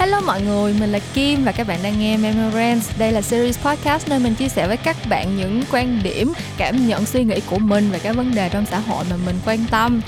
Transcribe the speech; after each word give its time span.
Hello 0.00 0.20
mọi 0.20 0.42
người, 0.42 0.74
mình 0.80 0.92
là 0.92 0.98
Kim 1.14 1.44
và 1.44 1.52
các 1.52 1.66
bạn 1.66 1.78
đang 1.82 1.98
nghe 1.98 2.16
Memorance. 2.16 2.86
Đây 2.98 3.12
là 3.12 3.22
series 3.22 3.58
podcast 3.58 4.08
nơi 4.08 4.18
mình 4.18 4.34
chia 4.34 4.48
sẻ 4.48 4.66
với 4.66 4.76
các 4.76 4.96
bạn 5.08 5.36
những 5.36 5.62
quan 5.72 6.00
điểm, 6.02 6.32
cảm 6.58 6.86
nhận, 6.86 7.06
suy 7.06 7.24
nghĩ 7.24 7.40
của 7.50 7.58
mình 7.58 7.90
về 7.90 7.98
các 7.98 8.16
vấn 8.16 8.34
đề 8.34 8.48
trong 8.48 8.66
xã 8.66 8.78
hội 8.78 9.04
mà 9.10 9.16
mình 9.26 9.36
quan 9.46 9.58
tâm. 9.70 10.00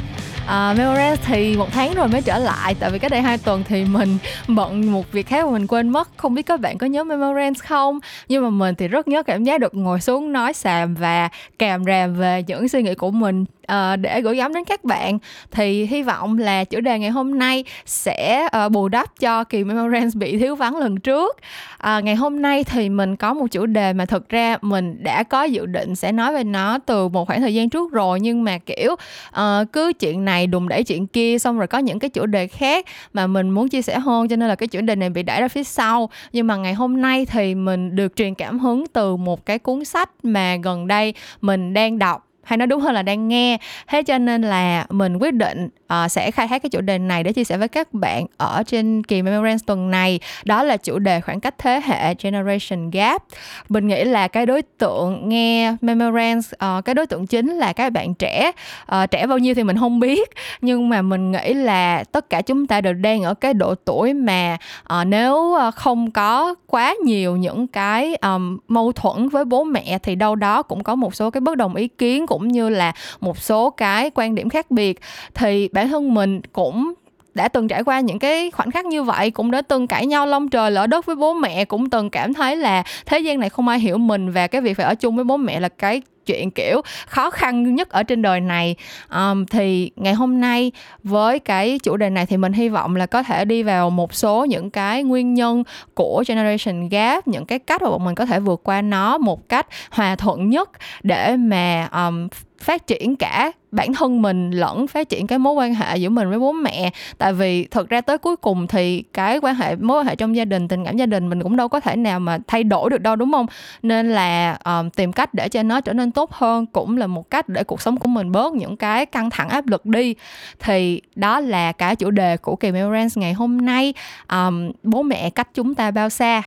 À, 0.46 0.74
Memorance 0.78 1.22
thì 1.26 1.56
một 1.56 1.68
tháng 1.72 1.94
rồi 1.94 2.08
mới 2.08 2.22
trở 2.22 2.38
lại 2.38 2.74
tại 2.74 2.90
vì 2.90 2.98
cách 2.98 3.10
đây 3.10 3.22
hai 3.22 3.38
tuần 3.38 3.64
thì 3.68 3.84
mình 3.84 4.18
bận 4.48 4.92
một 4.92 5.12
việc 5.12 5.26
khác 5.26 5.44
mà 5.46 5.52
mình 5.52 5.66
quên 5.66 5.88
mất 5.88 6.08
không 6.16 6.34
biết 6.34 6.42
các 6.42 6.60
bạn 6.60 6.78
có 6.78 6.86
nhớ 6.86 7.04
Memorance 7.04 7.60
không 7.64 8.00
nhưng 8.28 8.42
mà 8.42 8.50
mình 8.50 8.74
thì 8.74 8.88
rất 8.88 9.08
nhớ 9.08 9.22
cảm 9.22 9.44
giác 9.44 9.60
được 9.60 9.74
ngồi 9.74 10.00
xuống 10.00 10.32
nói 10.32 10.52
xàm 10.52 10.94
và 10.94 11.28
kèm 11.58 11.84
ràm 11.84 12.14
về 12.14 12.44
những 12.46 12.68
suy 12.68 12.82
nghĩ 12.82 12.94
của 12.94 13.10
mình 13.10 13.44
uh, 13.72 13.98
để 14.00 14.20
gửi 14.20 14.36
gắm 14.36 14.54
đến 14.54 14.64
các 14.64 14.84
bạn. 14.84 15.18
Thì 15.50 15.86
hy 15.86 16.02
vọng 16.02 16.38
là 16.38 16.64
chủ 16.64 16.80
đề 16.80 16.98
ngày 16.98 17.10
hôm 17.10 17.38
nay 17.38 17.64
sẽ 17.86 18.48
uh, 18.66 18.72
bù 18.72 18.88
đắp 18.88 19.20
cho 19.20 19.44
kỳ 19.44 19.64
Memorance 19.64 20.18
bị 20.18 20.38
thiếu 20.38 20.56
vắng 20.56 20.76
lần 20.76 21.00
trước. 21.00 21.36
Uh, 21.76 22.04
ngày 22.04 22.14
hôm 22.14 22.42
nay 22.42 22.64
thì 22.64 22.88
mình 22.88 23.16
có 23.16 23.34
một 23.34 23.46
chủ 23.50 23.66
đề 23.66 23.92
mà 23.92 24.04
thực 24.04 24.28
ra 24.28 24.56
mình 24.60 25.02
đã 25.02 25.22
có 25.22 25.42
dự 25.42 25.66
định 25.66 25.96
sẽ 25.96 26.12
nói 26.12 26.32
về 26.32 26.44
nó 26.44 26.78
từ 26.78 27.08
một 27.08 27.24
khoảng 27.24 27.40
thời 27.40 27.54
gian 27.54 27.70
trước 27.70 27.92
rồi 27.92 28.20
nhưng 28.20 28.44
mà 28.44 28.58
kiểu 28.58 28.92
uh, 28.92 29.72
cứ 29.72 29.92
chuyện 30.00 30.24
này 30.24 30.46
đùng 30.46 30.68
đẩy 30.68 30.84
chuyện 30.84 31.06
kia 31.06 31.38
xong 31.38 31.58
rồi 31.58 31.66
có 31.66 31.78
những 31.78 31.98
cái 31.98 32.10
chủ 32.10 32.26
đề 32.26 32.46
khác 32.46 32.86
mà 33.12 33.26
mình 33.26 33.50
muốn 33.50 33.68
chia 33.68 33.82
sẻ 33.82 33.98
hơn 33.98 34.28
cho 34.28 34.36
nên 34.36 34.48
là 34.48 34.54
cái 34.54 34.66
chủ 34.66 34.80
đề 34.80 34.96
này 34.96 35.10
bị 35.10 35.22
đẩy 35.22 35.40
ra 35.40 35.48
phía 35.48 35.64
sau. 35.64 36.10
Nhưng 36.32 36.46
mà 36.46 36.56
ngày 36.56 36.74
hôm 36.74 37.00
nay 37.00 37.26
thì 37.26 37.54
mình 37.54 37.96
được 37.96 38.16
truyền 38.16 38.34
cảm 38.34 38.58
hứng 38.58 38.86
từ 38.86 39.16
một 39.16 39.46
cái 39.46 39.58
cuốn 39.58 39.84
sách 39.84 40.10
mà 40.22 40.56
gần 40.56 40.86
đây 40.86 41.14
mình 41.40 41.74
đang 41.74 41.98
đọc 41.98 42.31
hay 42.44 42.56
nói 42.56 42.66
đúng 42.66 42.80
hơn 42.80 42.94
là 42.94 43.02
đang 43.02 43.28
nghe. 43.28 43.58
Thế 43.88 44.02
cho 44.02 44.18
nên 44.18 44.42
là 44.42 44.86
mình 44.90 45.16
quyết 45.16 45.34
định 45.34 45.68
Ờ, 45.92 46.08
sẽ 46.08 46.30
khai 46.30 46.48
thác 46.48 46.62
cái 46.62 46.70
chủ 46.70 46.80
đề 46.80 46.98
này 46.98 47.22
để 47.22 47.32
chia 47.32 47.44
sẻ 47.44 47.56
với 47.56 47.68
các 47.68 47.94
bạn 47.94 48.26
ở 48.36 48.62
trên 48.62 49.02
kỳ 49.04 49.22
Memorance 49.22 49.62
tuần 49.66 49.90
này. 49.90 50.20
Đó 50.44 50.62
là 50.62 50.76
chủ 50.76 50.98
đề 50.98 51.20
khoảng 51.20 51.40
cách 51.40 51.54
thế 51.58 51.80
hệ 51.84 52.14
generation 52.14 52.90
gap. 52.90 53.22
Mình 53.68 53.88
nghĩ 53.88 54.04
là 54.04 54.28
cái 54.28 54.46
đối 54.46 54.62
tượng 54.62 55.28
nghe 55.28 55.76
Memorance 55.80 56.48
uh, 56.52 56.58
ờ, 56.58 56.80
cái 56.84 56.94
đối 56.94 57.06
tượng 57.06 57.26
chính 57.26 57.48
là 57.48 57.72
các 57.72 57.92
bạn 57.92 58.14
trẻ. 58.14 58.52
Uh, 58.96 59.10
trẻ 59.10 59.26
bao 59.26 59.38
nhiêu 59.38 59.54
thì 59.54 59.62
mình 59.62 59.78
không 59.78 60.00
biết 60.00 60.30
nhưng 60.60 60.88
mà 60.88 61.02
mình 61.02 61.32
nghĩ 61.32 61.54
là 61.54 62.04
tất 62.12 62.30
cả 62.30 62.42
chúng 62.42 62.66
ta 62.66 62.80
đều 62.80 62.92
đang 62.92 63.22
ở 63.22 63.34
cái 63.34 63.54
độ 63.54 63.74
tuổi 63.74 64.14
mà 64.14 64.56
uh, 65.00 65.06
nếu 65.06 65.54
không 65.74 66.10
có 66.10 66.54
quá 66.66 66.94
nhiều 67.04 67.36
những 67.36 67.66
cái 67.66 68.14
um, 68.14 68.58
mâu 68.68 68.92
thuẫn 68.92 69.28
với 69.28 69.44
bố 69.44 69.64
mẹ 69.64 69.98
thì 70.02 70.14
đâu 70.14 70.36
đó 70.36 70.62
cũng 70.62 70.84
có 70.84 70.94
một 70.94 71.14
số 71.14 71.30
cái 71.30 71.40
bất 71.40 71.56
đồng 71.56 71.74
ý 71.74 71.88
kiến 71.88 72.26
cũng 72.26 72.48
như 72.48 72.68
là 72.68 72.92
một 73.20 73.38
số 73.38 73.70
cái 73.70 74.10
quan 74.14 74.34
điểm 74.34 74.48
khác 74.48 74.70
biệt. 74.70 75.00
Thì 75.34 75.68
bản 75.72 75.81
thân 75.86 76.14
mình 76.14 76.40
cũng 76.52 76.92
đã 77.34 77.48
từng 77.48 77.68
trải 77.68 77.84
qua 77.84 78.00
những 78.00 78.18
cái 78.18 78.50
khoảnh 78.50 78.70
khắc 78.70 78.86
như 78.86 79.02
vậy 79.02 79.30
cũng 79.30 79.50
đã 79.50 79.62
từng 79.62 79.86
cãi 79.86 80.06
nhau 80.06 80.26
lông 80.26 80.48
trời 80.48 80.70
lỡ 80.70 80.86
đất 80.86 81.06
với 81.06 81.16
bố 81.16 81.32
mẹ 81.34 81.64
cũng 81.64 81.90
từng 81.90 82.10
cảm 82.10 82.34
thấy 82.34 82.56
là 82.56 82.82
thế 83.06 83.18
gian 83.18 83.40
này 83.40 83.50
không 83.50 83.68
ai 83.68 83.78
hiểu 83.78 83.98
mình 83.98 84.30
và 84.30 84.46
cái 84.46 84.60
việc 84.60 84.76
phải 84.76 84.86
ở 84.86 84.94
chung 84.94 85.16
với 85.16 85.24
bố 85.24 85.36
mẹ 85.36 85.60
là 85.60 85.68
cái 85.68 86.02
chuyện 86.26 86.50
kiểu 86.50 86.80
khó 87.06 87.30
khăn 87.30 87.74
nhất 87.74 87.90
ở 87.90 88.02
trên 88.02 88.22
đời 88.22 88.40
này. 88.40 88.76
Um, 89.14 89.46
thì 89.46 89.90
ngày 89.96 90.14
hôm 90.14 90.40
nay 90.40 90.72
với 91.02 91.38
cái 91.38 91.78
chủ 91.82 91.96
đề 91.96 92.10
này 92.10 92.26
thì 92.26 92.36
mình 92.36 92.52
hy 92.52 92.68
vọng 92.68 92.96
là 92.96 93.06
có 93.06 93.22
thể 93.22 93.44
đi 93.44 93.62
vào 93.62 93.90
một 93.90 94.14
số 94.14 94.44
những 94.44 94.70
cái 94.70 95.02
nguyên 95.02 95.34
nhân 95.34 95.62
của 95.94 96.24
generation 96.28 96.88
gap 96.88 97.28
những 97.28 97.46
cái 97.46 97.58
cách 97.58 97.82
mà 97.82 97.90
bọn 97.90 98.04
mình 98.04 98.14
có 98.14 98.26
thể 98.26 98.40
vượt 98.40 98.60
qua 98.64 98.82
nó 98.82 99.18
một 99.18 99.48
cách 99.48 99.66
hòa 99.90 100.16
thuận 100.16 100.50
nhất 100.50 100.70
để 101.02 101.36
mà 101.36 101.88
um, 101.92 102.28
phát 102.62 102.86
triển 102.86 103.16
cả 103.16 103.52
bản 103.72 103.92
thân 103.92 104.22
mình 104.22 104.50
lẫn 104.50 104.86
phát 104.86 105.08
triển 105.08 105.26
cái 105.26 105.38
mối 105.38 105.52
quan 105.52 105.74
hệ 105.74 105.96
giữa 105.96 106.08
mình 106.08 106.30
với 106.30 106.38
bố 106.38 106.52
mẹ. 106.52 106.90
Tại 107.18 107.32
vì 107.32 107.64
thực 107.64 107.88
ra 107.88 108.00
tới 108.00 108.18
cuối 108.18 108.36
cùng 108.36 108.66
thì 108.66 109.02
cái 109.12 109.38
quan 109.42 109.54
hệ 109.54 109.76
mối 109.76 109.98
quan 109.98 110.06
hệ 110.06 110.16
trong 110.16 110.36
gia 110.36 110.44
đình 110.44 110.68
tình 110.68 110.84
cảm 110.84 110.96
gia 110.96 111.06
đình 111.06 111.28
mình 111.28 111.42
cũng 111.42 111.56
đâu 111.56 111.68
có 111.68 111.80
thể 111.80 111.96
nào 111.96 112.20
mà 112.20 112.38
thay 112.46 112.64
đổi 112.64 112.90
được 112.90 113.00
đâu 113.00 113.16
đúng 113.16 113.32
không? 113.32 113.46
Nên 113.82 114.10
là 114.10 114.58
um, 114.64 114.90
tìm 114.90 115.12
cách 115.12 115.34
để 115.34 115.48
cho 115.48 115.62
nó 115.62 115.80
trở 115.80 115.92
nên 115.92 116.10
tốt 116.10 116.32
hơn 116.32 116.66
cũng 116.66 116.96
là 116.96 117.06
một 117.06 117.30
cách 117.30 117.48
để 117.48 117.64
cuộc 117.64 117.80
sống 117.80 117.96
của 117.96 118.08
mình 118.08 118.32
bớt 118.32 118.52
những 118.52 118.76
cái 118.76 119.06
căng 119.06 119.30
thẳng 119.30 119.48
áp 119.48 119.66
lực 119.66 119.86
đi. 119.86 120.14
Thì 120.60 121.00
đó 121.14 121.40
là 121.40 121.72
cái 121.72 121.96
chủ 121.96 122.10
đề 122.10 122.36
của 122.36 122.56
kỳ 122.56 122.72
Melrance 122.72 123.20
ngày 123.20 123.32
hôm 123.32 123.66
nay. 123.66 123.94
Um, 124.30 124.70
bố 124.82 125.02
mẹ 125.02 125.30
cách 125.30 125.48
chúng 125.54 125.74
ta 125.74 125.90
bao 125.90 126.08
xa? 126.08 126.42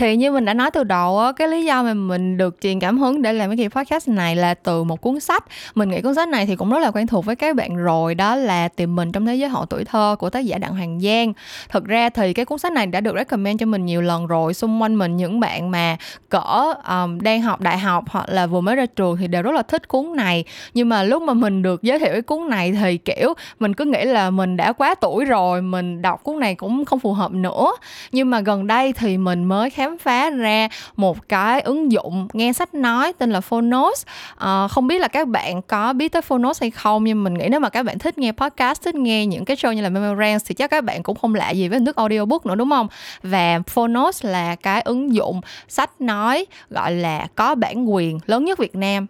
Thì 0.00 0.16
như 0.16 0.32
mình 0.32 0.44
đã 0.44 0.54
nói 0.54 0.70
từ 0.70 0.84
đầu 0.84 1.18
á 1.18 1.32
cái 1.32 1.48
lý 1.48 1.64
do 1.64 1.82
mà 1.82 1.94
mình 1.94 2.36
được 2.36 2.56
truyền 2.62 2.80
cảm 2.80 2.98
hứng 2.98 3.22
để 3.22 3.32
làm 3.32 3.50
cái 3.50 3.56
kỳ 3.56 3.68
podcast 3.68 4.08
này 4.08 4.36
là 4.36 4.54
từ 4.54 4.84
một 4.84 5.00
cuốn 5.00 5.20
sách. 5.20 5.44
Mình 5.74 5.90
nghĩ 5.90 6.00
cuốn 6.00 6.14
sách 6.14 6.28
này 6.28 6.46
thì 6.46 6.56
cũng 6.56 6.70
rất 6.70 6.78
là 6.78 6.90
quen 6.90 7.06
thuộc 7.06 7.24
với 7.24 7.36
các 7.36 7.56
bạn 7.56 7.76
rồi 7.76 8.14
đó 8.14 8.36
là 8.36 8.68
tìm 8.68 8.96
mình 8.96 9.12
trong 9.12 9.26
thế 9.26 9.34
giới 9.34 9.48
hậu 9.48 9.66
tuổi 9.66 9.84
thơ 9.84 10.16
của 10.18 10.30
tác 10.30 10.40
giả 10.40 10.58
đặng 10.58 10.72
hoàng 10.72 11.00
giang. 11.00 11.32
Thực 11.68 11.84
ra 11.84 12.08
thì 12.08 12.32
cái 12.32 12.44
cuốn 12.44 12.58
sách 12.58 12.72
này 12.72 12.86
đã 12.86 13.00
được 13.00 13.14
recommend 13.16 13.60
cho 13.60 13.66
mình 13.66 13.86
nhiều 13.86 14.02
lần 14.02 14.26
rồi. 14.26 14.54
Xung 14.54 14.82
quanh 14.82 14.98
mình 14.98 15.16
những 15.16 15.40
bạn 15.40 15.70
mà 15.70 15.96
cỡ 16.28 16.74
um, 16.88 17.20
đang 17.20 17.42
học 17.42 17.60
đại 17.60 17.78
học 17.78 18.04
hoặc 18.08 18.28
là 18.28 18.46
vừa 18.46 18.60
mới 18.60 18.76
ra 18.76 18.86
trường 18.86 19.16
thì 19.16 19.28
đều 19.28 19.42
rất 19.42 19.54
là 19.54 19.62
thích 19.62 19.88
cuốn 19.88 20.16
này. 20.16 20.44
Nhưng 20.74 20.88
mà 20.88 21.02
lúc 21.02 21.22
mà 21.22 21.34
mình 21.34 21.62
được 21.62 21.82
giới 21.82 21.98
thiệu 21.98 22.12
cái 22.12 22.22
cuốn 22.22 22.48
này 22.48 22.72
thì 22.72 22.98
kiểu 22.98 23.34
mình 23.58 23.74
cứ 23.74 23.84
nghĩ 23.84 24.04
là 24.04 24.30
mình 24.30 24.56
đã 24.56 24.72
quá 24.72 24.94
tuổi 24.94 25.24
rồi 25.24 25.62
mình 25.62 26.02
đọc 26.02 26.22
cuốn 26.22 26.40
này 26.40 26.54
cũng 26.54 26.84
không 26.84 27.00
phù 27.00 27.12
hợp 27.12 27.32
nữa. 27.32 27.72
Nhưng 28.12 28.30
mà 28.30 28.40
gần 28.40 28.66
đây 28.66 28.92
thì 28.92 29.18
mình 29.18 29.44
mới 29.44 29.70
khám 29.70 29.89
khám 29.90 29.98
phá 29.98 30.30
ra 30.30 30.68
một 30.96 31.28
cái 31.28 31.60
ứng 31.60 31.92
dụng 31.92 32.28
nghe 32.32 32.52
sách 32.52 32.74
nói 32.74 33.12
tên 33.12 33.30
là 33.30 33.40
Phonos. 33.40 34.06
À, 34.36 34.68
không 34.68 34.86
biết 34.86 35.00
là 35.00 35.08
các 35.08 35.28
bạn 35.28 35.62
có 35.62 35.92
biết 35.92 36.12
tới 36.12 36.22
Phonos 36.22 36.60
hay 36.60 36.70
không 36.70 37.04
nhưng 37.04 37.24
mình 37.24 37.34
nghĩ 37.34 37.48
nếu 37.50 37.60
mà 37.60 37.68
các 37.68 37.82
bạn 37.82 37.98
thích 37.98 38.18
nghe 38.18 38.32
podcast 38.32 38.82
thích 38.82 38.94
nghe 38.94 39.26
những 39.26 39.44
cái 39.44 39.56
show 39.56 39.72
như 39.72 39.82
là 39.82 39.88
Memorance 39.88 40.44
thì 40.48 40.54
chắc 40.54 40.70
các 40.70 40.84
bạn 40.84 41.02
cũng 41.02 41.18
không 41.18 41.34
lạ 41.34 41.50
gì 41.50 41.68
với 41.68 41.78
hình 41.78 41.86
thức 41.86 41.96
audiobook 41.96 42.46
nữa 42.46 42.54
đúng 42.54 42.70
không? 42.70 42.88
Và 43.22 43.60
Phonos 43.66 44.24
là 44.24 44.54
cái 44.54 44.80
ứng 44.80 45.14
dụng 45.14 45.40
sách 45.68 46.00
nói 46.00 46.46
gọi 46.70 46.92
là 46.92 47.26
có 47.34 47.54
bản 47.54 47.92
quyền 47.92 48.18
lớn 48.26 48.44
nhất 48.44 48.58
Việt 48.58 48.74
Nam. 48.74 49.06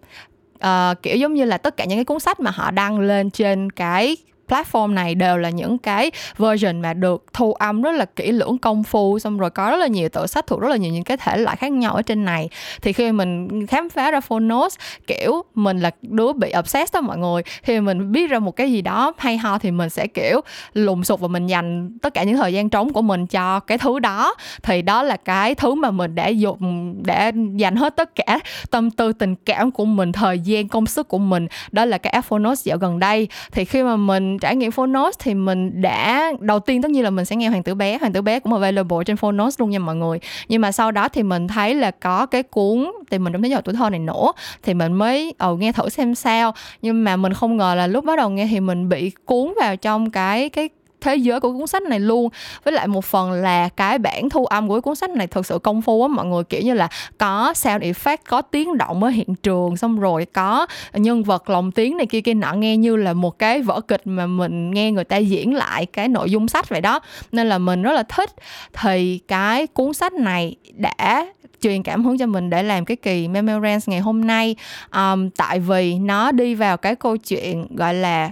Uh, 0.64 1.02
kiểu 1.02 1.16
giống 1.16 1.34
như 1.34 1.44
là 1.44 1.58
tất 1.58 1.76
cả 1.76 1.84
những 1.84 1.98
cái 1.98 2.04
cuốn 2.04 2.20
sách 2.20 2.40
mà 2.40 2.50
họ 2.50 2.70
đăng 2.70 3.00
lên 3.00 3.30
trên 3.30 3.70
cái 3.70 4.16
platform 4.50 4.94
này 4.94 5.14
đều 5.14 5.36
là 5.36 5.50
những 5.50 5.78
cái 5.78 6.10
version 6.38 6.82
mà 6.82 6.94
được 6.94 7.24
thu 7.32 7.52
âm 7.52 7.82
rất 7.82 7.92
là 7.92 8.04
kỹ 8.04 8.32
lưỡng, 8.32 8.58
công 8.58 8.82
phu, 8.82 9.18
xong 9.18 9.38
rồi 9.38 9.50
có 9.50 9.70
rất 9.70 9.76
là 9.76 9.86
nhiều 9.86 10.08
tựa 10.08 10.26
sách 10.26 10.46
thuộc 10.46 10.60
rất 10.60 10.68
là 10.68 10.76
nhiều 10.76 10.92
những 10.92 11.04
cái 11.04 11.16
thể 11.16 11.36
loại 11.38 11.56
khác 11.56 11.72
nhau 11.72 11.94
ở 11.94 12.02
trên 12.02 12.24
này. 12.24 12.48
Thì 12.82 12.92
khi 12.92 13.12
mình 13.12 13.66
khám 13.66 13.88
phá 13.90 14.10
ra 14.10 14.20
phonos, 14.20 14.76
kiểu, 15.06 15.42
mình 15.54 15.80
là 15.80 15.90
đứa 16.02 16.32
bị 16.32 16.52
obsessed 16.58 16.94
đó 16.94 17.00
mọi 17.00 17.18
người. 17.18 17.42
Khi 17.62 17.80
mình 17.80 18.12
biết 18.12 18.30
ra 18.30 18.38
một 18.38 18.56
cái 18.56 18.72
gì 18.72 18.82
đó 18.82 19.12
hay 19.18 19.38
ho 19.38 19.58
thì 19.58 19.70
mình 19.70 19.90
sẽ, 19.90 20.06
kiểu, 20.06 20.40
lùng 20.72 21.04
sục 21.04 21.20
và 21.20 21.28
mình 21.28 21.46
dành 21.46 21.98
tất 22.02 22.14
cả 22.14 22.22
những 22.22 22.36
thời 22.36 22.52
gian 22.52 22.68
trống 22.70 22.92
của 22.92 23.02
mình 23.02 23.26
cho 23.26 23.60
cái 23.60 23.78
thứ 23.78 23.98
đó. 23.98 24.34
Thì 24.62 24.82
đó 24.82 25.02
là 25.02 25.16
cái 25.16 25.54
thứ 25.54 25.74
mà 25.74 25.90
mình 25.90 26.14
đã 26.14 26.28
dùng 26.28 26.94
để 27.04 27.32
dành 27.56 27.76
hết 27.76 27.96
tất 27.96 28.14
cả 28.14 28.40
tâm 28.70 28.90
tư, 28.90 29.12
tình 29.12 29.34
cảm 29.34 29.70
của 29.70 29.84
mình, 29.84 30.12
thời 30.12 30.38
gian, 30.38 30.68
công 30.68 30.86
sức 30.86 31.08
của 31.08 31.18
mình. 31.18 31.46
Đó 31.72 31.84
là 31.84 31.98
cái 31.98 32.22
phonos 32.22 32.64
dạo 32.64 32.78
gần 32.78 32.98
đây. 32.98 33.28
Thì 33.52 33.64
khi 33.64 33.82
mà 33.82 33.96
mình 33.96 34.38
trải 34.40 34.56
nghiệm 34.56 34.70
Phonos 34.70 35.16
thì 35.18 35.34
mình 35.34 35.82
đã, 35.82 36.32
đầu 36.40 36.60
tiên 36.60 36.82
tất 36.82 36.90
nhiên 36.90 37.04
là 37.04 37.10
mình 37.10 37.24
sẽ 37.24 37.36
nghe 37.36 37.48
Hoàng 37.48 37.62
tử 37.62 37.74
bé, 37.74 37.98
Hoàng 37.98 38.12
tử 38.12 38.22
bé 38.22 38.40
cũng 38.40 38.52
available 38.52 38.98
trên 39.06 39.16
Phonos 39.16 39.60
luôn 39.60 39.70
nha 39.70 39.78
mọi 39.78 39.96
người. 39.96 40.18
Nhưng 40.48 40.60
mà 40.60 40.72
sau 40.72 40.92
đó 40.92 41.08
thì 41.08 41.22
mình 41.22 41.48
thấy 41.48 41.74
là 41.74 41.90
có 41.90 42.26
cái 42.26 42.42
cuốn 42.42 42.92
thì 43.10 43.18
mình 43.18 43.32
trong 43.32 43.42
thế 43.42 43.48
giới 43.48 43.62
tuổi 43.62 43.74
thơ 43.74 43.90
này 43.90 44.00
nữa, 44.00 44.32
thì 44.62 44.74
mình 44.74 44.92
mới 44.92 45.34
ờ 45.38 45.56
nghe 45.56 45.72
thử 45.72 45.88
xem 45.88 46.14
sao. 46.14 46.54
Nhưng 46.82 47.04
mà 47.04 47.16
mình 47.16 47.32
không 47.32 47.56
ngờ 47.56 47.74
là 47.74 47.86
lúc 47.86 48.04
bắt 48.04 48.16
đầu 48.16 48.30
nghe 48.30 48.46
thì 48.50 48.60
mình 48.60 48.88
bị 48.88 49.10
cuốn 49.24 49.54
vào 49.60 49.76
trong 49.76 50.10
cái 50.10 50.48
cái 50.48 50.68
thế 51.00 51.16
giới 51.16 51.40
của 51.40 51.52
cuốn 51.52 51.66
sách 51.66 51.82
này 51.82 52.00
luôn. 52.00 52.28
Với 52.64 52.74
lại 52.74 52.86
một 52.86 53.04
phần 53.04 53.32
là 53.32 53.68
cái 53.68 53.98
bản 53.98 54.30
thu 54.30 54.46
âm 54.46 54.68
của 54.68 54.80
cuốn 54.80 54.94
sách 54.94 55.10
này 55.10 55.26
thực 55.26 55.46
sự 55.46 55.58
công 55.58 55.82
phu 55.82 56.02
á 56.02 56.08
mọi 56.08 56.26
người 56.26 56.44
kiểu 56.44 56.60
như 56.60 56.74
là 56.74 56.88
có 57.18 57.52
sound 57.54 57.84
effect 57.84 58.16
có 58.28 58.42
tiếng 58.42 58.78
động 58.78 59.02
ở 59.02 59.08
hiện 59.08 59.34
trường 59.34 59.76
xong 59.76 60.00
rồi 60.00 60.26
có 60.32 60.66
nhân 60.92 61.22
vật 61.22 61.50
lồng 61.50 61.72
tiếng 61.72 61.96
này 61.96 62.06
kia 62.06 62.20
kia 62.20 62.34
nọ 62.34 62.52
nghe 62.52 62.76
như 62.76 62.96
là 62.96 63.12
một 63.12 63.38
cái 63.38 63.62
vở 63.62 63.80
kịch 63.80 64.02
mà 64.04 64.26
mình 64.26 64.70
nghe 64.70 64.90
người 64.90 65.04
ta 65.04 65.16
diễn 65.16 65.54
lại 65.54 65.86
cái 65.86 66.08
nội 66.08 66.30
dung 66.30 66.48
sách 66.48 66.68
vậy 66.68 66.80
đó. 66.80 67.00
Nên 67.32 67.48
là 67.48 67.58
mình 67.58 67.82
rất 67.82 67.92
là 67.92 68.02
thích. 68.02 68.30
Thì 68.72 69.20
cái 69.28 69.66
cuốn 69.66 69.92
sách 69.92 70.12
này 70.12 70.56
đã 70.72 71.26
truyền 71.60 71.82
cảm 71.82 72.04
hứng 72.04 72.18
cho 72.18 72.26
mình 72.26 72.50
để 72.50 72.62
làm 72.62 72.84
cái 72.84 72.96
kỳ 72.96 73.28
Memorance 73.28 73.84
ngày 73.86 74.00
hôm 74.00 74.26
nay. 74.26 74.56
Um, 74.94 75.30
tại 75.30 75.58
vì 75.58 75.94
nó 75.94 76.32
đi 76.32 76.54
vào 76.54 76.76
cái 76.76 76.94
câu 76.94 77.16
chuyện 77.16 77.66
gọi 77.76 77.94
là 77.94 78.30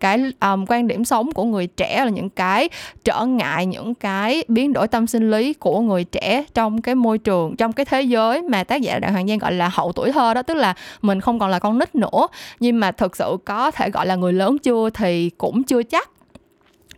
cái 0.00 0.32
um, 0.40 0.64
quan 0.68 0.88
điểm 0.88 1.04
sống 1.04 1.32
của 1.32 1.44
người 1.44 1.66
trẻ 1.66 2.04
là 2.04 2.10
những 2.10 2.30
cái 2.30 2.68
trở 3.04 3.26
ngại 3.26 3.66
những 3.66 3.94
cái 3.94 4.44
biến 4.48 4.72
đổi 4.72 4.88
tâm 4.88 5.06
sinh 5.06 5.30
lý 5.30 5.52
của 5.52 5.80
người 5.80 6.04
trẻ 6.04 6.44
trong 6.54 6.82
cái 6.82 6.94
môi 6.94 7.18
trường 7.18 7.56
trong 7.56 7.72
cái 7.72 7.86
thế 7.86 8.02
giới 8.02 8.42
mà 8.42 8.64
tác 8.64 8.82
giả 8.82 8.98
đặng 8.98 9.12
hoàng 9.12 9.28
giang 9.28 9.38
gọi 9.38 9.52
là 9.52 9.70
hậu 9.72 9.92
tuổi 9.92 10.12
thơ 10.12 10.34
đó. 10.34 10.42
Tức 10.42 10.54
là 10.54 10.74
mình 11.02 11.20
không 11.20 11.38
còn 11.38 11.50
là 11.50 11.58
con 11.58 11.78
nít 11.78 11.94
nữa 11.94 12.26
nhưng 12.60 12.80
mà 12.80 12.92
thực 12.92 13.16
sự 13.16 13.36
có 13.44 13.70
thể 13.70 13.90
gọi 13.90 14.06
là 14.06 14.14
người 14.14 14.32
lớn 14.32 14.58
chưa 14.58 14.90
thì 14.90 15.30
cũng 15.38 15.62
chưa 15.62 15.82
chắc. 15.82 16.10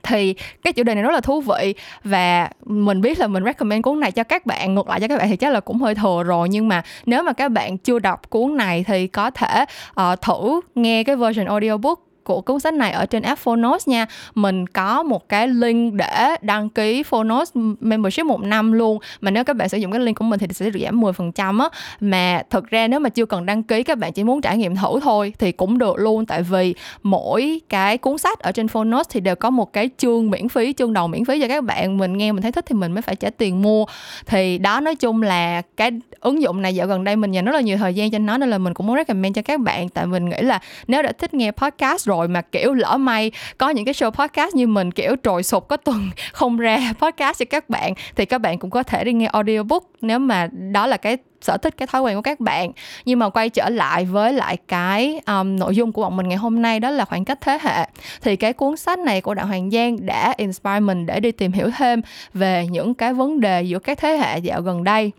Thì 0.02 0.34
cái 0.62 0.72
chủ 0.72 0.82
đề 0.82 0.94
này 0.94 1.02
rất 1.02 1.12
là 1.12 1.20
thú 1.20 1.40
vị 1.40 1.74
và 2.04 2.50
mình 2.64 3.00
biết 3.00 3.18
là 3.18 3.26
mình 3.26 3.44
recommend 3.44 3.82
cuốn 3.82 4.00
này 4.00 4.12
cho 4.12 4.24
các 4.24 4.46
bạn 4.46 4.74
ngược 4.74 4.88
lại 4.88 5.00
cho 5.00 5.08
các 5.08 5.18
bạn 5.18 5.28
thì 5.28 5.36
chắc 5.36 5.52
là 5.52 5.60
cũng 5.60 5.78
hơi 5.78 5.94
thừa 5.94 6.22
rồi. 6.22 6.48
Nhưng 6.48 6.68
mà 6.68 6.82
nếu 7.06 7.22
mà 7.22 7.32
các 7.32 7.48
bạn 7.48 7.78
chưa 7.78 7.98
đọc 7.98 8.30
cuốn 8.30 8.56
này 8.56 8.84
thì 8.86 9.06
có 9.06 9.30
thể 9.30 9.64
uh, 10.00 10.20
thử 10.20 10.60
nghe 10.74 11.04
cái 11.04 11.16
version 11.16 11.46
audiobook 11.46 12.11
của 12.24 12.40
cuốn 12.40 12.60
sách 12.60 12.74
này 12.74 12.92
ở 12.92 13.06
trên 13.06 13.22
app 13.22 13.40
Phonos 13.40 13.88
nha. 13.88 14.06
Mình 14.34 14.66
có 14.66 15.02
một 15.02 15.28
cái 15.28 15.48
link 15.48 15.94
để 15.94 16.36
đăng 16.42 16.68
ký 16.68 17.02
Phonos 17.02 17.50
membership 17.80 18.26
một 18.26 18.40
năm 18.40 18.72
luôn. 18.72 18.98
Mà 19.20 19.30
nếu 19.30 19.44
các 19.44 19.56
bạn 19.56 19.68
sử 19.68 19.78
dụng 19.78 19.92
cái 19.92 20.00
link 20.00 20.18
của 20.18 20.24
mình 20.24 20.40
thì 20.40 20.46
sẽ 20.50 20.70
được 20.70 20.80
giảm 20.84 21.00
10% 21.00 21.60
á. 21.60 21.68
Mà 22.00 22.42
thực 22.50 22.70
ra 22.70 22.88
nếu 22.88 23.00
mà 23.00 23.08
chưa 23.08 23.26
cần 23.26 23.46
đăng 23.46 23.62
ký, 23.62 23.82
các 23.82 23.98
bạn 23.98 24.12
chỉ 24.12 24.24
muốn 24.24 24.40
trải 24.40 24.58
nghiệm 24.58 24.76
thử 24.76 25.00
thôi 25.02 25.32
thì 25.38 25.52
cũng 25.52 25.78
được 25.78 25.98
luôn. 25.98 26.26
Tại 26.26 26.42
vì 26.42 26.74
mỗi 27.02 27.60
cái 27.68 27.98
cuốn 27.98 28.18
sách 28.18 28.38
ở 28.38 28.52
trên 28.52 28.68
Phonos 28.68 29.06
thì 29.10 29.20
đều 29.20 29.34
có 29.34 29.50
một 29.50 29.72
cái 29.72 29.90
chương 29.98 30.30
miễn 30.30 30.48
phí, 30.48 30.72
chương 30.72 30.92
đầu 30.92 31.08
miễn 31.08 31.24
phí 31.24 31.40
cho 31.40 31.48
các 31.48 31.64
bạn. 31.64 31.98
Mình 31.98 32.18
nghe 32.18 32.32
mình 32.32 32.42
thấy 32.42 32.52
thích 32.52 32.66
thì 32.68 32.74
mình 32.74 32.92
mới 32.92 33.02
phải 33.02 33.16
trả 33.16 33.30
tiền 33.30 33.62
mua. 33.62 33.84
Thì 34.26 34.58
đó, 34.58 34.80
nói 34.80 34.94
chung 34.94 35.22
là 35.22 35.62
cái 35.76 35.90
ứng 36.20 36.42
dụng 36.42 36.62
này 36.62 36.74
dạo 36.74 36.86
gần 36.86 37.04
đây 37.04 37.16
mình 37.16 37.32
dành 37.32 37.44
rất 37.44 37.52
là 37.52 37.60
nhiều 37.60 37.76
thời 37.76 37.94
gian 37.94 38.10
cho 38.10 38.18
nó, 38.18 38.38
nên 38.38 38.50
là 38.50 38.58
mình 38.58 38.74
cũng 38.74 38.86
muốn 38.86 38.96
recommend 38.96 39.36
cho 39.36 39.42
các 39.42 39.60
bạn. 39.60 39.88
Tại 39.88 40.06
mình 40.06 40.28
nghĩ 40.28 40.40
là 40.40 40.60
nếu 40.86 41.02
đã 41.02 41.12
thích 41.12 41.34
nghe 41.34 41.50
podcast 41.50 42.06
rồi 42.06 42.11
rồi 42.12 42.28
mà 42.28 42.40
kiểu 42.40 42.74
lỡ 42.74 42.96
may 42.96 43.30
có 43.58 43.70
những 43.70 43.84
cái 43.84 43.94
show 43.94 44.10
podcast 44.10 44.54
như 44.54 44.66
mình 44.66 44.90
kiểu 44.90 45.16
trồi 45.22 45.42
sụp 45.42 45.68
có 45.68 45.76
tuần 45.76 46.10
không 46.32 46.56
ra 46.56 46.92
podcast 46.98 47.38
cho 47.38 47.44
các 47.50 47.70
bạn 47.70 47.94
thì 48.16 48.24
các 48.24 48.38
bạn 48.38 48.58
cũng 48.58 48.70
có 48.70 48.82
thể 48.82 49.04
đi 49.04 49.12
nghe 49.12 49.26
audiobook 49.26 49.82
nếu 50.00 50.18
mà 50.18 50.48
đó 50.72 50.86
là 50.86 50.96
cái 50.96 51.16
sở 51.40 51.56
thích 51.56 51.76
cái 51.76 51.86
thói 51.86 52.02
quen 52.02 52.16
của 52.16 52.22
các 52.22 52.40
bạn. 52.40 52.72
Nhưng 53.04 53.18
mà 53.18 53.28
quay 53.28 53.48
trở 53.48 53.68
lại 53.68 54.04
với 54.04 54.32
lại 54.32 54.56
cái 54.68 55.20
um, 55.26 55.56
nội 55.56 55.76
dung 55.76 55.92
của 55.92 56.02
bọn 56.02 56.16
mình 56.16 56.28
ngày 56.28 56.38
hôm 56.38 56.62
nay 56.62 56.80
đó 56.80 56.90
là 56.90 57.04
khoảng 57.04 57.24
cách 57.24 57.38
thế 57.40 57.58
hệ. 57.62 57.86
Thì 58.22 58.36
cái 58.36 58.52
cuốn 58.52 58.76
sách 58.76 58.98
này 58.98 59.20
của 59.20 59.34
đặng 59.34 59.48
hoàng 59.48 59.70
giang 59.70 60.06
đã 60.06 60.34
inspire 60.36 60.80
mình 60.80 61.06
để 61.06 61.20
đi 61.20 61.32
tìm 61.32 61.52
hiểu 61.52 61.70
thêm 61.78 62.02
về 62.34 62.66
những 62.70 62.94
cái 62.94 63.14
vấn 63.14 63.40
đề 63.40 63.62
giữa 63.62 63.78
các 63.78 63.98
thế 63.98 64.16
hệ 64.16 64.38
dạo 64.38 64.62
gần 64.62 64.84
đây. 64.84 65.12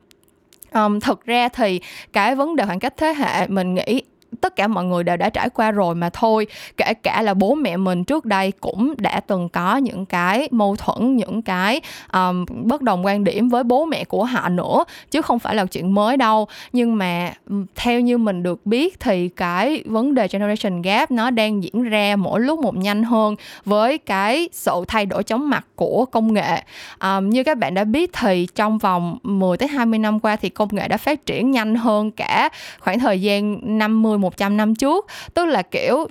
Um, 0.74 1.00
thực 1.00 1.26
ra 1.26 1.50
thì 1.50 1.80
cái 2.14 2.36
vấn 2.36 2.56
đề 2.56 2.66
khoảng 2.66 2.80
cách 2.80 2.94
thế 2.98 3.14
hệ 3.14 3.48
mình 3.48 3.74
nghĩ 3.74 4.02
tất 4.44 4.56
cả 4.56 4.68
mọi 4.68 4.86
người 4.86 5.04
đều 5.04 5.18
đã 5.18 5.30
trải 5.30 5.50
qua 5.50 5.72
rồi 5.72 5.96
mà 5.96 6.10
thôi. 6.10 6.48
Kể 6.78 6.94
cả 7.04 7.22
là 7.22 7.34
bố 7.34 7.56
mẹ 7.56 7.78
mình 7.78 8.04
trước 8.04 8.26
đây 8.26 8.52
cũng 8.52 8.94
đã 8.98 9.20
từng 9.20 9.50
có 9.50 9.78
những 9.78 10.06
cái 10.06 10.48
mâu 10.52 10.76
thuẫn 10.76 11.16
những 11.16 11.42
cái 11.42 11.82
um, 12.14 12.46
bất 12.64 12.82
đồng 12.82 13.06
quan 13.06 13.24
điểm 13.24 13.50
với 13.50 13.64
bố 13.64 13.86
mẹ 13.86 14.04
của 14.04 14.24
họ 14.24 14.50
nữa 14.50 14.84
chứ 15.12 15.22
không 15.22 15.40
phải 15.40 15.56
là 15.56 15.66
chuyện 15.66 15.94
mới 15.94 16.18
đâu. 16.18 16.48
Nhưng 16.74 16.96
mà 16.96 17.34
theo 17.76 18.00
như 18.00 18.18
mình 18.18 18.44
được 18.44 18.66
biết 18.66 19.00
thì 19.00 19.30
cái 19.30 19.84
vấn 19.86 20.16
đề 20.16 20.28
generation 20.28 20.82
gap 20.82 21.12
nó 21.12 21.30
đang 21.30 21.64
diễn 21.64 21.84
ra 21.84 22.16
mỗi 22.16 22.40
lúc 22.40 22.60
một 22.60 22.76
nhanh 22.76 23.04
hơn 23.04 23.36
với 23.66 23.98
cái 23.98 24.50
sự 24.52 24.84
thay 24.88 25.06
đổi 25.06 25.24
chóng 25.24 25.50
mặt 25.50 25.66
của 25.76 26.06
công 26.06 26.34
nghệ. 26.34 26.64
Um, 27.02 27.30
như 27.30 27.44
các 27.44 27.58
bạn 27.58 27.74
đã 27.74 27.84
biết 27.84 28.12
thì 28.14 28.48
trong 28.56 28.78
vòng 28.78 29.18
10 29.24 29.58
tới 29.58 29.68
20 29.68 30.00
năm 30.00 30.20
qua 30.20 30.36
thì 30.36 30.50
công 30.50 30.70
nghệ 30.72 30.88
đã 30.88 30.98
phát 30.98 31.26
triển 31.26 31.52
nhanh 31.52 31.76
hơn 31.76 32.12
cả 32.12 32.50
khoảng 32.80 33.00
thời 33.00 33.22
gian 33.22 33.60
50 33.64 34.18
100 34.18 34.33
100 34.34 34.58
năm 34.58 34.76
trước. 34.76 35.06
Tức 35.34 35.46
là, 35.46 35.62
kiểu, 35.62 36.08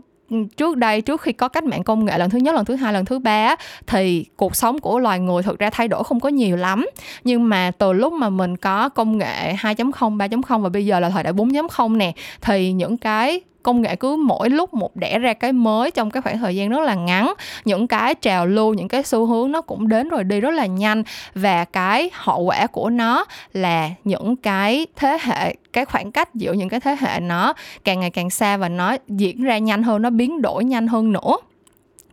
trước 0.57 0.77
đây, 0.77 1.01
trước 1.01 1.21
khi 1.21 1.33
có 1.33 1.49
cách 1.49 1.65
mạng 1.65 1.83
công 1.83 2.05
nghệ 2.05 2.19
lần 2.19 2.31
thứ 2.31 2.39
nhất, 2.39 2.55
lần 2.55 2.65
thứ 2.65 2.75
hai, 2.75 2.93
lần 2.93 3.05
thứ 3.05 3.19
ba 3.19 3.57
thì 3.87 4.25
cuộc 4.37 4.57
sống 4.57 4.79
của 4.79 4.99
loài 4.99 5.21
người 5.21 5.43
thực 5.43 5.59
ra 5.59 5.71
thay 5.71 5.89
đổi 5.89 6.05
không 6.05 6.21
có 6.21 6.29
nhiều 6.29 6.57
lắm. 6.57 6.87
Nhưng 7.25 7.49
mà 7.49 7.71
từ 7.79 7.93
lúc 7.93 8.13
mà 8.13 8.29
mình 8.29 8.57
có 8.57 8.89
công 8.89 9.19
nghệ 9.19 9.55
2.0 9.55 10.17
3.0 10.17 10.61
và 10.61 10.69
bây 10.69 10.87
giờ 10.87 11.01
là 11.01 11.11
thời 11.11 11.23
đại 11.23 11.33
4.0 11.33 11.97
nè, 11.97 12.13
thì 12.41 12.73
những 12.73 12.97
cái 12.97 13.41
công 13.63 13.83
nghệ 13.83 13.97
cứ 13.97 14.17
mỗi 14.17 14.51
lúc 14.51 14.75
một 14.75 14.97
đẻ 14.97 15.19
ra 15.19 15.33
cái 15.33 15.53
mới 15.53 15.91
trong 15.91 16.11
cái 16.11 16.23
khoảng 16.23 16.39
thời 16.39 16.57
gian 16.57 16.69
rất 16.69 16.81
là 16.81 16.95
ngắn. 16.95 17.33
Những 17.65 17.87
cái 17.87 18.15
trào 18.15 18.47
lưu, 18.47 18.75
những 18.75 18.89
cái 18.89 19.03
xu 19.03 19.27
hướng 19.27 19.53
nó 19.53 19.61
cũng 19.61 19.89
đến 19.89 20.09
rồi 20.09 20.25
đi 20.25 20.41
rất 20.41 20.51
là 20.51 20.67
nhanh. 20.67 21.03
Và 21.35 21.65
cái 21.65 22.11
hậu 22.13 22.41
quả 22.41 22.67
của 22.67 22.91
nó 22.91 23.25
là 23.53 23.91
những 24.05 24.37
cái 24.37 24.87
thế 24.97 25.19
hệ, 25.23 25.55
cái 25.73 25.85
khoảng 25.85 26.13
cách 26.13 26.35
giữa 26.35 26.53
những 26.53 26.69
cái 26.69 26.81
thế 26.81 26.97
hệ 27.01 27.21
nó 27.21 27.53
càng 27.85 28.01
ngày 28.01 28.11
càng 28.11 28.31
xa 28.31 28.57
và 28.57 28.69
nó 28.69 28.97
diễn 29.09 29.43
ra 29.43 29.59
nhanh 29.59 29.83
hơn, 29.83 30.03
nó 30.03 30.11
biến 30.11 30.43
đổi 30.43 30.65
nhanh 30.65 30.87
hơn 30.87 31.13
nữa 31.13 31.37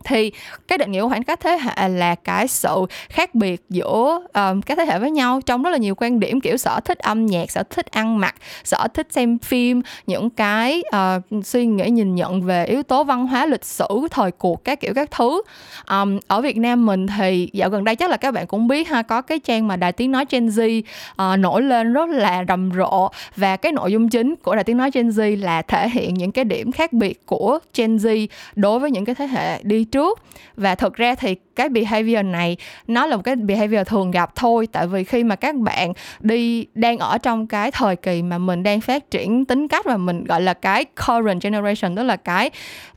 thì 0.04 0.32
cái 0.68 0.78
định 0.78 0.92
nghĩa 0.92 1.02
của 1.02 1.08
khoảng 1.08 1.22
cách 1.22 1.40
thế 1.40 1.58
hệ 1.62 1.88
là 1.88 2.14
cái 2.14 2.48
sự 2.48 2.86
khác 3.08 3.34
biệt 3.34 3.62
giữa 3.68 4.26
um, 4.34 4.60
các 4.60 4.78
thế 4.78 4.84
hệ 4.84 4.98
với 4.98 5.10
nhau 5.10 5.40
trong 5.46 5.62
rất 5.62 5.70
là 5.70 5.76
nhiều 5.76 5.94
quan 5.96 6.20
điểm 6.20 6.40
kiểu 6.40 6.56
sở 6.56 6.80
thích 6.84 6.98
âm 6.98 7.26
nhạc 7.26 7.50
sở 7.50 7.62
thích 7.62 7.86
ăn 7.90 8.18
mặc 8.18 8.34
sở 8.64 8.86
thích 8.94 9.06
xem 9.10 9.38
phim 9.38 9.82
những 10.06 10.30
cái 10.30 10.82
uh, 10.96 11.44
suy 11.46 11.66
nghĩ 11.66 11.90
nhìn 11.90 12.14
nhận 12.14 12.42
về 12.42 12.64
yếu 12.64 12.82
tố 12.82 13.04
văn 13.04 13.26
hóa 13.26 13.46
lịch 13.46 13.64
sử 13.64 13.86
thời 14.10 14.30
cuộc 14.30 14.64
các 14.64 14.80
kiểu 14.80 14.94
các 14.94 15.10
thứ. 15.10 15.42
Um, 15.90 16.18
ở 16.26 16.40
Việt 16.40 16.56
Nam 16.56 16.86
mình 16.86 17.06
thì 17.06 17.50
dạo 17.52 17.70
gần 17.70 17.84
đây 17.84 17.96
chắc 17.96 18.10
là 18.10 18.16
các 18.16 18.34
bạn 18.34 18.46
cũng 18.46 18.68
biết 18.68 18.88
ha 18.88 19.02
có 19.02 19.22
cái 19.22 19.38
trang 19.38 19.68
mà 19.68 19.76
đài 19.76 19.92
tiếng 19.92 20.10
nói 20.10 20.24
Gen 20.30 20.48
Z 20.48 20.82
uh, 20.82 21.38
nổi 21.38 21.62
lên 21.62 21.92
rất 21.92 22.08
là 22.08 22.44
rầm 22.48 22.70
rộ 22.76 23.08
và 23.36 23.56
cái 23.56 23.72
nội 23.72 23.92
dung 23.92 24.08
chính 24.08 24.36
của 24.36 24.54
đài 24.54 24.64
tiếng 24.64 24.76
nói 24.76 24.90
Gen 24.94 25.08
Z 25.08 25.40
là 25.40 25.62
thể 25.62 25.88
hiện 25.88 26.14
những 26.14 26.32
cái 26.32 26.44
điểm 26.44 26.72
khác 26.72 26.92
biệt 26.92 27.26
của 27.26 27.58
Gen 27.74 27.96
Z 27.96 28.26
đối 28.54 28.78
với 28.78 28.90
những 28.90 29.04
cái 29.04 29.14
thế 29.14 29.26
hệ 29.26 29.62
đi 29.62 29.84
trước. 29.90 30.18
Và 30.56 30.74
thực 30.74 30.94
ra 30.94 31.14
thì 31.14 31.36
cái 31.56 31.68
behavior 31.68 32.24
này 32.24 32.56
nó 32.86 33.06
là 33.06 33.16
một 33.16 33.22
cái 33.22 33.36
behavior 33.36 33.86
thường 33.86 34.10
gặp 34.10 34.36
thôi. 34.36 34.68
Tại 34.72 34.86
vì 34.86 35.04
khi 35.04 35.24
mà 35.24 35.36
các 35.36 35.54
bạn 35.56 35.92
đi 36.20 36.66
đang 36.74 36.98
ở 36.98 37.18
trong 37.18 37.46
cái 37.46 37.70
thời 37.70 37.96
kỳ 37.96 38.22
mà 38.22 38.38
mình 38.38 38.62
đang 38.62 38.80
phát 38.80 39.10
triển 39.10 39.44
tính 39.44 39.68
cách 39.68 39.84
và 39.84 39.96
mình 39.96 40.24
gọi 40.24 40.40
là 40.40 40.54
cái 40.54 40.84
current 40.84 41.42
generation 41.42 41.96
tức 41.96 42.02
là 42.02 42.16
cái 42.16 42.50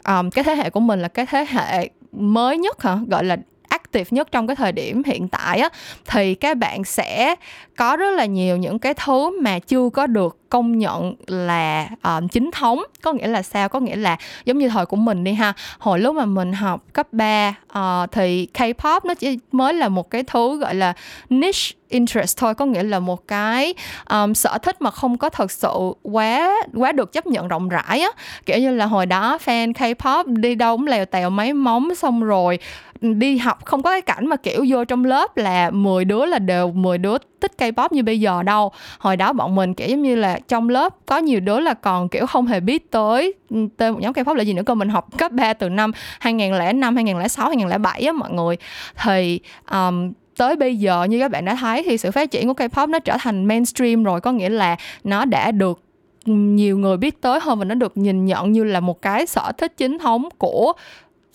um, 0.08 0.30
cái 0.30 0.44
thế 0.44 0.56
hệ 0.56 0.70
của 0.70 0.80
mình 0.80 1.02
là 1.02 1.08
cái 1.08 1.26
thế 1.26 1.46
hệ 1.50 1.90
mới 2.12 2.58
nhất 2.58 2.84
hả? 2.84 2.98
Gọi 3.08 3.24
là 3.24 3.38
active 3.70 4.08
nhất 4.12 4.32
trong 4.32 4.48
cái 4.48 4.56
thời 4.56 4.72
điểm 4.72 5.02
hiện 5.06 5.28
tại 5.28 5.60
á. 5.60 5.70
Thì 6.06 6.36
các 6.36 6.58
bạn 6.58 6.84
sẽ 6.84 7.36
có 7.78 7.96
rất 7.96 8.12
là 8.12 8.26
nhiều 8.26 8.58
những 8.58 8.80
cái 8.80 8.94
thứ 8.94 9.42
mà 9.42 9.60
chưa 9.60 9.90
có 9.90 10.08
được 10.08 10.38
công 10.54 10.78
nhận 10.78 11.16
là 11.28 11.90
uh, 12.08 12.32
chính 12.32 12.52
thống. 12.52 12.84
Có 13.02 13.14
nghĩa 13.14 13.28
là 13.28 13.44
sao? 13.44 13.70
Có 13.70 13.80
nghĩa 13.80 13.96
là 13.96 14.18
giống 14.46 14.58
như 14.58 14.70
thời 14.70 14.86
của 14.86 14.96
mình 14.96 15.24
đi 15.24 15.34
ha. 15.34 15.54
Hồi 15.80 16.00
lúc 16.00 16.16
mà 16.16 16.26
mình 16.26 16.54
học 16.54 16.84
cấp 16.94 17.08
3 17.12 17.50
uh, 17.50 17.56
ờ, 17.68 18.08
thì 18.12 18.48
K-pop 18.54 19.00
nó 19.04 19.14
chỉ 19.14 19.40
mới 19.52 19.74
là 19.74 19.90
một 19.90 20.10
cái 20.10 20.24
thứ 20.24 20.58
gọi 20.58 20.76
là 20.76 20.94
niche 21.30 21.76
interest 21.90 22.38
thôi. 22.38 22.56
Có 22.56 22.66
nghĩa 22.66 22.84
là 22.84 23.00
một 23.00 23.28
cái 23.28 23.74
um, 24.10 24.34
sở 24.34 24.58
thích 24.58 24.82
mà 24.82 24.92
không 24.92 25.18
có 25.18 25.30
thật 25.30 25.52
sự 25.52 25.74
quá 26.04 26.56
quá 26.74 26.92
được 26.92 27.14
chấp 27.14 27.28
nhận 27.28 27.48
rộng 27.48 27.70
rãi 27.70 28.00
á. 28.00 28.10
Kiểu 28.46 28.60
như 28.60 28.76
là 28.76 28.86
hồi 28.86 29.06
đó 29.06 29.38
fan 29.46 29.74
K-pop 29.74 30.24
đi 30.36 30.56
đâu 30.56 30.78
cũng 30.78 30.88
lèo 30.88 31.06
tèo 31.06 31.30
mấy 31.30 31.54
móng 31.54 31.96
xong 31.96 32.24
rồi 32.24 32.60
đi 33.02 33.38
học 33.38 33.66
không 33.66 33.84
có 33.84 33.92
cái 33.92 34.02
cảnh 34.02 34.28
mà 34.28 34.36
kiểu 34.36 34.66
vô 34.70 34.86
trong 34.86 35.06
lớp 35.06 35.38
là 35.38 35.70
10 35.70 36.06
đứa 36.06 36.26
là 36.26 36.40
đều 36.40 36.72
10 36.72 36.98
đứa 36.98 37.18
thích 37.44 37.52
K-pop 37.58 37.88
như 37.92 38.04
bây 38.04 38.20
giờ 38.20 38.44
đâu. 38.44 38.72
Hồi 39.00 39.18
đó 39.18 39.34
bọn 39.34 39.56
mình 39.56 39.74
kiểu 39.74 39.88
giống 39.88 40.02
như 40.02 40.16
là 40.16 40.40
trong 40.48 40.70
lớp 40.70 40.96
có 41.06 41.18
nhiều 41.18 41.40
đứa 41.40 41.60
là 41.60 41.74
còn 41.74 42.10
kiểu 42.10 42.26
không 42.26 42.48
hề 42.48 42.60
biết 42.60 42.92
tới 42.92 43.34
ừ, 43.50 43.58
tên 43.78 43.94
một 43.94 44.00
nhóm 44.02 44.14
K-pop 44.14 44.34
là 44.34 44.44
gì 44.44 44.54
nữa 44.54 44.64
cơ. 44.66 44.76
Mình 44.76 44.90
học 44.90 45.18
cấp 45.18 45.32
3 45.32 45.54
từ 45.54 45.70
năm 45.70 45.92
2005 46.20 46.96
2006 46.96 47.48
2007 47.48 48.02
á 48.02 48.12
mọi 48.12 48.32
người. 48.32 48.58
Thì 49.04 49.40
um, 49.72 50.12
tới 50.38 50.56
bây 50.56 50.76
giờ 50.76 51.04
như 51.04 51.20
các 51.20 51.32
bạn 51.32 51.46
đã 51.46 51.56
thấy 51.56 51.84
thì 51.84 51.98
sự 51.98 52.12
phát 52.12 52.32
triển 52.32 52.48
của 52.48 52.54
K-pop 52.54 52.90
nó 52.90 53.00
trở 53.00 53.18
thành 53.20 53.46
mainstream 53.46 54.04
rồi. 54.04 54.22
Có 54.22 54.32
nghĩa 54.32 54.50
là 54.50 54.76
nó 55.04 55.26
đã 55.26 55.52
được 55.52 55.80
nhiều 56.26 56.78
người 56.78 56.98
biết 56.98 57.22
tới 57.22 57.40
hơn 57.42 57.60
và 57.60 57.66
nó 57.66 57.76
được 57.76 57.98
nhìn 57.98 58.26
nhận 58.26 58.52
như 58.52 58.64
là 58.64 58.80
một 58.80 59.02
cái 59.02 59.26
sở 59.26 59.52
thích 59.58 59.74
chính 59.78 60.00
thống 60.00 60.30
của 60.38 60.74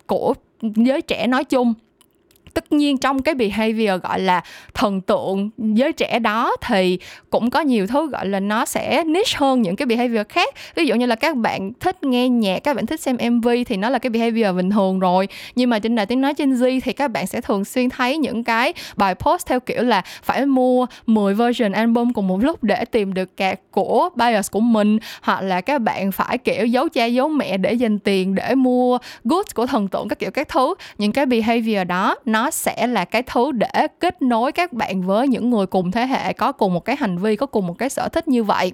của 0.07 0.35
giới 0.62 1.03
trẻ 1.03 1.27
nói 1.27 1.45
chung 1.45 1.75
tất 2.59 2.73
nhiên 2.73 2.99
trong 2.99 3.23
cái 3.23 3.35
behavior, 3.35 4.03
gọi 4.03 4.21
là, 4.21 4.43
thần 4.75 5.00
tượng 5.00 5.50
giới 5.59 5.93
trẻ 5.93 6.19
đó 6.19 6.57
thì 6.67 6.99
cũng 7.31 7.50
có 7.50 7.61
nhiều 7.61 7.87
thứ, 7.87 8.09
gọi 8.09 8.27
là, 8.27 8.41
nó 8.41 8.65
sẽ 8.65 9.05
niche 9.07 9.33
hơn 9.37 9.62
những 9.62 9.77
cái 9.77 9.87
behavior 9.87 10.27
khác. 10.29 10.55
Ví 10.75 10.87
dụ 10.87 10.95
như 10.95 11.07
là 11.07 11.15
các 11.15 11.37
bạn 11.37 11.73
thích 11.81 12.05
nghe 12.05 12.29
nhạc, 12.29 12.59
các 12.65 12.77
bạn 12.77 12.87
thích 12.87 13.00
xem 13.00 13.17
mv 13.31 13.49
thì 13.67 13.77
nó 13.77 13.91
là 13.91 13.99
cái 13.99 14.11
behavior 14.11 14.57
bình 14.57 14.71
thường 14.71 15.00
rồi. 15.00 15.29
Nhưng 15.55 15.71
mà 15.71 15.79
trên 15.79 15.95
đài 15.95 16.07
tiếng 16.07 16.21
nói 16.21 16.35
trên 16.35 16.55
Z 16.55 16.81
thì 16.85 16.93
các 16.93 17.09
bạn 17.09 17.27
sẽ 17.27 17.41
thường 17.41 17.65
xuyên 17.65 17.88
thấy 17.88 18.19
những 18.19 18.45
cái 18.45 18.73
bài 18.97 19.15
post 19.15 19.47
theo 19.47 19.61
kiểu 19.61 19.83
là 19.83 20.03
phải 20.23 20.47
mua 20.47 20.87
10 21.07 21.35
version 21.35 21.73
album 21.73 22.12
cùng 22.12 22.29
một 22.29 22.38
lúc 22.43 22.65
để 22.65 22.85
tìm 22.85 23.15
được 23.15 23.37
cạc 23.37 23.61
của 23.71 24.09
bias 24.15 24.50
của 24.50 24.61
mình, 24.61 24.99
hoặc 25.23 25.41
là 25.41 25.61
các 25.61 25.79
bạn 25.79 26.12
phải, 26.12 26.38
kiểu, 26.38 26.67
giấu 26.67 26.88
cha, 26.88 27.05
giấu 27.05 27.29
mẹ 27.29 27.57
để 27.57 27.73
dành 27.73 27.99
tiền 27.99 28.35
để 28.35 28.55
mua 28.55 28.99
goods 29.25 29.55
của 29.55 29.67
thần 29.67 29.88
tượng, 29.88 30.09
các 30.09 30.19
kiểu 30.19 30.31
các 30.31 30.49
thứ. 30.49 30.75
Những 30.99 31.12
cái 31.12 31.27
behavior 31.27 31.87
đó, 31.87 32.17
nó 32.25 32.48
sẽ 32.50 32.87
là 32.87 33.05
cái 33.05 33.23
thứ 33.23 33.52
để 33.52 33.87
kết 34.00 34.23
nối 34.23 34.52
các 34.52 34.73
bạn 34.73 35.02
với 35.02 35.28
những 35.28 35.50
người 35.50 35.67
cùng 35.67 35.90
thế 35.90 36.07
hệ, 36.07 36.33
có 36.33 36.52
cùng 36.52 36.75
một 36.75 36.85
cái 36.85 36.97
hành 36.97 37.19
vi, 37.19 37.37
có 37.37 37.47
cùng 37.47 37.67
một 37.67 37.78
cái 37.78 37.88
sở 37.88 38.09
thích 38.09 38.28
như 38.28 38.45
vậy. 38.45 38.73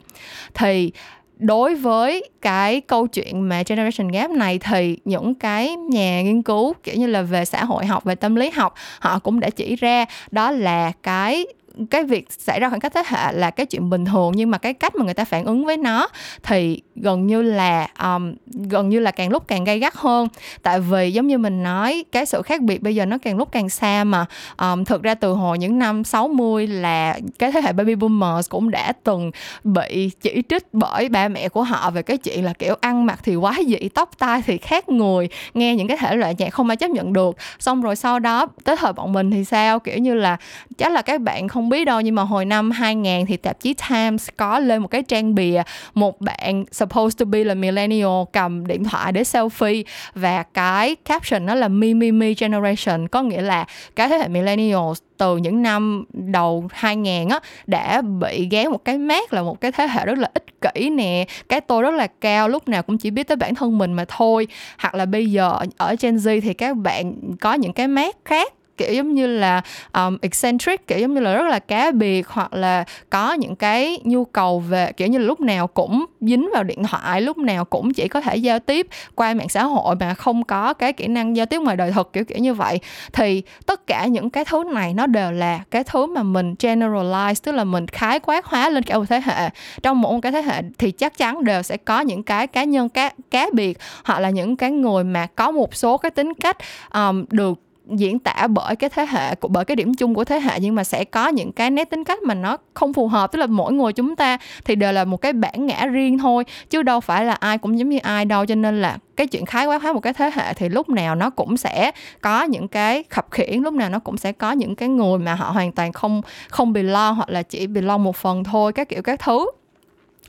Thì 0.55 0.93
đối 1.39 1.75
với 1.75 2.31
cái 2.43 2.81
câu 2.81 3.07
chuyện 3.07 3.41
mà 3.41 3.63
generation 3.67 4.09
gap 4.09 4.31
này 4.31 4.59
thì 4.59 4.99
những 5.05 5.35
cái 5.35 5.77
nhà 5.77 6.23
nghiên 6.23 6.43
cứu, 6.43 6.75
kiểu 6.83 6.95
như 6.95 7.07
là 7.07 7.23
về 7.23 7.45
xã 7.45 7.65
hội 7.65 7.87
học, 7.87 8.05
về 8.05 8.15
tâm 8.15 8.35
lý 8.35 8.51
học, 8.51 8.75
họ 9.01 9.19
cũng 9.19 9.41
đã 9.41 9.51
chỉ 9.51 9.77
ra 9.77 10.05
đó 10.31 10.51
là 10.51 10.93
cái 11.03 11.47
cái 11.91 12.05
việc 12.05 12.27
xảy 12.33 12.61
ra 12.61 12.69
khoảng 12.69 12.81
cách 12.81 12.93
thế 12.95 13.03
hệ 13.07 13.33
là 13.33 13.51
cái 13.51 13.67
chuyện 13.67 13.91
bình 13.91 14.05
thường 14.05 14.33
nhưng 14.35 14.51
mà 14.51 14.59
cái 14.59 14.75
cách 14.75 14.95
mà 14.95 15.05
người 15.05 15.15
ta 15.15 15.25
phản 15.25 15.45
ứng 15.45 15.65
với 15.65 15.77
nó 15.77 16.09
thì 16.43 16.83
gần 16.97 17.27
như 17.27 17.43
là 17.43 17.89
um, 18.03 18.35
gần 18.69 18.89
như 18.89 19.01
là 19.01 19.11
càng 19.11 19.31
lúc 19.31 19.49
càng 19.49 19.65
gay 19.65 19.79
gắt 19.79 19.95
hơn. 19.97 20.29
Tại 20.63 20.81
vì 20.81 21.13
giống 21.13 21.27
như 21.27 21.39
mình 21.39 21.63
nói 21.63 22.05
cái 22.13 22.27
sự 22.27 22.43
khác 22.43 22.61
biệt 22.61 22.83
bây 22.83 22.95
giờ 22.95 23.07
nó 23.07 23.19
càng 23.19 23.37
lúc 23.37 23.53
càng 23.53 23.69
xa 23.69 24.05
mà. 24.05 24.27
Um, 24.57 24.85
thực 24.85 25.03
ra 25.03 25.15
từ 25.15 25.33
hồi 25.33 25.59
những 25.59 25.79
năm 25.79 26.05
60 26.05 26.67
là 26.67 27.19
cái 27.39 27.53
thế 27.53 27.61
hệ 27.61 27.73
baby 27.73 27.95
boomers 27.95 28.51
cũng 28.51 28.71
đã 28.71 28.93
từng 29.05 29.31
bị 29.65 30.11
chỉ 30.21 30.43
trích 30.49 30.67
bởi 30.73 31.09
ba 31.09 31.29
mẹ 31.29 31.49
của 31.49 31.63
họ 31.63 31.91
về 31.91 32.03
cái 32.03 32.17
chuyện 32.17 32.45
là 32.45 32.53
kiểu 32.53 32.75
ăn 32.81 33.07
mặc 33.07 33.21
thì 33.23 33.37
quá 33.37 33.59
dị 33.67 33.89
tóc 33.89 34.11
tai 34.19 34.43
thì 34.43 34.59
khác 34.59 34.89
người 34.89 35.29
nghe 35.55 35.75
những 35.75 35.89
cái 35.89 35.97
thể 35.97 36.17
loại 36.17 36.35
nhạc 36.39 36.51
không 36.51 36.69
ai 36.69 36.77
chấp 36.77 36.91
nhận 36.91 37.13
được. 37.13 37.37
Xong 37.59 37.83
rồi 37.83 37.97
sau 37.97 38.19
đó 38.19 38.47
tới 38.65 38.77
thời 38.77 38.93
bọn 38.93 39.13
mình 39.13 39.31
thì 39.31 39.45
sao? 39.45 39.79
Kiểu 39.79 39.99
như 39.99 40.15
là 40.15 40.37
chắc 40.79 40.93
là 40.93 41.03
các 41.03 41.21
bạn 41.21 41.49
không 41.49 41.64
không 41.65 41.69
biết 41.69 41.85
đâu, 41.85 42.01
nhưng 42.01 42.15
mà 42.15 42.23
hồi 42.23 42.45
năm 42.45 42.71
2000 42.71 43.27
thì 43.27 43.37
tạp 43.37 43.61
chí 43.61 43.75
Times 43.89 44.29
có 44.37 44.59
lên 44.59 44.83
một 44.83 44.89
cái 44.89 45.03
trang 45.03 45.35
bìa, 45.35 45.63
một 45.95 46.21
bạn 46.21 46.65
supposed 46.73 47.19
to 47.19 47.25
be 47.25 47.45
là 47.45 47.55
millennial 47.55 48.23
cầm 48.33 48.67
điện 48.67 48.85
thoại 48.85 49.13
để 49.13 49.23
selfie. 49.23 49.83
Và 50.15 50.43
cái 50.43 50.95
caption 50.95 51.47
nó 51.47 51.55
là 51.55 51.69
me 51.69 51.95
me 51.95 52.11
me 52.11 52.33
generation. 52.39 53.09
Có 53.09 53.23
nghĩa 53.23 53.43
là 53.43 53.65
cái 53.97 54.09
thế 54.09 54.19
hệ 54.19 54.29
millennials 54.29 54.99
từ 55.17 55.37
những 55.37 55.63
năm 55.63 56.05
đầu 56.13 56.69
2000 56.73 57.29
á, 57.29 57.41
đã 57.67 58.03
bị 58.03 58.49
ghé 58.51 58.69
một 58.69 58.85
cái 58.85 58.99
mát 58.99 59.33
là 59.33 59.43
một 59.43 59.61
cái 59.61 59.73
thế 59.73 59.87
hệ 59.87 60.07
rất 60.07 60.19
là 60.19 60.31
ích 60.35 60.61
kỷ 60.61 60.91
nè. 60.91 61.27
Cái 61.49 61.61
tôi 61.61 61.83
rất 61.83 61.95
là 61.95 62.07
cao, 62.07 62.49
lúc 62.49 62.69
nào 62.69 62.83
cũng 62.83 62.99
chỉ 62.99 63.11
biết 63.11 63.29
tới 63.29 63.37
bản 63.37 63.55
thân 63.55 63.79
mình 63.79 63.93
mà 63.93 64.05
thôi. 64.09 64.47
Hoặc 64.79 64.95
là 64.95 65.07
bây 65.07 65.31
giờ, 65.31 65.59
ở 65.77 65.97
Gen 66.01 66.17
Z 66.17 66.41
thì 66.41 66.55
các 66.55 66.77
bạn 66.77 67.15
có 67.41 67.55
những 67.55 67.73
cái 67.73 67.89
mát 67.89 68.17
khác 68.25 68.53
kiểu 68.77 68.93
giống 68.93 69.15
như 69.15 69.27
là 69.27 69.63
um, 69.93 70.19
eccentric 70.23 70.87
kiểu 70.87 70.99
giống 70.99 71.15
như 71.15 71.21
là 71.21 71.35
rất 71.35 71.47
là 71.47 71.59
cá 71.59 71.91
biệt 71.91 72.29
hoặc 72.29 72.55
là 72.55 72.85
có 73.11 73.33
những 73.33 73.57
cái 73.57 73.99
nhu 74.05 74.25
cầu 74.25 74.61
về 74.61 74.93
kiểu 74.93 75.09
như 75.09 75.19
là 75.19 75.25
lúc 75.25 75.41
nào 75.41 75.67
cũng 75.67 76.05
dính 76.21 76.51
vào 76.55 76.63
điện 76.63 76.83
thoại 76.85 77.21
lúc 77.21 77.39
nào 77.39 77.65
cũng 77.65 77.93
chỉ 77.93 78.09
có 78.09 78.21
thể 78.21 78.37
giao 78.37 78.59
tiếp 78.59 78.87
qua 79.15 79.35
mạng 79.35 79.49
xã 79.49 79.65
hội 79.65 79.97
mà 79.97 80.15
không 80.15 80.45
có 80.45 80.75
cái 80.75 80.93
kỹ 80.93 81.07
năng 81.07 81.37
giao 81.37 81.47
tiếp 81.47 81.59
ngoài 81.59 81.77
đời 81.77 81.93
thực 81.93 82.13
kiểu 82.13 82.25
kiểu 82.25 82.39
như 82.39 82.55
vậy. 82.55 82.81
Thì 83.13 83.43
tất 83.67 83.87
cả 83.87 84.07
những 84.07 84.31
cái 84.31 84.45
thứ 84.45 84.65
này 84.73 84.95
nó 84.95 85.07
đều 85.07 85.33
là 85.33 85.61
cái 85.71 85.85
thứ 85.85 86.07
mà 86.07 86.23
mình 86.23 86.55
generalize 86.59 87.35
tức 87.43 87.53
là 87.53 87.65
mình 87.65 87.87
khái 87.87 88.21
quát 88.21 88.47
hóa 88.47 88.69
lên 88.69 88.83
cả 88.83 88.99
một 88.99 89.05
thế 89.09 89.21
hệ. 89.25 89.51
Trong 89.83 90.01
một 90.01 90.21
cái 90.21 90.33
thế 90.33 90.43
hệ 90.43 90.63
thì 90.79 90.91
chắc 90.91 91.19
chắn 91.19 91.45
đều 91.45 91.63
sẽ 91.63 91.77
có 91.77 92.01
những 92.01 92.23
cái 92.23 92.47
cá 92.47 92.65
nhân 92.65 92.89
cá 92.89 93.11
cá 93.31 93.49
biệt 93.53 93.79
hoặc 94.05 94.21
là 94.21 94.31
những 94.31 94.57
cái 94.57 94.71
người 94.71 95.05
mà 95.05 95.27
có 95.27 95.51
một 95.51 95.75
số 95.75 95.99
cái 95.99 96.11
tính 96.11 96.35
cách 96.35 96.57
um, 96.95 97.25
được 97.31 97.59
diễn 97.89 98.19
tả 98.19 98.47
bởi 98.47 98.77
cái 98.77 98.91
thế 98.91 99.07
hệ 99.11 99.35
của, 99.35 99.49
bởi 99.49 99.65
cái 99.65 99.77
điểm 99.77 99.95
chung 99.95 100.15
của 100.15 100.25
thế 100.25 100.41
hệ, 100.41 100.61
nhưng 100.61 100.75
mà 100.75 100.85
sẽ 100.85 101.05
có 101.05 101.29
những 101.29 101.53
cái 101.53 101.71
nét 101.71 101.91
tính 101.91 102.05
cách 102.05 102.23
mà 102.23 102.35
nó 102.35 102.57
không 102.75 102.93
phù 102.93 103.09
hợp. 103.09 103.33
Tức 103.33 103.39
là 103.39 103.47
mỗi 103.47 103.73
người 103.73 103.93
chúng 103.93 104.17
ta 104.17 104.39
thì 104.65 104.75
đều 104.75 104.93
là 104.93 105.05
một 105.05 105.17
cái 105.17 105.33
bản 105.33 105.67
ngã 105.67 105.87
riêng 105.87 106.19
thôi, 106.19 106.45
chứ 106.71 106.83
đâu 106.83 107.01
phải 107.01 107.25
là 107.25 107.35
ai 107.35 107.59
cũng 107.59 107.79
giống 107.79 107.89
như 107.89 107.99
ai 107.99 108.25
đâu. 108.25 108.47
Cho 108.47 108.55
nên 108.55 108.83
là 108.83 108.99
cái 109.17 109.27
chuyện 109.27 109.47
khái 109.47 109.67
quát 109.67 109.83
hóa 109.83 109.93
một 109.93 110.01
cái 110.01 110.13
thế 110.13 110.31
hệ 110.35 110.55
thì 110.55 110.69
lúc 110.69 110.89
nào 110.89 111.15
nó 111.15 111.31
cũng 111.31 111.57
sẽ 111.57 111.91
có 112.21 112.43
những 112.43 112.69
cái 112.69 113.05
khập 113.11 113.27
khiển, 113.31 113.63
lúc 113.63 113.75
nào 113.75 113.91
nó 113.91 113.99
cũng 113.99 114.17
sẽ 114.17 114.33
có 114.33 114.53
những 114.53 114.75
cái 114.75 114.89
người 114.89 115.19
mà 115.19 115.35
họ 115.35 115.51
hoàn 115.51 115.73
toàn 115.73 115.93
không 115.93 116.23
không 116.49 116.73
bị 116.73 116.83
lo 116.83 117.11
hoặc 117.11 117.29
là 117.29 117.43
chỉ 117.43 117.67
bị 117.67 117.81
lo 117.81 117.99
một 117.99 118.17
phần 118.17 118.45
thôi, 118.45 118.73
các 118.73 118.89
kiểu 118.89 119.03
các 119.03 119.21
thứ 119.21 119.47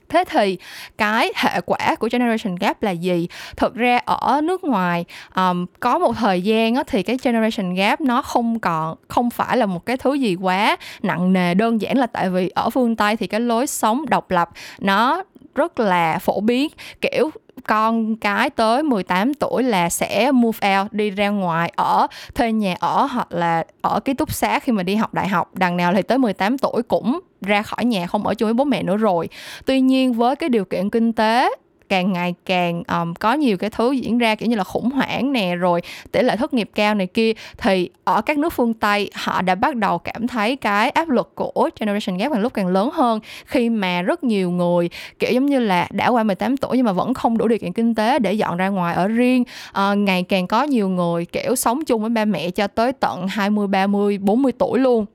thế 0.09 0.24
thì 0.29 0.57
cái 0.97 1.31
hệ 1.35 1.62
quả 1.65 1.95
của 2.00 2.09
generation 2.12 2.55
gap 2.55 2.83
là 2.83 2.91
gì? 2.91 3.27
Thực 3.57 3.75
ra 3.75 3.97
ở 4.05 4.41
nước 4.43 4.63
ngoài 4.63 5.05
um, 5.35 5.65
có 5.79 6.00
một 6.00 6.15
thời 6.17 6.41
gian 6.41 6.75
á, 6.75 6.83
thì 6.88 7.03
cái 7.03 7.17
generation 7.24 7.75
gap 7.75 8.01
nó 8.01 8.21
không 8.21 8.59
còn 8.59 8.95
không 9.07 9.29
phải 9.29 9.57
là 9.57 9.65
một 9.65 9.85
cái 9.85 9.97
thứ 9.97 10.13
gì 10.13 10.35
quá 10.35 10.77
nặng 11.01 11.33
nề 11.33 11.53
đơn 11.53 11.81
giản 11.81 11.97
là 11.97 12.07
tại 12.07 12.29
vì 12.29 12.50
ở 12.50 12.69
phương 12.69 12.95
tây 12.95 13.15
thì 13.15 13.27
cái 13.27 13.39
lối 13.39 13.67
sống 13.67 14.05
độc 14.09 14.31
lập 14.31 14.50
nó 14.79 15.24
rất 15.55 15.79
là 15.79 16.19
phổ 16.19 16.39
biến. 16.39 16.69
Kiểu 17.01 17.29
con 17.67 18.15
cái 18.15 18.50
tới 18.50 18.83
18 18.83 19.33
tuổi 19.33 19.63
là 19.63 19.89
sẽ 19.89 20.31
move 20.31 20.79
out, 20.79 20.93
đi 20.93 21.09
ra 21.09 21.29
ngoài 21.29 21.71
ở 21.75 22.07
thuê 22.35 22.51
nhà 22.51 22.75
ở 22.79 23.05
hoặc 23.05 23.31
là 23.31 23.63
ở 23.81 24.00
ký 24.00 24.13
túc 24.13 24.33
xá 24.33 24.59
khi 24.59 24.71
mà 24.71 24.83
đi 24.83 24.95
học 24.95 25.13
đại 25.13 25.27
học. 25.27 25.50
Đằng 25.53 25.77
nào 25.77 25.93
thì 25.93 26.01
tới 26.01 26.17
18 26.17 26.57
tuổi 26.57 26.83
cũng 26.83 27.19
ra 27.41 27.62
khỏi 27.62 27.85
nhà, 27.85 28.07
không 28.07 28.27
ở 28.27 28.33
chung 28.33 28.47
với 28.47 28.53
bố 28.53 28.63
mẹ 28.63 28.83
nữa 28.83 28.97
rồi. 28.97 29.29
Tuy 29.65 29.81
nhiên 29.81 30.13
với 30.13 30.35
cái 30.35 30.50
điều 30.50 30.65
kiện 30.65 30.89
kinh 30.89 31.13
tế 31.13 31.50
càng 31.89 32.13
ngày 32.13 32.33
càng 32.45 32.83
um, 32.87 33.13
có 33.13 33.33
nhiều 33.33 33.57
cái 33.57 33.69
thứ 33.69 33.91
diễn 33.91 34.17
ra 34.17 34.35
kiểu 34.35 34.49
như 34.49 34.55
là 34.55 34.63
khủng 34.63 34.89
hoảng 34.91 35.31
nè 35.31 35.55
rồi 35.55 35.81
tỷ 36.11 36.21
lệ 36.21 36.37
thất 36.37 36.53
nghiệp 36.53 36.69
cao 36.75 36.95
này 36.95 37.07
kia 37.07 37.33
thì 37.57 37.89
ở 38.03 38.21
các 38.21 38.37
nước 38.37 38.53
phương 38.53 38.73
Tây 38.73 39.09
họ 39.13 39.41
đã 39.41 39.55
bắt 39.55 39.75
đầu 39.75 39.97
cảm 39.97 40.27
thấy 40.27 40.55
cái 40.55 40.89
áp 40.89 41.09
lực 41.09 41.35
của 41.35 41.69
generation 41.79 42.17
gap 42.17 42.31
càng 42.31 42.41
lúc 42.41 42.53
càng 42.53 42.67
lớn 42.67 42.89
hơn 42.93 43.19
khi 43.45 43.69
mà 43.69 44.01
rất 44.01 44.23
nhiều 44.23 44.51
người 44.51 44.89
kiểu 45.19 45.31
giống 45.31 45.45
như 45.45 45.59
là 45.59 45.87
đã 45.91 46.07
qua 46.07 46.23
18 46.23 46.57
tuổi 46.57 46.77
nhưng 46.77 46.85
mà 46.85 46.91
vẫn 46.91 47.13
không 47.13 47.37
đủ 47.37 47.47
điều 47.47 47.59
kiện 47.59 47.73
kinh 47.73 47.95
tế 47.95 48.19
để 48.19 48.33
dọn 48.33 48.57
ra 48.57 48.69
ngoài 48.69 48.95
ở 48.95 49.07
riêng 49.07 49.43
uh, 49.69 49.97
ngày 49.97 50.23
càng 50.23 50.47
có 50.47 50.63
nhiều 50.63 50.89
người 50.89 51.25
kiểu 51.25 51.55
sống 51.55 51.85
chung 51.85 52.01
với 52.01 52.09
ba 52.09 52.25
mẹ 52.25 52.51
cho 52.51 52.67
tới 52.67 52.93
tận 52.93 53.27
20, 53.27 53.67
30, 53.67 54.17
40 54.17 54.51
tuổi 54.57 54.79
luôn 54.79 55.05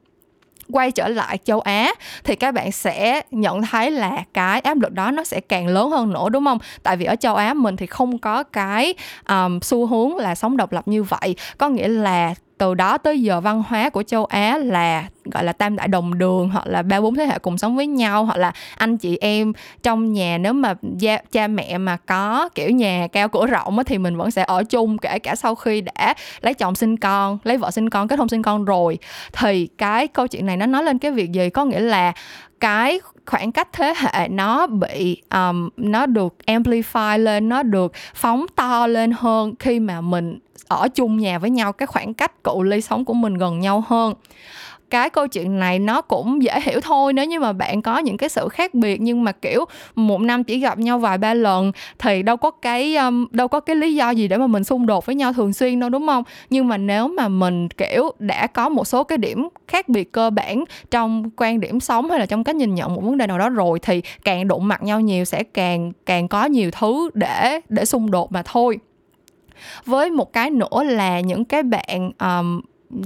quay 0.73 0.91
trở 0.91 1.09
lại 1.09 1.39
châu 1.45 1.61
Á 1.61 1.93
thì 2.25 2.37
các 2.37 2.55
bạn 2.55 2.73
sẽ 2.73 3.23
nhận 3.31 3.63
thấy 3.63 3.91
là 3.91 4.25
cái 4.35 4.61
áp 4.61 4.81
lực 4.81 4.93
đó 4.93 5.11
nó 5.11 5.25
sẽ 5.25 5.41
càng 5.41 5.67
lớn 5.67 5.91
hơn 5.91 6.13
nữa 6.13 6.29
đúng 6.29 6.45
không? 6.45 6.59
Tại 6.83 6.97
vì 6.97 7.05
ở 7.05 7.17
châu 7.17 7.35
Á 7.35 7.55
mình 7.55 7.77
thì 7.77 7.87
không 7.87 8.19
có 8.19 8.43
cái 8.43 8.95
um, 9.29 9.61
xu 9.61 9.87
hướng 9.87 10.17
là 10.17 10.35
sống 10.35 10.57
độc 10.57 10.73
lập 10.73 10.89
như 10.89 11.03
vậy. 11.03 11.37
Có 11.59 11.69
nghĩa 11.69 11.89
là 11.89 12.35
từ 12.61 12.75
đó 12.75 12.99
tới 12.99 13.23
giờ 13.23 13.41
văn 13.41 13.63
hóa 13.69 13.91
của 13.91 14.03
châu 14.03 14.25
Á 14.25 14.59
là 14.59 15.05
gọi 15.25 15.45
là 15.45 15.53
tam 15.53 15.77
đại 15.77 15.89
đồng 15.89 16.19
đường 16.19 16.49
hoặc 16.49 16.67
là 16.67 16.83
ba 16.83 17.01
bốn 17.01 17.15
thế 17.15 17.27
hệ 17.27 17.39
cùng 17.39 17.59
sống 17.59 17.77
với 17.77 17.87
nhau 17.87 18.25
hoặc 18.25 18.37
là 18.39 18.53
anh 18.77 18.97
chị 18.97 19.19
em 19.21 19.53
trong 19.83 20.13
nhà 20.13 20.39
nếu 20.39 20.53
mà 20.53 20.75
gia, 20.99 21.19
cha 21.33 21.47
mẹ 21.49 21.79
mà 21.79 21.97
có 21.97 22.49
kiểu 22.55 22.71
nhà 22.71 23.07
cao 23.13 23.29
cửa 23.29 23.47
rộng 23.47 23.79
thì 23.87 23.99
mình 23.99 24.17
vẫn 24.17 24.31
sẽ 24.31 24.45
ở 24.47 24.65
chung 24.65 24.99
kể 24.99 25.19
cả 25.19 25.35
sau 25.35 25.55
khi 25.55 25.81
đã 25.81 26.15
lấy 26.41 26.55
chồng 26.55 26.75
sinh 26.75 26.97
con 26.97 27.39
lấy 27.45 27.57
vợ 27.57 27.71
sinh 27.71 27.91
con 27.91 28.09
kết 28.09 28.19
hôn 28.19 28.29
sinh 28.29 28.43
con 28.43 28.65
rồi. 28.65 28.99
Thì 29.33 29.67
cái 29.79 30.09
câu 30.09 30.27
chuyện 30.27 30.47
này 30.47 30.57
nó 30.57 30.67
nói 30.67 30.85
lên 30.85 30.99
cái 30.99 31.11
việc 31.11 31.33
gì? 31.33 31.51
Có 31.51 31.65
nghĩa 31.65 31.81
là 31.81 32.13
cái 32.61 33.01
khoảng 33.31 33.53
cách 33.53 33.69
thế 33.73 33.95
hệ 33.97 34.29
nó 34.29 34.67
bị 34.67 35.23
um, 35.31 35.69
nó 35.77 36.07
được 36.07 36.35
amplify 36.47 37.19
lên 37.19 37.49
nó 37.49 37.63
được 37.63 37.93
phóng 38.15 38.47
to 38.57 38.87
lên 38.87 39.13
hơn 39.17 39.55
khi 39.59 39.81
mà 39.81 40.01
mình 40.01 40.39
ở 40.69 40.89
chung 40.95 41.19
nhà 41.19 41.39
với 41.39 41.51
nhau 41.51 41.73
cái 41.73 41.87
khoảng 41.87 42.15
cách 42.15 42.45
cự 42.45 42.63
ly 42.63 42.81
sống 42.81 43.05
của 43.05 43.15
mình 43.15 43.35
gần 43.35 43.61
nhau 43.61 43.85
hơn 43.89 44.15
cái 44.91 45.11
câu 45.11 45.29
chuyện 45.29 45.59
này 45.59 45.79
nó 45.79 46.01
cũng 46.01 46.43
dễ 46.43 46.61
hiểu 46.61 46.81
thôi 46.81 47.13
nếu 47.13 47.25
như 47.25 47.41
mà 47.41 47.53
bạn 47.53 47.83
có 47.83 47.99
những 47.99 48.17
cái 48.17 48.29
sự 48.29 48.49
khác 48.49 48.75
biệt. 48.75 49.01
Nhưng 49.01 49.25
mà 49.25 49.33
kiểu 49.33 49.65
một 49.95 50.21
năm 50.21 50.45
chỉ 50.45 50.59
gặp 50.59 50.79
nhau 50.79 50.99
vài 50.99 51.19
ba 51.19 51.35
lần 51.35 51.73
thì 51.99 52.23
đâu 52.23 52.37
có 52.37 52.51
cái 52.51 52.97
um, 52.97 53.27
đâu 53.31 53.49
có 53.49 53.61
cái 53.61 53.77
lý 53.77 53.95
do 53.95 54.11
gì 54.11 54.29
để 54.29 54.37
mà 54.37 54.47
mình 54.47 54.65
xung 54.65 54.87
đột 54.87 55.07
với 55.07 55.15
nhau 55.15 55.33
thường 55.33 55.53
xuyên 55.53 55.81
đâu 55.81 55.91
đúng 55.91 56.07
không? 56.07 56.25
Nhưng 56.51 56.69
mà 56.69 56.77
nếu 56.77 57.09
mà 57.09 57.29
mình 57.29 57.69
kiểu 57.69 58.13
đã 58.19 58.47
có 58.47 58.69
một 58.69 58.85
số 58.85 59.05
cái 59.05 59.19
điểm 59.19 59.49
khác 59.69 59.89
biệt 59.89 60.13
cơ 60.13 60.31
bản 60.31 60.65
trong 60.91 61.31
quan 61.37 61.61
điểm 61.61 61.81
sống 61.81 62.11
hay 62.11 62.19
là 62.19 62.27
trong 62.27 62.45
cách 62.45 62.57
nhìn 62.57 62.75
nhận 62.75 62.95
một 62.95 63.03
vấn 63.05 63.19
đề 63.19 63.27
nào 63.27 63.39
đó 63.39 63.49
rồi 63.49 63.79
thì 63.79 64.03
càng 64.25 64.49
đụng 64.49 64.69
mặt 64.69 64.83
nhau 64.83 65.01
nhiều 65.01 65.25
sẽ 65.25 65.43
càng 65.43 65.93
càng 66.07 66.29
có 66.29 66.45
nhiều 66.45 66.71
thứ 66.71 67.11
để 67.15 67.61
để 67.69 67.85
xung 67.85 68.11
đột 68.11 68.33
mà 68.33 68.43
thôi. 68.43 68.79
Với 69.85 70.11
một 70.11 70.33
cái 70.33 70.51
nữa 70.51 70.83
là 70.85 71.21
những 71.21 71.45
cái 71.45 71.63
bạn 71.63 72.11
um, 72.19 72.61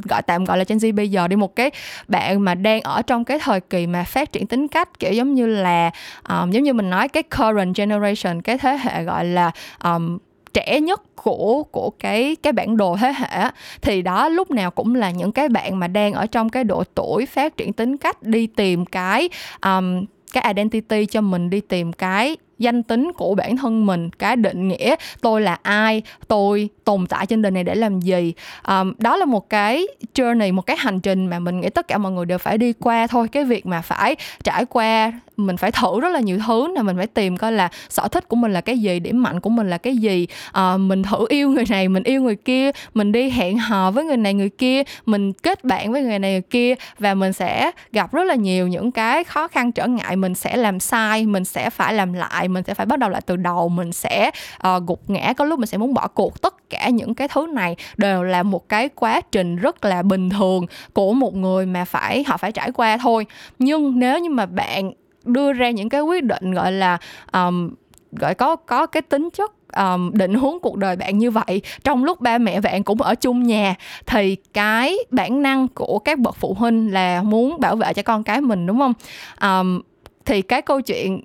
gọi 0.09 0.23
tạm 0.23 0.45
gọi 0.45 0.59
là 0.59 0.65
Gen 0.69 0.79
Z 0.79 0.95
bây 0.95 1.09
giờ 1.09 1.29
đi 1.29 1.37
một 1.37 1.57
cái 1.57 1.71
bạn 2.09 2.45
mà 2.45 2.55
đang 2.55 2.81
ở 2.81 3.03
trong 3.03 3.25
cái 3.25 3.39
thời 3.39 3.61
kỳ 3.61 3.87
mà 3.87 4.05
phát 4.05 4.33
triển 4.33 4.47
tính 4.47 4.69
cách 4.69 4.99
kiểu 4.99 5.13
giống 5.13 5.35
như 5.35 5.47
là 5.47 5.91
um, 6.29 6.51
giống 6.51 6.63
như 6.63 6.73
mình 6.73 6.91
nói 6.91 7.09
cái 7.09 7.23
current 7.23 7.77
generation 7.77 8.43
cái 8.43 8.59
thế 8.59 8.79
hệ 8.83 9.03
gọi 9.03 9.25
là 9.25 9.51
um, 9.85 10.19
trẻ 10.55 10.81
nhất 10.81 11.03
của 11.17 11.63
của 11.63 11.91
cái 11.91 12.37
cái 12.43 12.53
bản 12.53 12.77
đồ 12.77 12.97
thế 13.01 13.13
hệ 13.17 13.51
thì 13.83 14.03
đó 14.03 14.29
lúc 14.29 14.51
nào 14.51 14.71
cũng 14.71 14.95
là 14.95 15.11
những 15.11 15.33
cái 15.33 15.49
bạn 15.49 15.79
mà 15.79 15.89
đang 15.89 16.13
ở 16.13 16.27
trong 16.27 16.49
cái 16.49 16.65
độ 16.65 16.85
tuổi 16.95 17.27
phát 17.27 17.57
triển 17.57 17.73
tính 17.73 17.97
cách 17.97 18.23
đi 18.23 18.47
tìm 18.47 18.85
cái 18.85 19.29
um, 19.63 20.05
cái 20.33 20.45
identity 20.47 21.07
cho 21.07 21.21
mình 21.21 21.51
đi 21.51 21.61
tìm 21.61 21.93
cái 21.93 22.37
danh 22.59 22.83
tính 22.83 23.13
của 23.17 23.35
bản 23.35 23.57
thân 23.57 23.87
mình 23.87 24.11
cái 24.11 24.37
định 24.37 24.69
nghĩa 24.69 24.95
tôi 25.21 25.41
là 25.41 25.59
ai 25.63 26.03
tôi 26.29 26.69
tồn 26.85 27.07
tại 27.07 27.27
trên 27.27 27.43
đời 27.43 27.51
này 27.51 27.65
để 27.65 27.75
làm 27.75 28.01
gì. 28.01 28.33
Um, 28.69 28.93
đó 28.99 29.17
là 29.17 29.25
một 29.25 29.51
cái 29.51 29.87
journey 30.15 30.55
một 30.55 30.63
cái 30.63 30.77
hành 30.77 31.01
trình 31.01 31.27
mà 31.27 31.39
mình 31.39 31.61
nghĩ 31.61 31.71
tất 31.71 31.89
cả 31.89 31.99
mọi 31.99 32.13
người 32.13 32.27
đều 32.27 32.39
phải 32.39 32.59
đi 32.59 32.73
qua 32.73 33.07
thôi. 33.07 33.29
Cái 33.29 33.45
việc 33.45 33.67
mà 33.67 33.81
phải 33.81 34.17
trải 34.45 34.65
qua 34.65 35.13
mình 35.37 35.57
phải 35.57 35.73
thử 35.73 36.01
rất 36.01 36.09
là 36.09 36.21
nhiều 36.21 36.39
thứ 36.47 36.69
nè 36.77 36.83
mình 36.83 36.97
phải 36.97 37.07
tìm 37.07 37.37
coi 37.37 37.53
là 37.53 37.69
sở 37.89 38.09
thích 38.09 38.29
của 38.29 38.37
mình 38.37 38.53
là 38.53 38.61
cái 38.61 38.79
gì 38.79 39.01
điểm 39.01 39.23
mạnh 39.23 39.41
của 39.41 39.51
mình 39.51 39.71
là 39.71 39.79
cái 39.79 39.97
gì. 39.97 40.27
À, 40.53 40.77
mình 40.77 41.03
thử 41.03 41.27
yêu 41.29 41.51
người 41.51 41.65
này 41.71 41.89
mình 41.89 42.03
yêu 42.03 42.23
người 42.23 42.37
kia 42.37 42.71
mình 42.95 43.13
đi 43.13 43.31
hẹn 43.31 43.59
hò 43.59 43.91
với 43.91 44.05
người 44.05 44.17
này 44.17 44.35
người 44.35 44.51
kia 44.51 44.83
mình 45.07 45.33
kết 45.33 45.65
bạn 45.65 45.93
với 45.93 46.03
người 46.03 46.19
này 46.19 46.33
người 46.33 46.43
kia 46.51 46.75
và 46.99 47.15
mình 47.15 47.33
sẽ 47.33 47.71
gặp 47.93 48.13
rất 48.13 48.25
là 48.25 48.35
nhiều 48.35 48.69
những 48.69 48.93
cái 48.93 49.25
khó 49.25 49.49
khăn 49.49 49.73
trở 49.73 49.87
ngại. 49.87 50.17
Mình 50.17 50.35
sẽ 50.35 50.57
làm 50.57 50.81
sai 50.81 51.27
mình 51.27 51.45
sẽ 51.45 51.71
phải 51.71 51.95
làm 51.95 52.13
lại 52.13 52.25
lại 52.35 52.49
mình 52.49 52.65
sẽ 52.65 52.75
phải 52.75 52.87
bắt 52.87 52.99
đầu 52.99 53.11
lại 53.11 53.21
từ 53.27 53.37
đầu. 53.37 53.69
Mình 53.69 53.93
sẽ 53.93 54.31
uh, 54.67 54.83
gục 54.87 55.11
ngã 55.11 55.33
có 55.37 55.45
lúc 55.45 55.59
mình 55.59 55.67
sẽ 55.67 55.79
muốn 55.79 55.95
bỏ 55.95 56.09
cuộc. 56.09 56.43
Tất 56.43 56.71
cả 56.71 56.89
những 56.89 57.15
cái 57.15 57.29
thứ 57.29 57.47
này 57.53 57.77
đều 57.97 58.23
là 58.23 58.43
một 58.43 58.69
cái 58.69 58.89
quá 58.89 59.21
trình 59.33 59.57
rất 59.57 59.85
là 59.85 60.03
bình 60.03 60.31
thường 60.31 60.67
của 60.93 61.13
một 61.13 61.35
người 61.35 61.67
mà 61.67 61.85
phải 61.85 62.25
họ 62.27 62.37
phải 62.37 62.53
trải 62.53 62.73
qua 62.73 62.97
thôi. 62.97 63.27
Nhưng 63.59 63.99
nếu 63.99 64.19
như 64.19 64.31
mà 64.31 64.47
bạn 64.47 64.93
đưa 65.25 65.53
ra 65.53 65.71
những 65.71 65.89
cái 65.89 66.01
quyết 66.01 66.25
định 66.25 66.53
gọi 66.53 66.73
là 66.73 66.99
um, 67.33 67.71
gọi 68.13 68.35
có 68.35 68.57
có 68.57 68.87
cái 68.87 69.03
tính 69.03 69.29
chất 69.31 69.53
um, 69.77 70.11
định 70.13 70.35
hướng 70.35 70.61
cuộc 70.63 70.77
đời 70.77 70.97
bạn 70.97 71.19
như 71.19 71.31
vậy. 71.31 71.63
Trong 71.85 72.05
lúc 72.05 72.21
ba 72.21 72.39
mẹ 72.39 72.61
bạn 72.61 72.83
cũng 72.83 73.03
ở 73.03 73.15
chung 73.15 73.43
nhà 73.43 73.75
thì 74.07 74.37
cái 74.53 74.97
bản 75.11 75.43
năng 75.43 75.69
của 75.69 75.99
các 75.99 76.19
bậc 76.19 76.37
phụ 76.37 76.55
huynh 76.55 76.93
là 76.93 77.23
muốn 77.23 77.61
bảo 77.61 77.77
vệ 77.77 77.93
cho 77.93 78.03
con 78.03 78.25
cái 78.25 78.41
mình 78.41 78.67
đúng 78.67 78.79
không? 78.79 78.93
Um, 79.41 79.81
thì 80.25 80.43
cái 80.43 80.63
câu 80.63 80.81
chuyện 80.81 81.21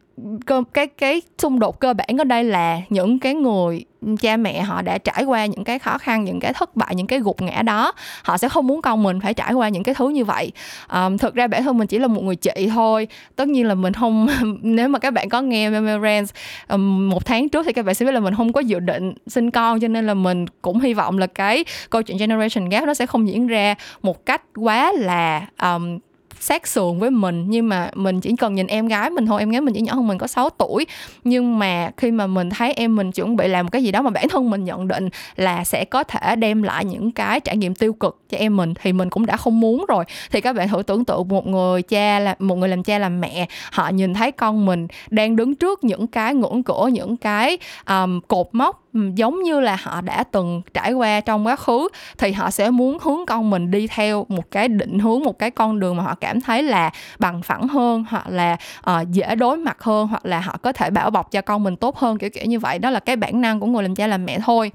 cái 0.73 0.87
cái 0.87 1.21
xung 1.37 1.59
đột 1.59 1.79
cơ 1.79 1.93
bản 1.93 2.17
ở 2.17 2.23
đây 2.23 2.43
là 2.43 2.81
những 2.89 3.19
cái 3.19 3.33
người 3.33 3.85
cha 4.19 4.37
mẹ 4.37 4.61
họ 4.61 4.81
đã 4.81 4.97
trải 4.97 5.23
qua 5.23 5.45
những 5.45 5.63
cái 5.63 5.79
khó 5.79 5.97
khăn 5.97 6.23
những 6.23 6.39
cái 6.39 6.53
thất 6.53 6.75
bại 6.75 6.95
những 6.95 7.07
cái 7.07 7.19
gục 7.19 7.41
ngã 7.41 7.61
đó 7.61 7.93
họ 8.23 8.37
sẽ 8.37 8.49
không 8.49 8.67
muốn 8.67 8.81
con 8.81 9.03
mình 9.03 9.19
phải 9.19 9.33
trải 9.33 9.53
qua 9.53 9.69
những 9.69 9.83
cái 9.83 9.95
thứ 9.95 10.09
như 10.09 10.25
vậy. 10.25 10.51
Um, 10.93 11.17
thực 11.17 11.35
ra 11.35 11.47
bản 11.47 11.63
thân 11.63 11.77
mình 11.77 11.87
chỉ 11.87 11.99
là 11.99 12.07
một 12.07 12.23
người 12.23 12.35
chị 12.35 12.69
thôi. 12.73 13.07
Tất 13.35 13.47
nhiên 13.47 13.65
là 13.65 13.75
mình 13.75 13.93
không 13.93 14.27
nếu 14.61 14.89
mà 14.89 14.99
các 14.99 15.11
bạn 15.13 15.29
có 15.29 15.41
nghe 15.41 15.69
Memorance 15.69 16.33
um, 16.67 17.09
một 17.09 17.25
tháng 17.25 17.49
trước 17.49 17.65
thì 17.65 17.73
các 17.73 17.85
bạn 17.85 17.95
sẽ 17.95 18.05
biết 18.05 18.11
là 18.11 18.19
mình 18.19 18.35
không 18.35 18.53
có 18.53 18.61
dự 18.61 18.79
định 18.79 19.13
sinh 19.27 19.51
con 19.51 19.79
cho 19.79 19.87
nên 19.87 20.07
là 20.07 20.13
mình 20.13 20.45
cũng 20.61 20.79
hy 20.79 20.93
vọng 20.93 21.17
là 21.17 21.27
cái 21.27 21.65
câu 21.89 22.01
chuyện 22.01 22.17
generation 22.17 22.69
gap 22.69 22.83
nó 22.83 22.93
sẽ 22.93 23.05
không 23.05 23.27
diễn 23.27 23.47
ra 23.47 23.75
một 24.01 24.25
cách 24.25 24.41
quá 24.55 24.91
là 24.91 25.47
um, 25.61 25.99
sát 26.39 26.67
sườn 26.67 26.99
với 26.99 27.11
mình 27.11 27.45
nhưng 27.47 27.69
mà 27.69 27.89
mình 27.95 28.21
chỉ 28.21 28.35
cần 28.35 28.55
nhìn 28.55 28.67
em 28.67 28.87
gái 28.87 29.09
mình 29.09 29.25
thôi 29.25 29.39
em 29.39 29.49
gái 29.49 29.61
mình 29.61 29.73
chỉ 29.73 29.81
nhỏ 29.81 29.93
hơn 29.93 30.07
mình 30.07 30.17
có 30.17 30.27
6 30.27 30.49
tuổi. 30.49 30.85
Nhưng 31.23 31.59
mà 31.59 31.91
khi 31.97 32.11
mà 32.11 32.27
mình 32.27 32.49
thấy 32.49 32.73
em 32.73 32.95
mình 32.95 33.11
chuẩn 33.11 33.35
bị 33.35 33.47
làm 33.47 33.65
một 33.65 33.69
cái 33.71 33.83
gì 33.83 33.91
đó 33.91 34.01
mà 34.01 34.09
bản 34.09 34.29
thân 34.29 34.49
mình 34.49 34.63
nhận 34.63 34.87
định 34.87 35.09
là 35.35 35.63
sẽ 35.63 35.85
có 35.85 36.03
thể 36.03 36.35
đem 36.35 36.63
lại 36.63 36.85
những 36.85 37.11
cái 37.11 37.39
trải 37.39 37.57
nghiệm 37.57 37.75
tiêu 37.75 37.93
cực 37.93 38.21
cho 38.29 38.37
em 38.37 38.57
mình 38.57 38.73
thì 38.81 38.93
mình 38.93 39.09
cũng 39.09 39.25
đã 39.25 39.37
không 39.37 39.59
muốn 39.59 39.85
rồi. 39.89 40.05
Thì 40.31 40.41
các 40.41 40.55
bạn 40.55 40.67
thử 40.67 40.83
tưởng 40.83 41.05
tượng 41.05 41.27
một 41.27 41.47
người 41.47 41.81
cha 41.81 42.19
là 42.19 42.35
một 42.39 42.55
người 42.55 42.69
làm 42.69 42.83
cha 42.83 42.99
làm 42.99 43.21
mẹ 43.21 43.47
họ 43.71 43.89
nhìn 43.89 44.13
thấy 44.13 44.31
con 44.31 44.65
mình 44.65 44.87
đang 45.09 45.35
đứng 45.35 45.55
trước 45.55 45.83
những 45.83 46.07
cái 46.07 46.35
ngưỡng 46.35 46.63
cửa 46.63 46.89
những 46.93 47.17
cái 47.17 47.57
um, 47.87 48.21
cột 48.27 48.47
mốc 48.51 48.88
giống 48.93 49.43
như 49.43 49.59
là 49.59 49.77
họ 49.83 50.01
đã 50.01 50.23
từng 50.23 50.61
trải 50.73 50.93
qua 50.93 51.19
trong 51.19 51.47
quá 51.47 51.55
khứ 51.55 51.87
thì 52.17 52.31
họ 52.31 52.51
sẽ 52.51 52.69
muốn 52.69 52.97
hướng 53.01 53.25
con 53.27 53.49
mình 53.49 53.71
đi 53.71 53.87
theo 53.87 54.25
một 54.29 54.51
cái 54.51 54.67
định 54.67 54.99
hướng 54.99 55.23
một 55.23 55.39
cái 55.39 55.51
con 55.51 55.79
đường 55.79 55.97
mà 55.97 56.03
họ 56.03 56.15
cảm 56.15 56.41
thấy 56.41 56.63
là 56.63 56.91
bằng 57.19 57.41
phẳng 57.41 57.67
hơn 57.67 58.05
hoặc 58.09 58.29
là 58.29 58.57
uh, 58.89 59.11
dễ 59.11 59.35
đối 59.35 59.57
mặt 59.57 59.83
hơn 59.83 60.07
hoặc 60.07 60.25
là 60.25 60.39
họ 60.39 60.57
có 60.61 60.71
thể 60.73 60.89
bảo 60.89 61.09
bọc 61.09 61.31
cho 61.31 61.41
con 61.41 61.63
mình 61.63 61.75
tốt 61.75 61.97
hơn 61.97 62.17
kiểu 62.17 62.29
kiểu 62.29 62.45
như 62.45 62.59
vậy. 62.59 62.79
Đó 62.79 62.89
là 62.89 62.99
cái 62.99 63.15
bản 63.15 63.41
năng 63.41 63.59
của 63.59 63.67
người 63.67 63.83
làm 63.83 63.95
cha 63.95 64.07
làm 64.07 64.25
mẹ 64.25 64.39
thôi. 64.39 64.71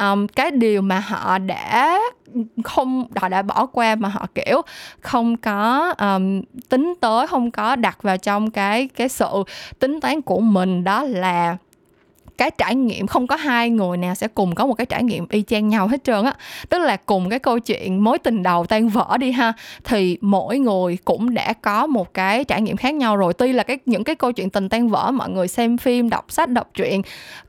Um, 0.00 0.26
cái 0.26 0.50
điều 0.50 0.82
mà 0.82 1.00
họ 1.00 1.38
đã 1.38 1.98
không 2.64 3.04
họ 3.16 3.28
đã 3.28 3.42
bỏ 3.42 3.66
qua 3.66 3.94
mà 3.94 4.08
họ 4.08 4.26
kiểu 4.34 4.62
không 5.00 5.36
có 5.36 5.94
um, 5.98 6.42
tính 6.68 6.94
tới 7.00 7.26
không 7.26 7.50
có 7.50 7.76
đặt 7.76 8.02
vào 8.02 8.16
trong 8.18 8.50
cái 8.50 8.88
cái 8.96 9.08
sự 9.08 9.42
tính 9.78 10.00
toán 10.00 10.22
của 10.22 10.40
mình 10.40 10.84
đó 10.84 11.02
là 11.02 11.56
cái 12.38 12.50
trải 12.58 12.74
nghiệm, 12.74 13.06
không 13.06 13.26
có 13.26 13.36
hai 13.36 13.70
người 13.70 13.96
nào 13.96 14.14
sẽ 14.14 14.28
cùng 14.28 14.54
có 14.54 14.66
một 14.66 14.74
cái 14.74 14.86
trải 14.86 15.02
nghiệm 15.02 15.26
y 15.30 15.42
chang 15.42 15.68
nhau 15.68 15.88
hết 15.88 16.04
trơn 16.04 16.24
á. 16.24 16.32
Tức 16.68 16.78
là 16.78 16.96
cùng 16.96 17.30
cái 17.30 17.38
câu 17.38 17.58
chuyện 17.58 18.04
mối 18.04 18.18
tình 18.18 18.42
đầu 18.42 18.66
tan 18.66 18.88
vỡ 18.88 19.16
đi 19.20 19.32
ha, 19.32 19.52
thì 19.84 20.18
mỗi 20.20 20.58
người 20.58 20.98
cũng 21.04 21.34
đã 21.34 21.52
có 21.52 21.86
một 21.86 22.14
cái 22.14 22.44
trải 22.44 22.62
nghiệm 22.62 22.76
khác 22.76 22.94
nhau 22.94 23.16
rồi. 23.16 23.34
Tuy 23.34 23.52
là 23.52 23.62
cái, 23.62 23.78
những 23.86 24.04
cái 24.04 24.14
câu 24.14 24.32
chuyện 24.32 24.50
tình 24.50 24.68
tan 24.68 24.88
vỡ, 24.88 25.10
mọi 25.10 25.30
người 25.30 25.48
xem 25.48 25.78
phim, 25.78 26.10
đọc 26.10 26.24
sách, 26.28 26.50
đọc 26.50 26.70
truyện, 26.74 27.02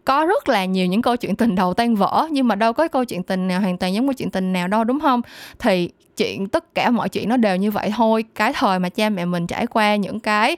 có 0.06 0.25
rất 0.25 0.50
là 0.50 0.65
nhiều 0.65 0.86
những 0.86 1.01
câu 1.01 1.15
chuyện 1.15 1.36
tình 1.36 1.56
đầu 1.56 1.74
tan 1.74 1.96
vỡ, 1.96 2.27
nhưng 2.32 2.48
mà 2.48 2.56
đâu 2.56 2.74
có 2.74 2.88
câu 2.88 3.06
chuyện 3.06 3.24
tình 3.24 3.48
nào 3.48 3.62
hoàn 3.62 3.77
toàn 3.77 3.94
giống 3.94 4.08
câu 4.08 4.13
chuyện 4.13 4.32
tình 4.32 4.53
nào 4.53 4.67
đâu, 4.67 4.84
đúng 4.84 5.00
không? 5.00 5.22
Thì 5.60 5.89
chuyện 6.17 6.47
tất 6.47 6.75
cả 6.75 6.91
mọi 6.91 7.09
chuyện 7.09 7.29
nó 7.29 7.38
đều 7.38 7.55
như 7.55 7.71
vậy 7.71 7.91
thôi. 7.95 8.24
Cái 8.36 8.53
thời 8.53 8.79
mà 8.79 8.89
cha 8.89 9.09
mẹ 9.09 9.25
mình 9.25 9.47
trải 9.47 9.67
qua 9.67 9.95
những 9.95 10.19
cái 10.19 10.57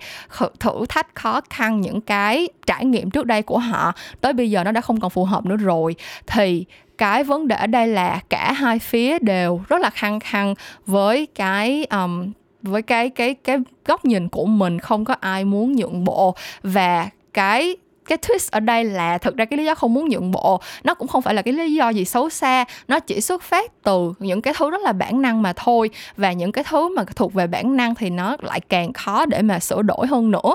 thử 0.60 0.86
thách 0.90 1.16
khó 1.16 1.42
khăn 1.50 1.82
những 1.82 2.02
cái 2.02 2.48
trải 2.66 2.86
nghiệm 2.86 3.10
trước 3.10 3.26
đây 3.26 3.42
của 3.42 3.58
họ 3.58 3.94
tới 4.22 4.34
bây 4.34 4.52
giờ 4.52 4.64
nó 4.64 4.72
đã 4.72 4.82
không 4.82 5.00
còn 5.00 5.10
phù 5.10 5.26
hợp 5.26 5.46
nữa 5.46 5.56
rồi. 5.56 5.96
Thì 6.28 6.66
cái 6.98 7.24
vấn 7.24 7.48
đề 7.48 7.56
ở 7.56 7.68
đây 7.68 7.88
là 7.88 8.20
cả 8.30 8.52
hai 8.52 8.80
phía 8.80 9.20
đều 9.20 9.62
rất 9.70 9.82
là 9.82 9.90
khăng 9.90 10.20
khăng 10.20 10.56
với 10.86 11.28
cái 11.36 11.86
um, 11.92 12.32
với 12.62 12.82
cái 12.82 13.10
cái 13.10 13.34
cái 13.34 13.58
góc 13.86 14.06
nhìn 14.06 14.30
của 14.30 14.46
mình 14.46 14.80
không 14.80 15.06
có 15.06 15.16
ai 15.20 15.46
muốn 15.46 15.76
nhượng 15.76 16.04
bộ. 16.04 16.36
Và 16.64 17.10
cái 17.34 17.76
cái 18.10 18.18
twist 18.18 18.48
ở 18.52 18.60
đây 18.60 18.86
là 18.86 19.18
thực 19.18 19.38
ra 19.38 19.46
cái 19.46 19.58
lý 19.58 19.66
do 19.66 19.76
không 19.76 19.94
muốn 19.94 20.10
nhượng 20.10 20.32
bộ, 20.32 20.62
nó 20.84 20.94
cũng 20.94 21.08
không 21.08 21.22
phải 21.22 21.34
là 21.34 21.42
cái 21.42 21.54
lý 21.54 21.74
do 21.74 21.90
gì 21.90 22.06
xấu 22.06 22.30
xa, 22.30 22.66
nó 22.88 23.00
chỉ 23.00 23.22
xuất 23.22 23.44
phát 23.44 23.84
từ 23.84 24.14
những 24.20 24.42
cái 24.42 24.54
thứ 24.58 24.70
rất 24.70 24.82
là 24.82 24.92
bản 24.92 25.22
năng 25.22 25.42
mà 25.42 25.54
thôi. 25.54 25.90
Và 26.18 26.32
những 26.32 26.52
cái 26.52 26.64
thứ 26.70 26.96
mà 26.96 27.04
thuộc 27.16 27.34
về 27.34 27.48
bản 27.48 27.76
năng 27.76 27.96
thì 27.96 28.10
nó 28.10 28.38
lại 28.42 28.60
càng 28.60 28.94
khó 28.94 29.26
để 29.26 29.42
mà 29.42 29.60
sửa 29.60 29.82
đổi 29.82 30.08
hơn 30.08 30.32
nữa 30.32 30.54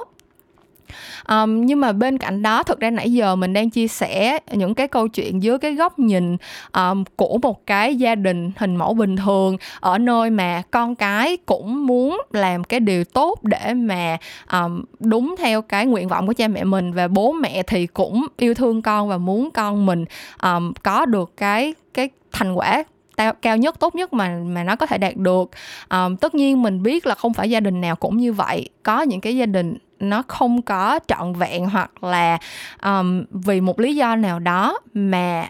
um, 1.28 1.66
nhưng 1.66 1.80
mà 1.80 1.92
bên 1.92 2.18
cạnh 2.18 2.42
đó 2.42 2.62
thực 2.62 2.80
ra 2.80 2.90
nãy 2.90 3.12
giờ 3.12 3.36
mình 3.36 3.52
đang 3.52 3.70
chia 3.70 3.88
sẻ 3.88 4.38
những 4.52 4.74
cái 4.74 4.88
câu 4.88 5.08
chuyện 5.08 5.42
dưới 5.42 5.58
cái 5.58 5.74
góc 5.74 5.98
nhìn 5.98 6.36
um, 6.72 7.04
của 7.16 7.38
một 7.42 7.66
cái 7.66 7.96
gia 7.96 8.14
đình 8.14 8.52
hình 8.56 8.76
mẫu 8.76 8.94
bình 8.94 9.16
thường 9.16 9.56
ở 9.80 9.98
nơi 9.98 10.30
mà 10.30 10.62
con 10.70 10.94
cái 10.94 11.36
cũng 11.46 11.86
muốn 11.86 12.22
làm 12.32 12.64
cái 12.64 12.80
điều 12.80 13.04
tốt 13.04 13.38
để 13.42 13.74
mà 13.74 14.18
um, 14.52 14.84
đúng 15.00 15.34
theo 15.38 15.62
cái 15.62 15.86
nguyện 15.86 16.08
vọng 16.08 16.26
của 16.26 16.32
cha 16.32 16.48
mẹ 16.48 16.64
mình 16.64 16.92
và 16.92 17.08
bố 17.08 17.32
mẹ 17.32 17.62
thì 17.62 17.86
cũng 17.86 18.26
yêu 18.36 18.54
thương 18.54 18.82
con 18.82 19.08
và 19.08 19.18
muốn 19.18 19.50
con 19.50 19.86
mình 19.86 20.04
um, 20.42 20.72
có 20.82 21.06
được 21.06 21.32
cái 21.36 21.74
cái 21.94 22.08
thành 22.32 22.54
quả 22.54 22.84
cao 23.42 23.56
nhất 23.56 23.80
tốt 23.80 23.94
nhất 23.94 24.12
mà 24.12 24.38
mà 24.46 24.64
nó 24.64 24.76
có 24.76 24.86
thể 24.86 24.98
đạt 24.98 25.16
được. 25.16 25.50
Um, 25.90 26.16
tất 26.16 26.34
nhiên 26.34 26.62
mình 26.62 26.82
biết 26.82 27.06
là 27.06 27.14
không 27.14 27.34
phải 27.34 27.50
gia 27.50 27.60
đình 27.60 27.80
nào 27.80 27.96
cũng 27.96 28.16
như 28.16 28.32
vậy. 28.32 28.68
Có 28.82 29.02
những 29.02 29.20
cái 29.20 29.36
gia 29.36 29.46
đình 29.46 29.76
nó 30.04 30.22
không 30.28 30.62
có 30.62 30.98
trọn 31.06 31.32
vẹn 31.32 31.66
hoặc 31.66 32.04
là 32.04 32.38
um, 32.82 33.24
vì 33.30 33.60
một 33.60 33.80
lý 33.80 33.96
do 33.96 34.16
nào 34.16 34.38
đó 34.38 34.78
mà 34.94 35.48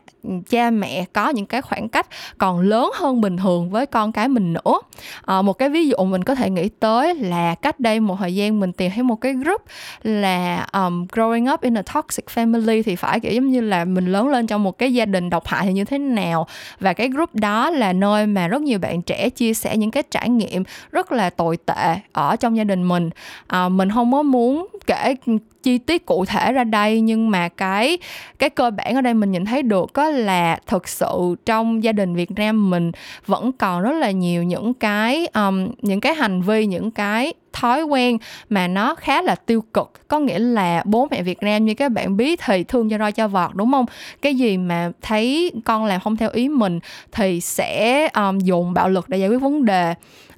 cha 0.50 0.70
mẹ 0.70 1.04
có 1.12 1.28
những 1.28 1.46
cái 1.46 1.62
khoảng 1.62 1.88
cách 1.88 2.06
còn 2.38 2.60
lớn 2.60 2.90
hơn 2.94 3.20
bình 3.20 3.36
thường 3.36 3.70
với 3.70 3.86
con 3.86 4.12
cái 4.12 4.28
mình 4.28 4.52
nữa. 4.52 4.80
À, 5.26 5.42
một 5.42 5.52
cái 5.52 5.68
ví 5.68 5.88
dụ 5.88 5.96
mình 5.96 6.24
có 6.24 6.34
thể 6.34 6.50
nghĩ 6.50 6.68
tới 6.68 7.14
là 7.14 7.54
cách 7.54 7.80
đây 7.80 8.00
một 8.00 8.16
thời 8.18 8.34
gian 8.34 8.60
mình 8.60 8.72
tìm 8.72 8.92
thấy 8.94 9.02
một 9.02 9.16
cái 9.16 9.32
group 9.32 9.62
là 10.02 10.66
um, 10.72 11.06
growing 11.06 11.54
up 11.54 11.60
in 11.60 11.78
a 11.78 11.82
toxic 11.82 12.26
family 12.34 12.82
thì 12.82 12.96
phải 12.96 13.20
kiểu 13.20 13.32
giống 13.32 13.50
như 13.50 13.60
là 13.60 13.84
mình 13.84 14.06
lớn 14.06 14.28
lên 14.28 14.46
trong 14.46 14.62
một 14.62 14.78
cái 14.78 14.94
gia 14.94 15.06
đình 15.06 15.30
độc 15.30 15.46
hại 15.46 15.66
thì 15.66 15.72
như 15.72 15.84
thế 15.84 15.98
nào. 15.98 16.46
Và 16.80 16.92
cái 16.92 17.08
group 17.08 17.34
đó 17.34 17.70
là 17.70 17.92
nơi 17.92 18.26
mà 18.26 18.48
rất 18.48 18.62
nhiều 18.62 18.78
bạn 18.78 19.02
trẻ 19.02 19.30
chia 19.30 19.54
sẻ 19.54 19.76
những 19.76 19.90
cái 19.90 20.02
trải 20.10 20.28
nghiệm 20.28 20.64
rất 20.92 21.12
là 21.12 21.30
tồi 21.30 21.56
tệ 21.56 21.96
ở 22.12 22.36
trong 22.36 22.56
gia 22.56 22.64
đình 22.64 22.88
mình. 22.88 23.10
À, 23.46 23.68
mình 23.68 23.90
không 23.90 24.12
có 24.12 24.22
muốn 24.44 24.66
kể 24.86 25.14
chi 25.62 25.78
tiết 25.78 26.06
cụ 26.06 26.24
thể 26.24 26.52
ra 26.52 26.64
đây 26.64 27.00
nhưng 27.00 27.30
mà 27.30 27.48
cái 27.48 27.98
cái 28.38 28.50
cơ 28.50 28.70
bản 28.70 28.94
ở 28.94 29.00
đây 29.00 29.14
mình 29.14 29.32
nhìn 29.32 29.44
thấy 29.44 29.62
được 29.62 29.92
có 29.92 30.08
là 30.08 30.58
thực 30.66 30.88
sự 30.88 31.36
trong 31.46 31.84
gia 31.84 31.92
đình 31.92 32.14
Việt 32.14 32.30
Nam 32.30 32.70
mình 32.70 32.92
vẫn 33.26 33.52
còn 33.52 33.82
rất 33.82 33.92
là 33.92 34.10
nhiều 34.10 34.42
những 34.42 34.74
cái 34.74 35.26
um, 35.34 35.68
những 35.82 36.00
cái 36.00 36.14
hành 36.14 36.42
vi 36.42 36.66
những 36.66 36.90
cái 36.90 37.34
thói 37.52 37.82
quen 37.82 38.18
mà 38.48 38.68
nó 38.68 38.94
khá 38.94 39.22
là 39.22 39.34
tiêu 39.34 39.64
cực. 39.72 40.08
Có 40.08 40.18
nghĩa 40.18 40.38
là 40.38 40.82
bố 40.84 41.08
mẹ 41.10 41.22
Việt 41.22 41.42
Nam 41.42 41.64
như 41.64 41.74
các 41.74 41.92
bạn 41.92 42.16
biết 42.16 42.40
thì 42.44 42.64
thương 42.64 42.88
cho 42.90 42.98
roi 42.98 43.12
cho 43.12 43.28
vọt 43.28 43.54
đúng 43.54 43.72
không? 43.72 43.86
Cái 44.22 44.34
gì 44.34 44.56
mà 44.56 44.90
thấy 45.02 45.52
con 45.64 45.84
làm 45.84 46.00
không 46.00 46.16
theo 46.16 46.30
ý 46.32 46.48
mình 46.48 46.80
thì 47.12 47.40
sẽ 47.40 48.08
um, 48.14 48.38
dùng 48.38 48.74
bạo 48.74 48.88
lực 48.88 49.08
để 49.08 49.18
giải 49.18 49.28
quyết 49.28 49.38
vấn 49.38 49.64
đề 49.64 49.94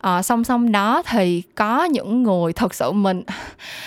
à, 0.06 0.22
song 0.22 0.44
song 0.44 0.72
đó 0.72 1.02
thì 1.06 1.42
có 1.54 1.84
những 1.84 2.22
người 2.22 2.52
thật 2.52 2.74
sự 2.74 2.92
mình 2.92 3.22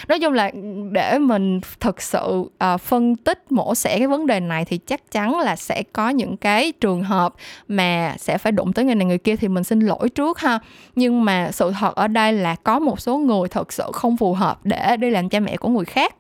nói 0.08 0.20
chung 0.20 0.34
là 0.34 0.52
để 0.92 1.20
mình 1.20 1.62
thực 1.80 2.02
sự 2.02 2.44
à, 2.58 2.78
phân 2.78 3.16
tích 3.16 3.52
mổ 3.52 3.76
xẻ 3.76 3.98
cái 3.98 4.08
vấn 4.08 4.28
đề 4.28 4.40
này 4.40 4.66
thì 4.66 4.78
chắc 4.78 5.12
chắn 5.12 5.40
là 5.40 5.56
sẽ 5.56 5.84
có 5.94 6.10
những 6.10 6.38
cái 6.38 6.72
trường 6.72 7.04
hợp 7.04 7.34
mà 7.68 8.16
sẽ 8.18 8.38
phải 8.38 8.52
đụng 8.52 8.74
tới 8.74 8.86
người 8.86 8.96
này 8.96 9.06
người 9.06 9.18
kia 9.18 9.36
thì 9.36 9.48
mình 9.48 9.64
xin 9.64 9.80
lỗi 9.80 10.10
trước 10.10 10.40
ha. 10.40 10.60
Nhưng 10.96 11.26
mà 11.26 11.52
sự 11.52 11.72
thật 11.80 11.96
ở 11.96 12.08
đây 12.08 12.34
là 12.34 12.56
có 12.56 12.80
một 12.80 13.00
số 13.00 13.18
người 13.18 13.48
thật 13.50 13.74
sự 13.74 13.84
không 13.94 14.18
phù 14.18 14.34
hợp 14.34 14.66
để 14.66 14.98
đi 14.98 15.10
làm 15.10 15.30
cha 15.30 15.40
mẹ 15.40 15.58
của 15.58 15.70
người 15.70 15.86
khác. 15.86 16.16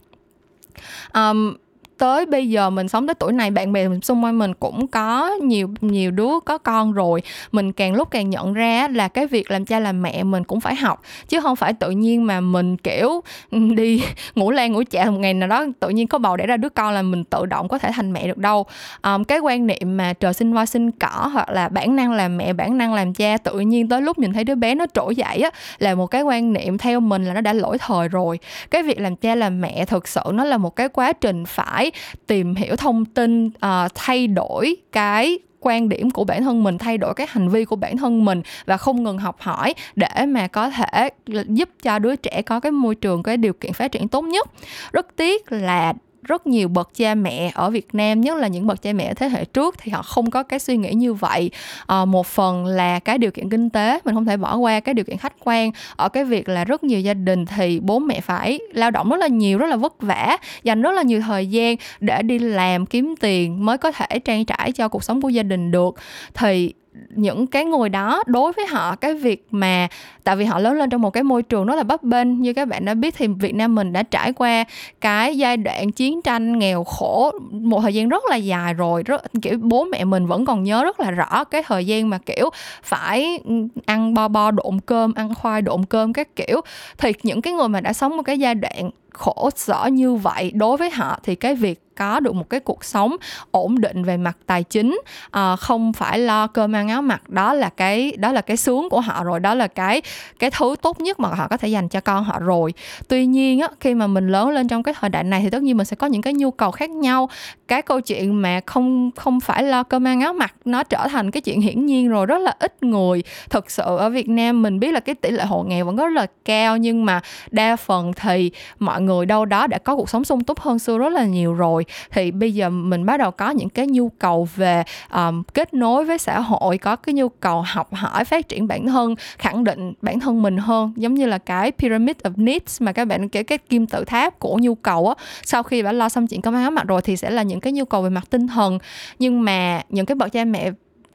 Um, 1.13 1.55
tới 1.99 2.25
bây 2.25 2.49
giờ 2.49 2.69
mình 2.69 2.87
sống 2.87 3.07
tới 3.07 3.13
tuổi 3.13 3.33
này 3.33 3.51
bạn 3.51 3.73
bè 3.73 3.87
xung 4.01 4.23
quanh 4.23 4.39
mình 4.39 4.53
cũng 4.53 4.87
có 4.87 5.29
nhiều 5.29 5.69
nhiều 5.81 6.11
đứa 6.11 6.39
có 6.45 6.57
con 6.57 6.91
rồi. 6.91 7.21
Mình 7.51 7.71
càng 7.71 7.93
lúc 7.93 8.11
càng 8.11 8.29
nhận 8.29 8.53
ra 8.53 8.87
là 8.87 9.07
cái 9.07 9.27
việc 9.27 9.51
làm 9.51 9.65
cha 9.65 9.79
làm 9.79 10.01
mẹ 10.01 10.23
mình 10.23 10.43
cũng 10.43 10.59
phải 10.59 10.75
học 10.75 11.01
chứ 11.27 11.39
không 11.41 11.55
phải 11.55 11.73
tự 11.73 11.91
nhiên 11.91 12.25
mà 12.25 12.41
mình 12.41 12.77
kiểu 12.77 13.23
đi 13.75 14.03
ngủ 14.35 14.51
lan 14.51 14.71
ngủ 14.71 14.83
chạ 14.89 15.05
một 15.05 15.17
ngày 15.19 15.33
nào 15.33 15.49
đó 15.49 15.65
tự 15.79 15.89
nhiên 15.89 16.07
có 16.07 16.17
bầu 16.17 16.37
để 16.37 16.45
ra 16.45 16.57
đứa 16.57 16.69
con 16.69 16.93
là 16.93 17.01
mình 17.01 17.23
tự 17.23 17.45
động 17.45 17.67
có 17.67 17.77
thể 17.77 17.91
thành 17.93 18.13
mẹ 18.13 18.27
được 18.27 18.37
đâu. 18.37 18.65
Um, 19.03 19.23
cái 19.23 19.39
quan 19.39 19.67
niệm 19.67 19.97
mà 19.97 20.13
trời 20.13 20.33
sinh 20.33 20.51
hoa 20.51 20.65
sinh 20.65 20.91
cỏ 20.91 21.29
hoặc 21.33 21.49
là 21.49 21.69
bản 21.69 21.95
năng 21.95 22.11
làm 22.11 22.37
mẹ 22.37 22.53
bản 22.53 22.77
năng 22.77 22.93
làm 22.93 23.13
cha 23.13 23.37
tự 23.37 23.59
nhiên 23.59 23.89
tới 23.89 24.01
lúc 24.01 24.19
nhìn 24.19 24.33
thấy 24.33 24.43
đứa 24.43 24.55
bé 24.55 24.75
nó 24.75 24.85
trỗi 24.93 25.15
dậy 25.15 25.37
á 25.37 25.49
là 25.79 25.95
một 25.95 26.07
cái 26.07 26.21
quan 26.21 26.53
niệm 26.53 26.77
theo 26.77 26.99
mình 26.99 27.25
là 27.25 27.33
nó 27.33 27.41
đã 27.41 27.53
lỗi 27.53 27.77
thời 27.77 28.07
rồi. 28.07 28.39
Cái 28.71 28.83
việc 28.83 28.99
làm 28.99 29.15
cha 29.15 29.35
làm 29.35 29.61
mẹ 29.61 29.85
thực 29.85 30.07
sự 30.07 30.21
nó 30.33 30.43
là 30.43 30.57
một 30.57 30.75
cái 30.75 30.89
quá 30.89 31.13
trình 31.13 31.45
phải 31.45 31.88
tìm 32.27 32.55
hiểu 32.55 32.75
thông 32.75 33.05
tin 33.05 33.47
uh, 33.47 33.91
thay 33.95 34.27
đổi 34.27 34.75
cái 34.91 35.39
quan 35.59 35.89
điểm 35.89 36.11
của 36.11 36.23
bản 36.23 36.43
thân 36.43 36.63
mình 36.63 36.77
thay 36.77 36.97
đổi 36.97 37.13
cái 37.13 37.27
hành 37.29 37.49
vi 37.49 37.65
của 37.65 37.75
bản 37.75 37.97
thân 37.97 38.25
mình 38.25 38.41
và 38.65 38.77
không 38.77 39.03
ngừng 39.03 39.17
học 39.17 39.35
hỏi 39.39 39.73
để 39.95 40.25
mà 40.27 40.47
có 40.47 40.69
thể 40.69 41.09
giúp 41.47 41.69
cho 41.83 41.99
đứa 41.99 42.15
trẻ 42.15 42.41
có 42.41 42.59
cái 42.59 42.71
môi 42.71 42.95
trường 42.95 43.23
cái 43.23 43.37
điều 43.37 43.53
kiện 43.53 43.73
phát 43.73 43.91
triển 43.91 44.07
tốt 44.07 44.21
nhất. 44.21 44.47
Rất 44.91 45.15
tiếc 45.15 45.51
là 45.51 45.93
rất 46.23 46.47
nhiều 46.47 46.67
bậc 46.67 46.89
cha 46.95 47.15
mẹ 47.15 47.51
ở 47.55 47.69
Việt 47.69 47.87
Nam 47.93 48.21
nhất 48.21 48.37
là 48.37 48.47
những 48.47 48.67
bậc 48.67 48.81
cha 48.81 48.93
mẹ 48.93 49.13
thế 49.13 49.29
hệ 49.29 49.45
trước 49.45 49.75
thì 49.77 49.91
họ 49.91 50.01
không 50.01 50.31
có 50.31 50.43
cái 50.43 50.59
suy 50.59 50.77
nghĩ 50.77 50.93
như 50.93 51.13
vậy. 51.13 51.51
À, 51.87 52.05
một 52.05 52.27
phần 52.27 52.65
là 52.65 52.99
cái 52.99 53.17
điều 53.17 53.31
kiện 53.31 53.49
kinh 53.49 53.69
tế 53.69 53.99
mình 54.05 54.15
không 54.15 54.25
thể 54.25 54.37
bỏ 54.37 54.55
qua 54.55 54.79
cái 54.79 54.93
điều 54.93 55.05
kiện 55.05 55.17
khách 55.17 55.33
quan. 55.43 55.71
Ở 55.95 56.09
cái 56.09 56.23
việc 56.23 56.49
là 56.49 56.65
rất 56.65 56.83
nhiều 56.83 56.99
gia 56.99 57.13
đình 57.13 57.45
thì 57.45 57.79
bố 57.79 57.99
mẹ 57.99 58.21
phải 58.21 58.59
lao 58.73 58.91
động 58.91 59.09
rất 59.09 59.17
là 59.17 59.27
nhiều 59.27 59.57
rất 59.57 59.67
là 59.67 59.75
vất 59.75 60.01
vả 60.01 60.37
dành 60.63 60.81
rất 60.81 60.91
là 60.91 61.01
nhiều 61.01 61.21
thời 61.21 61.47
gian 61.47 61.75
để 61.99 62.21
đi 62.21 62.39
làm 62.39 62.85
kiếm 62.85 63.15
tiền 63.19 63.65
mới 63.65 63.77
có 63.77 63.91
thể 63.91 64.19
trang 64.19 64.45
trải 64.45 64.71
cho 64.71 64.87
cuộc 64.87 65.03
sống 65.03 65.21
của 65.21 65.29
gia 65.29 65.43
đình 65.43 65.71
được. 65.71 65.95
Thì 66.33 66.73
những 67.09 67.47
cái 67.47 67.65
người 67.65 67.89
đó 67.89 68.23
đối 68.25 68.53
với 68.53 68.65
họ 68.67 68.95
cái 68.95 69.13
việc 69.13 69.47
mà, 69.51 69.87
tại 70.23 70.35
vì 70.35 70.45
họ 70.45 70.59
lớn 70.59 70.73
lên 70.73 70.89
trong 70.89 71.01
một 71.01 71.09
cái 71.09 71.23
môi 71.23 71.43
trường 71.43 71.65
rất 71.65 71.75
là 71.75 71.83
bấp 71.83 72.03
bênh. 72.03 72.41
Như 72.41 72.53
các 72.53 72.67
bạn 72.67 72.85
đã 72.85 72.93
biết 72.93 73.15
thì 73.17 73.27
Việt 73.27 73.55
Nam 73.55 73.75
mình 73.75 73.93
đã 73.93 74.03
trải 74.03 74.33
qua 74.33 74.63
cái 75.01 75.37
giai 75.37 75.57
đoạn 75.57 75.91
chiến 75.91 76.21
tranh 76.21 76.59
nghèo 76.59 76.83
khổ 76.83 77.31
một 77.51 77.81
thời 77.81 77.93
gian 77.93 78.09
rất 78.09 78.23
là 78.29 78.35
dài 78.35 78.73
rồi, 78.73 79.03
rất, 79.03 79.23
kiểu, 79.41 79.57
bố 79.61 79.85
mẹ 79.85 80.03
mình 80.03 80.27
vẫn 80.27 80.45
còn 80.45 80.63
nhớ 80.63 80.83
rất 80.83 80.99
là 80.99 81.11
rõ 81.11 81.43
cái 81.43 81.63
thời 81.63 81.85
gian 81.85 82.09
mà, 82.09 82.17
kiểu, 82.17 82.49
phải 82.83 83.39
ăn 83.85 84.13
bo 84.13 84.27
bo 84.27 84.51
độn 84.51 84.79
cơm, 84.85 85.13
ăn 85.13 85.35
khoai 85.35 85.61
độn 85.61 85.85
cơm 85.85 86.13
các 86.13 86.35
kiểu. 86.35 86.61
Thì 86.97 87.11
những 87.23 87.41
cái 87.41 87.53
người 87.53 87.67
mà 87.67 87.81
đã 87.81 87.93
sống 87.93 88.17
một 88.17 88.23
cái 88.23 88.39
giai 88.39 88.55
đoạn 88.55 88.89
khổ 89.13 89.49
sở 89.55 89.89
như 89.91 90.15
vậy 90.15 90.51
đối 90.55 90.77
với 90.77 90.89
họ 90.89 91.19
thì 91.23 91.35
cái 91.35 91.55
việc 91.55 91.81
có 91.99 92.19
được 92.19 92.35
một 92.35 92.49
cái 92.49 92.59
cuộc 92.59 92.83
sống 92.83 93.15
ổn 93.51 93.81
định 93.81 94.03
về 94.03 94.17
mặt 94.17 94.37
tài 94.45 94.63
chính 94.63 95.01
à, 95.31 95.55
không 95.55 95.93
phải 95.93 96.19
lo 96.19 96.47
cơm 96.47 96.75
ăn 96.75 96.87
áo 96.87 97.01
mặc 97.01 97.29
đó 97.29 97.53
là 97.53 97.69
cái 97.69 98.13
đó 98.17 98.31
là 98.31 98.41
cái 98.41 98.57
sướng 98.57 98.89
của 98.89 99.01
họ 99.01 99.23
rồi 99.23 99.39
đó 99.39 99.53
là 99.53 99.67
cái 99.67 100.01
cái 100.39 100.51
thứ 100.51 100.75
tốt 100.81 101.01
nhất 101.01 101.19
mà 101.19 101.29
họ 101.29 101.47
có 101.47 101.57
thể 101.57 101.67
dành 101.67 101.89
cho 101.89 102.01
con 102.01 102.23
họ 102.23 102.39
rồi. 102.39 102.73
Tuy 103.07 103.25
nhiên 103.25 103.59
á, 103.59 103.67
khi 103.79 103.93
mà 103.93 104.07
mình 104.07 104.27
lớn 104.27 104.49
lên 104.49 104.67
trong 104.67 104.83
cái 104.83 104.93
thời 104.99 105.09
đại 105.09 105.23
này 105.23 105.41
thì 105.41 105.49
tất 105.49 105.61
nhiên 105.61 105.77
mình 105.77 105.85
sẽ 105.85 105.95
có 105.95 106.07
những 106.07 106.21
cái 106.21 106.33
nhu 106.33 106.51
cầu 106.51 106.71
khác 106.71 106.89
nhau. 106.89 107.29
Cái 107.67 107.81
câu 107.81 108.01
chuyện 108.01 108.41
mà 108.41 108.61
không 108.65 109.11
không 109.15 109.39
phải 109.39 109.63
lo 109.63 109.83
cơm 109.83 110.07
ăn 110.07 110.21
áo 110.21 110.33
mặc 110.33 110.55
nó 110.65 110.83
trở 110.83 111.07
thành 111.07 111.31
cái 111.31 111.41
chuyện 111.41 111.61
hiển 111.61 111.85
nhiên 111.85 112.09
rồi 112.09 112.25
rất 112.25 112.37
là 112.41 112.55
ít 112.59 112.83
người. 112.83 113.23
Thực 113.49 113.71
sự 113.71 113.83
ở 113.83 114.09
Việt 114.09 114.29
Nam 114.29 114.61
mình 114.61 114.79
biết 114.79 114.91
là 114.91 114.99
cái 114.99 115.15
tỷ 115.15 115.31
lệ 115.31 115.45
hộ 115.45 115.63
nghèo 115.63 115.85
vẫn 115.85 115.95
rất 115.95 116.11
là 116.13 116.27
cao 116.45 116.77
nhưng 116.77 117.05
mà 117.05 117.21
đa 117.51 117.75
phần 117.75 118.13
thì 118.13 118.51
mọi 118.79 118.98
mọi 118.99 119.05
người 119.05 119.25
đâu 119.25 119.45
đó 119.45 119.67
đã 119.67 119.77
có 119.77 119.95
cuộc 119.95 120.09
sống 120.09 120.23
sung 120.23 120.43
túc 120.43 120.59
hơn 120.59 120.79
xưa 120.79 120.97
rất 120.97 121.09
là 121.09 121.25
nhiều 121.25 121.53
rồi. 121.53 121.85
Thì 122.11 122.31
bây 122.31 122.53
giờ 122.53 122.69
mình 122.69 123.05
bắt 123.05 123.17
đầu 123.17 123.31
có 123.31 123.49
những 123.49 123.69
cái 123.69 123.87
nhu 123.87 124.09
cầu 124.09 124.47
về 124.55 124.83
um, 125.13 125.43
kết 125.43 125.73
nối 125.73 126.05
với 126.05 126.17
xã 126.17 126.39
hội 126.39 126.77
có 126.77 126.95
cái 126.95 127.13
nhu 127.13 127.29
cầu 127.29 127.63
học 127.67 127.93
hỏi 127.93 128.25
phát 128.25 128.47
triển 128.47 128.67
bản 128.67 128.87
thân 128.87 129.15
khẳng 129.37 129.63
định 129.63 129.93
bản 130.01 130.19
thân 130.19 130.41
mình 130.41 130.57
hơn. 130.57 130.93
Giống 130.97 131.13
như 131.13 131.25
là 131.25 131.37
cái 131.37 131.71
pyramid 131.71 132.15
of 132.23 132.31
needs 132.35 132.81
mà 132.81 132.91
các 132.91 133.05
bạn 133.05 133.29
kể 133.29 133.43
cái 133.43 133.57
kim 133.57 133.87
tự 133.87 134.03
tháp 134.03 134.39
của 134.39 134.57
nhu 134.61 134.75
cầu 134.75 135.07
á. 135.07 135.15
Sau 135.43 135.63
khi 135.63 135.81
đã 135.81 135.91
lo 135.91 136.09
xong 136.09 136.27
chuyện 136.27 136.41
công 136.41 136.55
ăn 136.55 136.75
mặt 136.75 136.87
rồi 136.87 137.01
thì 137.01 137.17
sẽ 137.17 137.29
là 137.29 137.43
những 137.43 137.59
cái 137.59 137.73
nhu 137.73 137.85
cầu 137.85 138.01
về 138.01 138.09
mặt 138.09 138.23
tinh 138.29 138.47
thần. 138.47 138.79
Nhưng 139.19 139.41
mà 139.41 139.81
những 139.89 140.05
cái 140.05 140.15
bậc 140.15 140.31
cha 140.31 140.45
mẹ 140.45 140.71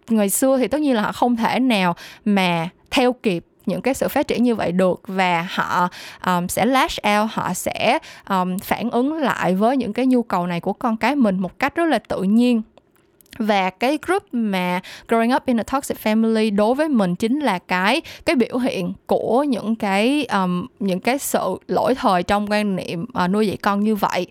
ngày 0.09 0.31
xưa 0.31 0.59
thì 0.59 0.69
tất 0.69 0.81
nhiên 0.81 0.95
là 0.95 1.03
họ 1.03 1.13
không 1.13 1.37
thể 1.37 1.61
nào 1.61 1.95
mà 2.25 2.69
theo 2.91 3.13
kịp 3.13 3.45
những 3.67 3.83
cái 3.83 3.95
sự 3.95 4.09
phát 4.09 4.29
triển 4.29 4.43
như 4.43 4.55
vậy 4.55 4.73
được 4.73 5.01
và 5.07 5.49
họ 5.51 5.89
um, 6.27 6.47
sẽ 6.47 6.67
lash 6.67 6.99
out 7.07 7.31
họ 7.33 7.55
sẽ 7.55 7.99
um, 8.29 8.59
phản 8.59 8.91
ứng 8.91 9.15
lại 9.15 9.55
với 9.55 9.77
những 9.77 9.93
cái 9.93 10.07
nhu 10.07 10.23
cầu 10.23 10.47
này 10.47 10.61
của 10.61 10.73
con 10.73 10.97
cái 10.97 11.17
mình 11.17 11.39
một 11.39 11.59
cách 11.59 11.75
rất 11.75 11.85
là 11.85 11.99
tự 11.99 12.23
nhiên. 12.23 12.63
Và 13.39 13.71
cái 13.71 13.99
group 14.07 14.23
mà 14.33 14.81
growing 15.09 15.37
up 15.37 15.47
in 15.47 15.61
a 15.61 15.63
toxic 15.63 15.97
family 16.03 16.57
đối 16.57 16.75
với 16.75 16.89
mình 16.89 17.15
chính 17.15 17.41
là 17.41 17.59
cái 17.59 18.01
cái 18.25 18.37
biểu 18.37 18.59
hiện 18.59 18.93
của 19.07 19.43
những 19.43 19.77
cái 19.77 20.27
um, 20.33 20.67
những 20.81 21.01
cái 21.01 21.19
sự 21.19 21.57
lỗi 21.69 21.95
thời 21.95 22.23
trong 22.23 22.51
quan 22.51 22.77
niệm 22.77 23.07
uh, 23.25 23.31
nuôi 23.31 23.47
dạy 23.47 23.57
con 23.57 23.81
như 23.81 23.95
vậy. 23.95 24.27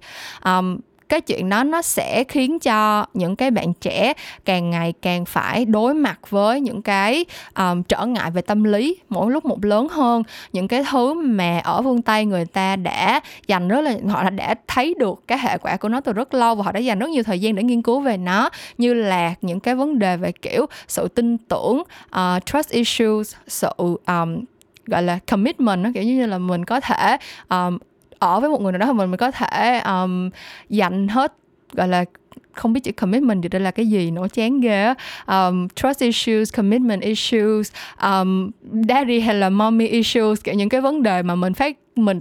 Um, 0.46 0.80
cái 1.10 1.22
chuyện 1.22 1.50
đó 1.50 1.64
nó 1.64 1.82
sẽ 1.82 2.24
khiến 2.24 2.60
cho 2.60 3.06
những 3.14 3.36
cái 3.36 3.52
bạn 3.52 3.74
trẻ 3.74 4.14
càng 4.46 4.70
ngày 4.70 4.94
càng 5.02 5.26
phải 5.26 5.66
đối 5.66 5.94
mặt 5.94 6.20
với 6.30 6.62
những 6.62 6.82
cái 6.82 7.26
um, 7.58 7.84
trở 7.84 8.06
ngại 8.06 8.32
về 8.32 8.42
tâm 8.42 8.64
lý 8.64 8.98
mỗi 9.10 9.32
lúc 9.32 9.46
một 9.46 9.66
lớn 9.66 9.88
hơn. 9.92 10.24
Những 10.54 10.68
cái 10.68 10.84
thứ 10.92 11.14
mà 11.14 11.60
ở 11.64 11.82
phương 11.82 12.02
tây 12.02 12.26
người 12.26 12.46
ta 12.46 12.76
đã 12.76 13.20
dành 13.48 13.68
rất 13.68 13.82
là 13.82 13.94
họ 14.10 14.30
đã 14.30 14.56
thấy 14.68 14.96
được 15.00 15.24
cái 15.28 15.38
hệ 15.38 15.58
quả 15.58 15.78
của 15.78 15.90
nó 15.90 16.02
từ 16.02 16.14
rất 16.14 16.34
lâu 16.34 16.56
và 16.56 16.64
họ 16.64 16.72
đã 16.72 16.80
dành 16.80 17.00
rất 17.00 17.10
nhiều 17.10 17.24
thời 17.24 17.40
gian 17.40 17.56
để 17.56 17.64
nghiên 17.64 17.82
cứu 17.82 18.00
về 18.00 18.18
nó 18.18 18.50
như 18.78 18.94
là 18.94 19.34
những 19.42 19.60
cái 19.60 19.76
vấn 19.76 20.00
đề 20.00 20.18
về 20.18 20.32
kiểu 20.32 20.66
sự 20.88 21.08
tin 21.08 21.38
tưởng 21.38 21.84
uh, 22.16 22.46
trust 22.46 22.70
issues 22.70 23.36
sự 23.48 23.70
um, 24.08 24.44
gọi 24.86 25.04
là 25.04 25.20
commitment 25.32 25.84
nó 25.84 25.90
kiểu 25.94 26.04
như 26.04 26.26
là 26.26 26.38
mình 26.38 26.66
có 26.66 26.80
thể 26.80 27.18
um, 27.50 27.78
ở 28.24 28.40
với 28.40 28.50
một 28.50 28.62
người 28.62 28.72
nào 28.72 28.80
đó 28.80 28.94
mình 28.94 29.12
mình 29.12 29.18
có 29.18 29.32
thể 29.32 29.80
um, 29.80 30.30
dành 30.70 31.08
hết 31.08 31.34
gọi 31.74 31.88
là 31.88 32.06
không 32.54 32.74
biết 32.74 32.80
chữ 32.84 32.92
commitment 32.92 33.44
thì 33.44 33.50
đây 33.50 33.62
là 33.62 33.72
cái 33.72 33.88
gì 33.88 34.12
nó 34.12 34.28
chán 34.28 34.62
ghê 34.62 34.94
um, 35.28 35.68
trust 35.68 36.00
issues 36.00 36.54
commitment 36.54 37.02
issues 37.02 37.72
um, 38.02 38.52
daddy 38.90 39.20
hay 39.20 39.36
là 39.36 39.50
mommy 39.50 39.88
issues 39.88 40.44
kiểu 40.44 40.56
những 40.56 40.70
cái 40.70 40.82
vấn 40.82 41.04
đề 41.04 41.22
mà 41.22 41.36
mình 41.36 41.54
phát 41.54 41.78
mình 41.96 42.20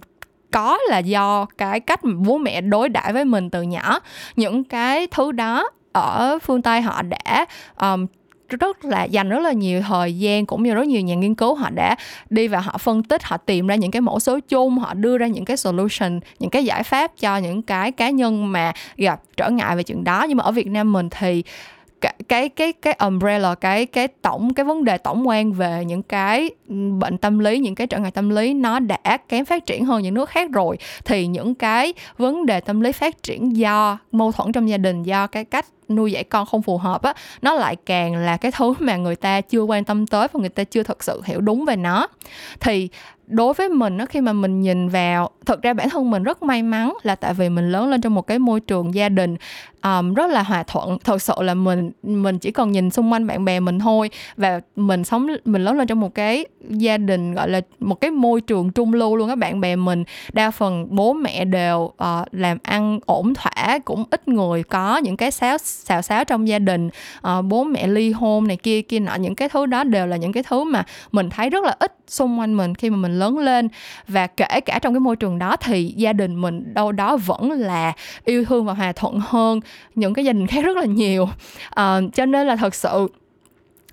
có 0.50 0.78
là 0.88 0.98
do 0.98 1.46
cái 1.58 1.80
cách 1.80 2.04
mà 2.04 2.12
bố 2.26 2.38
mẹ 2.38 2.60
đối 2.60 2.88
đãi 2.88 3.12
với 3.12 3.24
mình 3.24 3.50
từ 3.50 3.62
nhỏ. 3.62 4.00
Những 4.36 4.64
cái 4.64 5.06
thứ 5.06 5.32
đó 5.32 5.70
ở 5.92 6.38
phương 6.42 6.62
tây 6.62 6.80
họ 6.80 7.02
đã 7.02 7.46
um, 7.80 8.06
rất 8.60 8.84
là 8.84 9.04
dành 9.04 9.28
rất 9.28 9.38
là 9.38 9.52
nhiều 9.52 9.82
thời 9.82 10.18
gian 10.18 10.46
cũng 10.46 10.62
như 10.62 10.74
rất 10.74 10.86
nhiều 10.86 11.00
nhà 11.00 11.14
nghiên 11.14 11.34
cứu, 11.34 11.54
họ 11.54 11.70
đã 11.70 11.96
đi 12.30 12.48
và 12.48 12.60
họ 12.60 12.78
phân 12.78 13.02
tích, 13.02 13.22
họ 13.22 13.36
tìm 13.36 13.66
ra 13.66 13.74
những 13.74 13.90
cái 13.90 14.00
mẫu 14.00 14.20
số 14.20 14.40
chung, 14.48 14.78
họ 14.78 14.94
đưa 14.94 15.18
ra 15.18 15.26
những 15.26 15.44
cái 15.44 15.56
solution, 15.56 16.20
những 16.38 16.50
cái 16.50 16.64
giải 16.64 16.82
pháp 16.82 17.12
cho 17.18 17.36
những 17.36 17.62
cái 17.62 17.92
cá 17.92 18.10
nhân 18.10 18.52
mà 18.52 18.72
gặp 18.96 19.20
trở 19.36 19.50
ngại 19.50 19.76
về 19.76 19.82
chuyện 19.82 20.04
đó. 20.04 20.26
Nhưng 20.28 20.36
mà 20.36 20.44
ở 20.44 20.52
Việt 20.52 20.66
Nam 20.66 20.92
mình 20.92 21.08
thì 21.10 21.42
cái 22.02 22.14
cái 22.28 22.48
cái 22.48 22.72
cái 22.72 22.96
umbrella, 23.06 23.54
cái 23.54 23.86
cái 23.86 24.08
tổng, 24.08 24.54
cái 24.54 24.64
vấn 24.64 24.84
đề 24.84 24.98
tổng 24.98 25.28
quan 25.28 25.52
về 25.52 25.84
những 25.84 26.02
cái 26.02 26.50
bệnh 26.98 27.18
tâm 27.18 27.38
lý, 27.38 27.58
những 27.58 27.74
cái 27.74 27.86
trở 27.86 27.98
ngại 27.98 28.10
tâm 28.10 28.30
lý 28.30 28.54
nó 28.54 28.78
đã 28.78 29.16
kém 29.28 29.44
phát 29.44 29.66
triển 29.66 29.84
hơn 29.84 30.02
những 30.02 30.14
nước 30.14 30.28
khác 30.28 30.50
rồi. 30.52 30.78
Thì 31.04 31.26
những 31.26 31.54
cái 31.54 31.94
vấn 32.16 32.46
đề 32.46 32.60
tâm 32.60 32.80
lý 32.80 32.92
phát 32.92 33.22
triển 33.22 33.56
do 33.56 33.98
mâu 34.12 34.32
thuẫn 34.32 34.52
trong 34.52 34.68
gia 34.68 34.76
đình, 34.76 35.02
do 35.02 35.26
cái 35.26 35.44
cách 35.44 35.66
nuôi 35.88 36.12
dạy 36.12 36.24
con 36.24 36.46
không 36.46 36.62
phù 36.62 36.78
hợp 36.78 37.02
á, 37.02 37.14
nó 37.42 37.54
lại 37.54 37.76
càng 37.86 38.16
là 38.16 38.36
cái 38.36 38.52
thứ 38.52 38.74
mà 38.78 38.96
người 38.96 39.16
ta 39.16 39.40
chưa 39.40 39.62
quan 39.62 39.84
tâm 39.84 40.06
tới 40.06 40.28
và 40.32 40.40
người 40.40 40.48
ta 40.48 40.64
chưa 40.64 40.82
thực 40.82 41.04
sự 41.04 41.22
hiểu 41.24 41.40
đúng 41.40 41.64
về 41.64 41.76
nó. 41.76 42.06
Thì 42.60 42.88
đối 43.26 43.54
với 43.54 43.68
mình 43.68 43.98
á, 43.98 44.06
khi 44.06 44.20
mà 44.20 44.32
mình 44.32 44.60
nhìn 44.60 44.88
vào, 44.88 45.30
thực 45.46 45.62
ra 45.62 45.72
bản 45.72 45.90
thân 45.90 46.10
mình 46.10 46.22
rất 46.22 46.42
may 46.42 46.62
mắn 46.62 46.92
là 47.02 47.14
tại 47.14 47.34
vì 47.34 47.48
mình 47.48 47.72
lớn 47.72 47.88
lên 47.88 48.00
trong 48.00 48.14
một 48.14 48.22
cái 48.22 48.38
môi 48.38 48.60
trường 48.60 48.94
gia 48.94 49.08
đình 49.08 49.36
um, 49.84 50.14
rất 50.14 50.30
là 50.30 50.42
hòa 50.42 50.62
thuận. 50.62 50.98
Thật 51.04 51.22
sự 51.22 51.34
là 51.38 51.54
mình 51.54 51.90
mình 52.02 52.38
chỉ 52.38 52.50
cần 52.50 52.72
nhìn 52.72 52.90
xung 52.90 53.12
quanh 53.12 53.26
bạn 53.26 53.44
bè 53.44 53.60
mình 53.60 53.78
thôi 53.78 54.10
và 54.36 54.60
mình 54.76 55.04
sống 55.04 55.26
mình 55.44 55.64
lớn 55.64 55.78
lên 55.78 55.86
trong 55.86 56.00
một 56.00 56.14
cái 56.14 56.44
gia 56.68 56.98
đình 56.98 57.34
gọi 57.34 57.48
là 57.48 57.60
một 57.80 58.00
cái 58.00 58.10
môi 58.10 58.40
trường 58.40 58.70
trung 58.70 58.94
lưu 58.94 59.16
luôn 59.16 59.28
các 59.28 59.38
bạn 59.38 59.60
bè 59.60 59.76
mình. 59.76 60.04
Đa 60.32 60.50
phần 60.50 60.86
bố 60.90 61.12
mẹ 61.12 61.44
đều 61.44 61.78
uh, 61.78 62.28
làm 62.32 62.58
ăn 62.62 62.98
ổn 63.06 63.34
thỏa 63.34 63.78
cũng 63.84 64.04
ít 64.10 64.28
người 64.28 64.62
có 64.62 64.96
những 64.96 65.16
cái 65.16 65.30
xáo 65.30 65.58
xào 65.58 66.02
xáo 66.02 66.24
trong 66.24 66.48
gia 66.48 66.58
đình. 66.58 66.90
Uh, 67.28 67.44
bố 67.44 67.64
mẹ 67.64 67.86
ly 67.86 68.12
hôn 68.12 68.48
này 68.48 68.56
kia 68.56 68.82
kia 68.82 69.00
nọ 69.00 69.14
những 69.14 69.34
cái 69.34 69.48
thứ 69.48 69.66
đó 69.66 69.84
đều 69.84 70.06
là 70.06 70.16
những 70.16 70.32
cái 70.32 70.42
thứ 70.42 70.64
mà 70.64 70.84
mình 71.12 71.30
thấy 71.30 71.50
rất 71.50 71.64
là 71.64 71.76
ít 71.78 71.96
xung 72.08 72.38
quanh 72.38 72.56
mình 72.56 72.74
khi 72.74 72.90
mà 72.90 72.96
mình 72.96 73.18
lớn 73.18 73.38
lên. 73.38 73.68
Và 74.08 74.26
kể 74.26 74.60
cả 74.60 74.78
trong 74.78 74.94
cái 74.94 75.00
môi 75.00 75.16
trường 75.16 75.38
đó 75.38 75.56
thì 75.56 75.94
gia 75.96 76.12
đình 76.12 76.40
mình 76.40 76.74
đâu 76.74 76.92
đó 76.92 77.16
vẫn 77.16 77.50
là 77.50 77.92
yêu 78.24 78.44
thương 78.44 78.64
và 78.64 78.72
hòa 78.72 78.92
thuận 78.92 79.20
hơn 79.20 79.60
những 79.94 80.14
cái 80.14 80.24
gia 80.24 80.32
đình 80.32 80.46
khác 80.50 80.64
rất 80.64 80.76
là 80.76 80.84
nhiều. 80.84 81.22
Uh, 81.22 82.14
cho 82.14 82.26
nên 82.26 82.46
là 82.46 82.56
thật 82.56 82.74
sự 82.74 83.08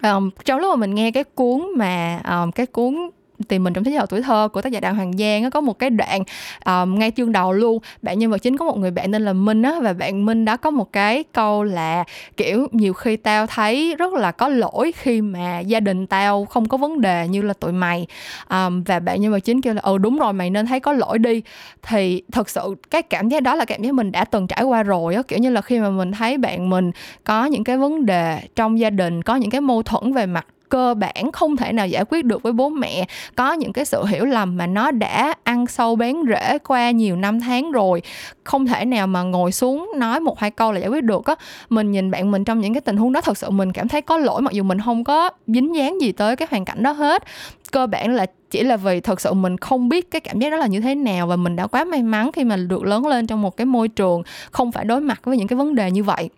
um, 0.04 0.30
trong 0.46 0.60
lúc 0.60 0.70
mà 0.70 0.80
mình 0.80 0.96
nghe 0.96 1.12
cái 1.12 1.24
cuốn 1.24 1.68
mà 1.78 2.22
um, 2.30 2.52
cái 2.52 2.66
cuốn 2.66 3.10
tìm 3.48 3.64
mình 3.64 3.74
trong 3.74 3.84
thế 3.84 3.92
giới 3.92 4.06
tuổi 4.10 4.22
thơ 4.22 4.50
của 4.54 4.62
tác 4.62 4.72
giả 4.72 4.80
đặng 4.80 4.96
hoàng 4.96 5.18
giang 5.18 5.44
nó 5.44 5.50
có 5.50 5.62
một 5.62 5.80
cái 5.80 5.90
đoạn 5.90 6.24
um, 6.66 7.00
ngay 7.00 7.12
chương 7.16 7.32
đầu 7.32 7.54
luôn. 7.54 7.80
Bạn 8.02 8.20
nhân 8.20 8.32
vật 8.32 8.38
chính 8.38 8.58
có 8.58 8.66
một 8.66 8.78
người 8.78 8.92
bạn 8.92 9.12
tên 9.12 9.26
là 9.26 9.34
minh 9.34 9.62
á 9.62 9.74
và 9.82 9.94
bạn 9.94 10.26
minh 10.26 10.46
đã 10.46 10.58
có 10.58 10.72
một 10.72 10.94
cái 10.94 11.24
câu 11.24 11.64
là 11.64 12.04
kiểu 12.38 12.68
nhiều 12.72 12.94
khi 12.94 13.18
tao 13.18 13.48
thấy 13.48 13.96
rất 14.00 14.14
là 14.14 14.32
có 14.32 14.48
lỗi 14.48 14.92
khi 14.96 15.22
mà 15.22 15.60
gia 15.60 15.80
đình 15.80 16.08
tao 16.08 16.46
không 16.46 16.68
có 16.68 16.78
vấn 16.78 17.02
đề 17.02 17.28
như 17.28 17.42
là 17.42 17.54
tụi 17.54 17.72
mày. 17.72 18.08
Um, 18.50 18.84
và 18.84 19.00
bạn 19.00 19.22
nhân 19.22 19.32
vật 19.32 19.40
chính 19.40 19.62
kêu 19.62 19.74
là 19.74 19.82
ừ 19.82 19.98
đúng 19.98 20.20
rồi 20.20 20.34
mày 20.34 20.50
nên 20.50 20.66
thấy 20.66 20.80
có 20.80 20.94
lỗi 20.94 21.20
đi. 21.20 21.42
Thì 21.84 22.24
thật 22.32 22.50
sự 22.50 22.76
cái 22.90 23.02
cảm 23.02 23.30
giác 23.30 23.44
đó 23.44 23.56
là 23.56 23.66
cảm 23.66 23.82
giác 23.82 23.94
mình 23.94 24.12
đã 24.12 24.26
từng 24.26 24.48
trải 24.48 24.64
qua 24.64 24.84
rồi 24.84 25.16
á 25.16 25.22
kiểu 25.28 25.40
như 25.40 25.50
là 25.50 25.62
khi 25.62 25.80
mà 25.80 25.90
mình 25.90 26.12
thấy 26.12 26.38
bạn 26.38 26.70
mình 26.70 26.92
có 27.24 27.46
những 27.46 27.64
cái 27.64 27.78
vấn 27.78 28.06
đề 28.06 28.40
trong 28.56 28.80
gia 28.80 28.90
đình 28.90 29.24
có 29.24 29.36
những 29.36 29.50
cái 29.50 29.62
mâu 29.62 29.84
thuẫn 29.84 30.14
về 30.14 30.26
mặt 30.26 30.46
cơ 30.70 30.94
bản 30.94 31.32
không 31.34 31.58
thể 31.58 31.74
nào 31.74 31.88
giải 31.88 32.06
quyết 32.10 32.26
được 32.26 32.44
với 32.44 32.54
bố 32.54 32.70
mẹ. 32.70 33.06
Có 33.36 33.54
những 33.54 33.74
cái 33.74 33.86
sự 33.86 34.06
hiểu 34.06 34.26
lầm 34.26 34.58
mà 34.58 34.68
nó 34.68 34.92
đã 34.92 35.34
ăn 35.44 35.68
sâu 35.68 35.96
bén 35.96 36.16
rễ 36.30 36.58
qua 36.58 36.92
nhiều 36.92 37.16
năm 37.16 37.40
tháng 37.40 37.72
rồi. 37.72 38.02
Không 38.44 38.68
thể 38.68 38.86
nào 38.86 39.08
mà 39.08 39.24
ngồi 39.24 39.52
xuống 39.52 39.92
nói 39.96 40.20
một 40.20 40.40
hai 40.40 40.52
câu 40.52 40.72
là 40.72 40.80
giải 40.80 40.90
quyết 40.90 41.04
được 41.04 41.26
á. 41.26 41.36
Mình 41.70 41.92
nhìn 41.92 42.12
bạn 42.12 42.32
mình 42.32 42.44
trong 42.44 42.60
những 42.60 42.74
cái 42.74 42.82
tình 42.82 42.98
huống 42.98 43.14
đó, 43.14 43.22
thật 43.22 43.38
sự 43.38 43.50
mình 43.50 43.72
cảm 43.72 43.88
thấy 43.88 44.02
có 44.02 44.18
lỗi, 44.18 44.42
mặc 44.42 44.54
dù 44.54 44.64
mình 44.64 44.80
không 44.86 45.04
có 45.04 45.30
dính 45.48 45.76
dáng 45.76 46.02
gì 46.02 46.12
tới 46.12 46.36
cái 46.36 46.48
hoàn 46.52 46.66
cảnh 46.66 46.84
đó 46.84 46.92
hết. 46.92 47.24
Cơ 47.72 47.88
bản 47.88 48.16
là 48.16 48.26
chỉ 48.52 48.64
là 48.64 48.78
vì 48.78 49.00
thật 49.00 49.22
sự 49.22 49.34
mình 49.34 49.58
không 49.58 49.90
biết 49.90 50.12
cái 50.12 50.22
cảm 50.22 50.40
giác 50.40 50.50
đó 50.50 50.58
là 50.58 50.68
như 50.68 50.82
thế 50.82 50.96
nào 50.96 51.28
và 51.28 51.36
mình 51.36 51.56
đã 51.56 51.68
quá 51.68 51.84
may 51.84 52.04
mắn 52.04 52.32
khi 52.32 52.44
mà 52.44 52.56
được 52.58 52.84
lớn 52.84 53.08
lên 53.08 53.28
trong 53.28 53.42
một 53.42 53.58
cái 53.58 53.66
môi 53.66 53.88
trường 53.88 54.24
không 54.52 54.72
phải 54.72 54.86
đối 54.86 55.02
mặt 55.02 55.22
với 55.24 55.38
những 55.38 55.48
cái 55.48 55.58
vấn 55.58 55.76
đề 55.76 55.92
như 55.92 56.04
vậy 56.04 56.30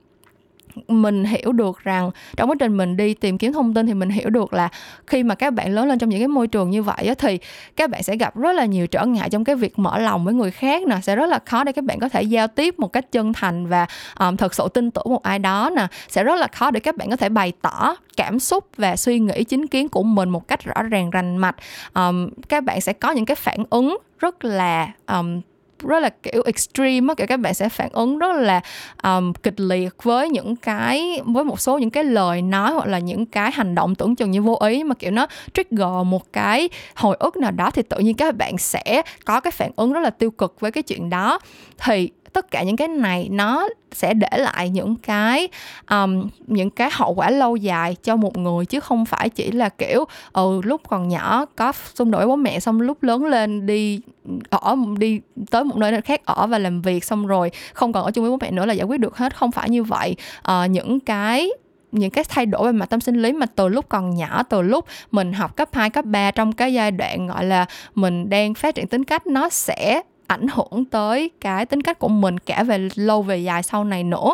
mình 0.88 1.25
hiểu 1.25 1.51
được 1.51 1.84
rằng 1.84 2.12
trong 2.38 2.49
quá 2.49 2.55
trình 2.60 2.77
mình 2.77 2.97
đi 2.97 3.13
tìm 3.13 3.38
kiếm 3.38 3.53
thông 3.53 3.73
tin 3.73 3.88
thì 3.88 3.93
mình 3.93 4.10
hiểu 4.10 4.29
được 4.29 4.53
là 4.53 4.69
khi 5.07 5.23
mà 5.23 5.36
các 5.36 5.53
bạn 5.53 5.71
lớn 5.71 5.88
lên 5.88 5.99
trong 5.99 6.10
những 6.10 6.19
cái 6.19 6.27
môi 6.27 6.47
trường 6.47 6.69
như 6.69 6.84
vậy 6.84 7.07
á, 7.07 7.13
thì 7.17 7.39
các 7.75 7.89
bạn 7.89 8.03
sẽ 8.03 8.17
gặp 8.17 8.38
rất 8.38 8.51
là 8.51 8.65
nhiều 8.65 8.88
trở 8.88 9.05
ngại 9.05 9.29
trong 9.29 9.43
cái 9.43 9.55
việc 9.55 9.79
mở 9.79 9.99
lòng 9.99 10.25
với 10.25 10.34
người 10.34 10.51
khác 10.51 10.88
nè 10.88 10.97
sẽ 11.03 11.15
rất 11.15 11.25
là 11.29 11.39
khó 11.45 11.63
để 11.63 11.71
các 11.71 11.84
bạn 11.84 11.99
có 11.99 12.10
thể 12.10 12.21
giao 12.21 12.47
tiếp 12.47 12.79
một 12.79 12.93
cách 12.93 13.12
chân 13.12 13.34
thành 13.34 13.67
và 13.67 13.88
um, 14.19 14.38
thật 14.38 14.53
sự 14.53 14.67
tin 14.73 14.91
tưởng 14.91 15.05
một 15.10 15.23
ai 15.23 15.39
đó 15.39 15.69
nè. 15.75 15.88
Sẽ 16.10 16.23
rất 16.23 16.39
là 16.39 16.47
khó 16.47 16.71
để 16.71 16.79
các 16.79 16.97
bạn 16.97 17.10
có 17.10 17.15
thể 17.15 17.29
bày 17.29 17.53
tỏ 17.62 17.95
cảm 18.17 18.39
xúc 18.39 18.67
và 18.77 18.95
suy 18.95 19.19
nghĩ 19.19 19.43
chính 19.43 19.67
kiến 19.67 19.89
của 19.89 20.03
mình 20.03 20.29
một 20.29 20.47
cách 20.47 20.63
rõ 20.63 20.84
ràng 20.84 21.10
rành 21.10 21.38
mạch. 21.38 21.55
Um, 21.93 22.29
các 22.49 22.63
bạn 22.63 22.81
sẽ 22.81 22.93
có 22.93 23.12
những 23.12 23.25
cái 23.25 23.36
phản 23.36 23.63
ứng 23.69 23.97
rất 24.19 24.45
là 24.45 24.91
um, 25.07 25.41
rất 25.87 25.99
là 25.99 26.09
kiểu 26.09 26.41
extreme 26.45 27.07
á 27.07 27.13
kiểu 27.17 27.27
các 27.27 27.39
bạn 27.39 27.53
sẽ 27.53 27.69
phản 27.69 27.89
ứng 27.91 28.19
rất 28.19 28.35
là 28.35 28.61
um, 29.03 29.33
kịch 29.33 29.59
liệt 29.59 30.03
với 30.03 30.29
những 30.29 30.55
cái 30.55 31.21
với 31.25 31.43
một 31.43 31.59
số 31.59 31.77
những 31.77 31.89
cái 31.89 32.03
lời 32.03 32.41
nói 32.41 32.71
hoặc 32.71 32.87
là 32.87 32.99
những 32.99 33.25
cái 33.25 33.51
hành 33.51 33.75
động 33.75 33.95
tưởng 33.95 34.15
chừng 34.15 34.31
như 34.31 34.41
vô 34.41 34.57
ý 34.67 34.83
mà 34.83 34.95
kiểu 34.95 35.11
nó 35.11 35.27
trigger 35.53 36.05
một 36.05 36.33
cái 36.33 36.69
hồi 36.95 37.17
ức 37.19 37.37
nào 37.37 37.51
đó 37.51 37.71
thì 37.71 37.81
tự 37.81 37.97
nhiên 37.97 38.15
các 38.15 38.35
bạn 38.35 38.57
sẽ 38.57 39.01
có 39.25 39.39
cái 39.39 39.51
phản 39.51 39.71
ứng 39.75 39.93
rất 39.93 39.99
là 39.99 40.09
tiêu 40.09 40.31
cực 40.31 40.59
với 40.59 40.71
cái 40.71 40.83
chuyện 40.83 41.09
đó. 41.09 41.39
Thì 41.77 42.09
tất 42.33 42.51
cả 42.51 42.63
những 42.63 42.77
cái 42.77 42.87
này 42.87 43.29
nó 43.31 43.67
sẽ 43.91 44.13
để 44.13 44.37
lại 44.37 44.69
những 44.69 44.95
cái 44.95 45.47
um, 45.89 46.29
những 46.47 46.69
cái 46.69 46.89
hậu 46.93 47.13
quả 47.13 47.29
lâu 47.29 47.55
dài 47.55 47.95
cho 48.03 48.15
một 48.15 48.37
người 48.37 48.65
chứ 48.65 48.79
không 48.79 49.05
phải 49.05 49.29
chỉ 49.29 49.51
là 49.51 49.69
kiểu 49.69 50.05
ừ 50.33 50.61
lúc 50.63 50.81
còn 50.89 51.07
nhỏ 51.07 51.45
có 51.55 51.71
xung 51.93 52.11
đột 52.11 52.17
với 52.17 52.27
bố 52.27 52.35
mẹ 52.35 52.59
xong 52.59 52.81
lúc 52.81 53.03
lớn 53.03 53.25
lên 53.25 53.65
đi 53.65 54.01
ở 54.49 54.75
đi 54.97 55.19
tới 55.49 55.63
một 55.63 55.77
nơi 55.77 56.01
khác 56.01 56.25
ở 56.25 56.47
và 56.47 56.57
làm 56.57 56.81
việc 56.81 57.03
xong 57.03 57.27
rồi 57.27 57.51
không 57.73 57.93
còn 57.93 58.05
ở 58.05 58.11
chung 58.11 58.23
với 58.23 58.31
bố 58.31 58.37
mẹ 58.41 58.51
nữa 58.51 58.65
là 58.65 58.73
giải 58.73 58.85
quyết 58.85 58.99
được 58.99 59.17
hết. 59.17 59.35
Không 59.35 59.51
phải 59.51 59.69
như 59.69 59.83
vậy. 59.83 60.15
Uh, 60.39 60.69
những 60.69 60.99
cái 60.99 61.49
những 61.91 62.11
cái 62.11 62.23
thay 62.29 62.45
đổi 62.45 62.65
về 62.65 62.71
mặt 62.71 62.89
tâm 62.89 63.01
sinh 63.01 63.21
lý 63.21 63.33
mà 63.33 63.45
từ 63.45 63.67
lúc 63.67 63.85
còn 63.89 64.15
nhỏ 64.15 64.43
từ 64.43 64.61
lúc 64.61 64.85
mình 65.11 65.33
học 65.33 65.55
cấp 65.55 65.69
2, 65.73 65.89
cấp 65.89 66.05
3 66.05 66.31
trong 66.31 66.51
cái 66.51 66.73
giai 66.73 66.91
đoạn 66.91 67.27
gọi 67.27 67.45
là 67.45 67.65
mình 67.95 68.29
đang 68.29 68.53
phát 68.53 68.75
triển 68.75 68.87
tính 68.87 69.03
cách 69.03 69.27
nó 69.27 69.49
sẽ 69.49 70.01
ảnh 70.31 70.47
hưởng 70.47 70.85
tới 70.85 71.31
cái 71.41 71.65
tính 71.65 71.81
cách 71.81 71.99
của 71.99 72.07
mình 72.07 72.37
cả 72.37 72.63
về 72.63 72.89
lâu 72.95 73.21
về 73.21 73.37
dài 73.37 73.63
sau 73.63 73.83
này 73.83 74.03
nữa. 74.03 74.33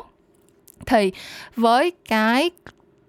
Thì 0.85 1.11
với 1.55 1.91
cái 2.09 2.51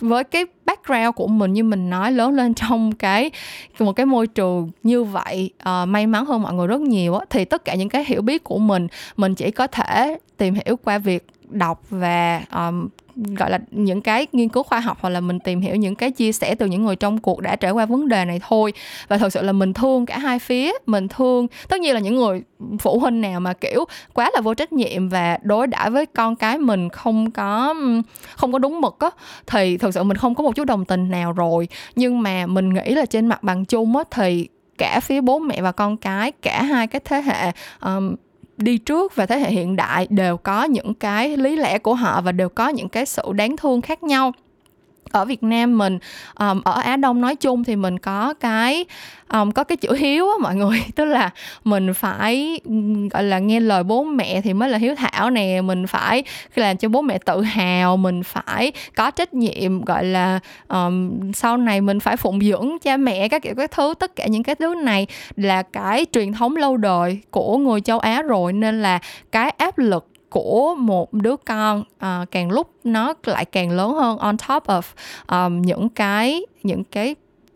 với 0.01 0.25
cái 0.25 0.45
background 0.65 1.15
của 1.17 1.27
mình 1.27 1.53
như 1.53 1.65
mình 1.65 1.91
nói 1.91 2.13
lớn 2.13 2.35
lên 2.35 2.55
trong 2.55 2.93
cái 2.93 3.31
một 3.79 3.93
cái 3.93 4.07
môi 4.07 4.27
trường 4.27 4.71
như 4.83 5.05
vậy 5.05 5.51
uh, 5.63 5.89
may 5.89 6.07
mắn 6.07 6.27
hơn 6.27 6.43
mọi 6.43 6.55
người 6.55 6.67
rất 6.67 6.81
nhiều 6.81 7.15
á 7.15 7.25
thì 7.31 7.45
tất 7.45 7.65
cả 7.65 7.75
những 7.75 7.89
cái 7.89 8.05
hiểu 8.05 8.23
biết 8.23 8.45
của 8.45 8.59
mình 8.59 8.87
mình 9.17 9.35
chỉ 9.35 9.51
có 9.51 9.67
thể 9.67 10.19
tìm 10.37 10.55
hiểu 10.55 10.77
qua 10.77 10.99
việc 10.99 11.27
đọc 11.51 11.83
và 11.91 12.43
um, 12.55 12.89
gọi 13.37 13.51
là 13.51 13.59
những 13.71 14.01
cái 14.01 14.27
nghiên 14.33 14.49
cứu 14.49 14.63
khoa 14.63 14.81
học 14.81 14.99
hoặc 15.01 15.11
là 15.11 15.21
mình 15.21 15.41
tìm 15.41 15.61
hiểu 15.61 15.77
những 15.77 15.95
cái 15.95 16.11
chia 16.11 16.33
sẻ 16.33 16.55
từ 16.55 16.67
những 16.67 16.85
người 16.85 16.97
trong 16.97 17.19
cuộc 17.19 17.41
đã 17.41 17.57
trải 17.57 17.71
qua 17.71 17.87
vấn 17.87 18.09
đề 18.09 18.25
này 18.25 18.41
thôi. 18.49 18.73
Và 19.09 19.19
thật 19.19 19.33
sự 19.33 19.43
là 19.43 19.53
mình 19.53 19.73
thương 19.73 20.07
cả 20.07 20.19
hai 20.19 20.39
phía 20.39 20.73
mình 20.87 21.09
thương 21.09 21.47
tất 21.69 21.81
nhiên 21.81 21.95
là 21.95 22.01
những 22.01 22.17
người 22.17 22.43
phụ 22.79 22.99
huynh 22.99 23.21
nào 23.21 23.41
mà 23.41 23.53
kiểu 23.53 23.85
quá 24.15 24.31
là 24.35 24.41
vô 24.41 24.55
trách 24.55 24.73
nhiệm 24.73 25.09
và 25.09 25.39
đối 25.43 25.67
đãi 25.67 25.91
với 25.91 26.07
con 26.07 26.37
cái 26.37 26.59
mình 26.59 26.89
không 26.89 27.31
có 27.31 27.75
không 28.37 28.53
có 28.53 28.59
đúng 28.59 28.81
mực 28.81 28.97
á 28.99 29.11
thì 29.47 29.79
thật 29.79 29.95
sự 29.95 30.03
mình 30.03 30.17
không 30.17 30.35
có 30.35 30.43
một 30.45 30.55
chút 30.55 30.65
đồng 30.65 30.85
tình 30.85 31.11
nào 31.11 31.33
rồi. 31.33 31.69
Nhưng 31.97 32.23
mà 32.23 32.47
mình 32.47 32.75
nghĩ 32.75 32.95
là 32.95 33.07
trên 33.07 33.27
mặt 33.27 33.43
bằng 33.43 33.65
chung 33.65 33.97
á 33.97 34.05
thì 34.11 34.49
cả 34.79 35.01
phía 35.01 35.21
bố 35.21 35.39
mẹ 35.39 35.63
và 35.63 35.73
con 35.73 35.97
cái 35.97 36.33
cả 36.33 36.63
hai 36.63 36.87
cái 36.87 37.01
thế 37.05 37.23
hệ 37.23 37.53
um, 37.81 38.15
đi 38.59 38.79
trước 38.79 39.17
và 39.17 39.27
thế 39.27 39.39
hệ 39.39 39.51
hiện 39.51 39.77
đại 39.77 40.07
đều 40.11 40.37
có 40.37 40.65
những 40.65 40.95
cái 40.95 41.37
lý 41.37 41.57
lẽ 41.57 41.79
của 41.79 41.95
họ 41.95 42.21
và 42.21 42.33
đều 42.33 42.49
có 42.49 42.69
những 42.69 42.89
cái 42.89 43.07
sự 43.07 43.33
đáng 43.33 43.57
thương 43.57 43.81
khác 43.81 44.03
nhau 44.03 44.33
ở 45.13 45.25
Việt 45.25 45.43
Nam 45.43 45.79
mình 45.79 45.99
um, 46.39 46.61
ở 46.65 46.81
Á 46.81 46.97
Đông 46.97 47.21
nói 47.21 47.37
chung 47.37 47.65
thì 47.65 47.77
mình 47.77 47.99
có 47.99 48.35
cái 48.41 48.85
um, 49.33 49.51
có 49.51 49.65
cái 49.65 49.77
chữ 49.77 49.93
hiếu 49.93 50.29
á 50.29 50.35
mọi 50.41 50.57
người. 50.57 50.85
Tức 50.95 51.05
là 51.05 51.31
mình 51.65 51.95
phải 51.95 52.61
gọi 53.11 53.23
là 53.23 53.39
nghe 53.39 53.61
lời 53.61 53.83
bố 53.83 54.05
mẹ 54.05 54.41
thì 54.41 54.53
mới 54.53 54.69
là 54.69 54.79
hiếu 54.79 54.95
thảo 54.95 55.31
nè. 55.31 55.61
Mình 55.61 55.87
phải 55.87 56.23
làm 56.55 56.77
cho 56.77 56.89
bố 56.89 57.03
mẹ 57.03 57.19
tự 57.19 57.43
hào 57.43 57.97
mình 57.97 58.23
phải 58.23 58.73
có 58.97 59.11
trách 59.11 59.35
nhiệm 59.35 59.85
gọi 59.85 60.05
là 60.05 60.41
um, 60.69 61.33
sau 61.33 61.57
này 61.57 61.81
mình 61.81 62.01
phải 62.01 62.17
phụng 62.17 62.41
dưỡng 62.41 62.79
cha 62.83 62.97
mẹ 62.97 63.29
các 63.29 63.43
kiểu 63.43 63.55
các 63.55 63.71
thứ 63.71 63.95
tất 63.99 64.17
cả 64.17 64.27
những 64.27 64.43
cái 64.43 64.55
thứ 64.55 64.75
này 64.75 65.07
là 65.37 65.63
cái 65.63 66.07
truyền 66.13 66.33
thống 66.33 66.57
lâu 66.57 66.77
đời 66.77 67.21
của 67.31 67.59
người 67.59 67.81
châu 67.81 67.99
Á 67.99 68.23
rồi. 68.23 68.53
Nên 68.53 68.83
là 68.83 68.99
cái 69.33 69.51
áp 69.51 69.79
lực 69.79 70.09
của 70.31 70.75
một 70.75 71.13
đứa 71.13 71.37
con 71.37 71.81
uh, 71.81 72.31
càng 72.31 72.51
lúc 72.51 72.71
nó 72.85 73.15
lại 73.25 73.45
càng 73.45 73.71
lớn 73.71 73.93
hơn 73.93 74.19
on 74.19 74.37
top 74.49 74.67
of 74.67 74.83
um, 75.29 75.63
những 75.63 75.89
cái 75.89 76.43
những 76.63 76.85
cái 76.85 77.15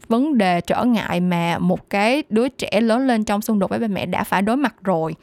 vấn 0.09 0.39
đề 0.39 0.61
trở 0.61 0.85
ngại 0.85 1.21
mà 1.21 1.59
một 1.59 1.91
cái 1.91 2.23
đứa 2.29 2.49
trẻ 2.49 2.81
lớn 2.81 3.07
lên 3.07 3.25
trong 3.25 3.43
xung 3.43 3.59
đột 3.59 3.71
với 3.71 3.79
ba 3.79 3.87
mẹ 3.87 4.07
đã 4.07 4.25
phải 4.25 4.43
đối 4.43 4.57
mặt 4.57 4.75
rồi. 4.83 5.15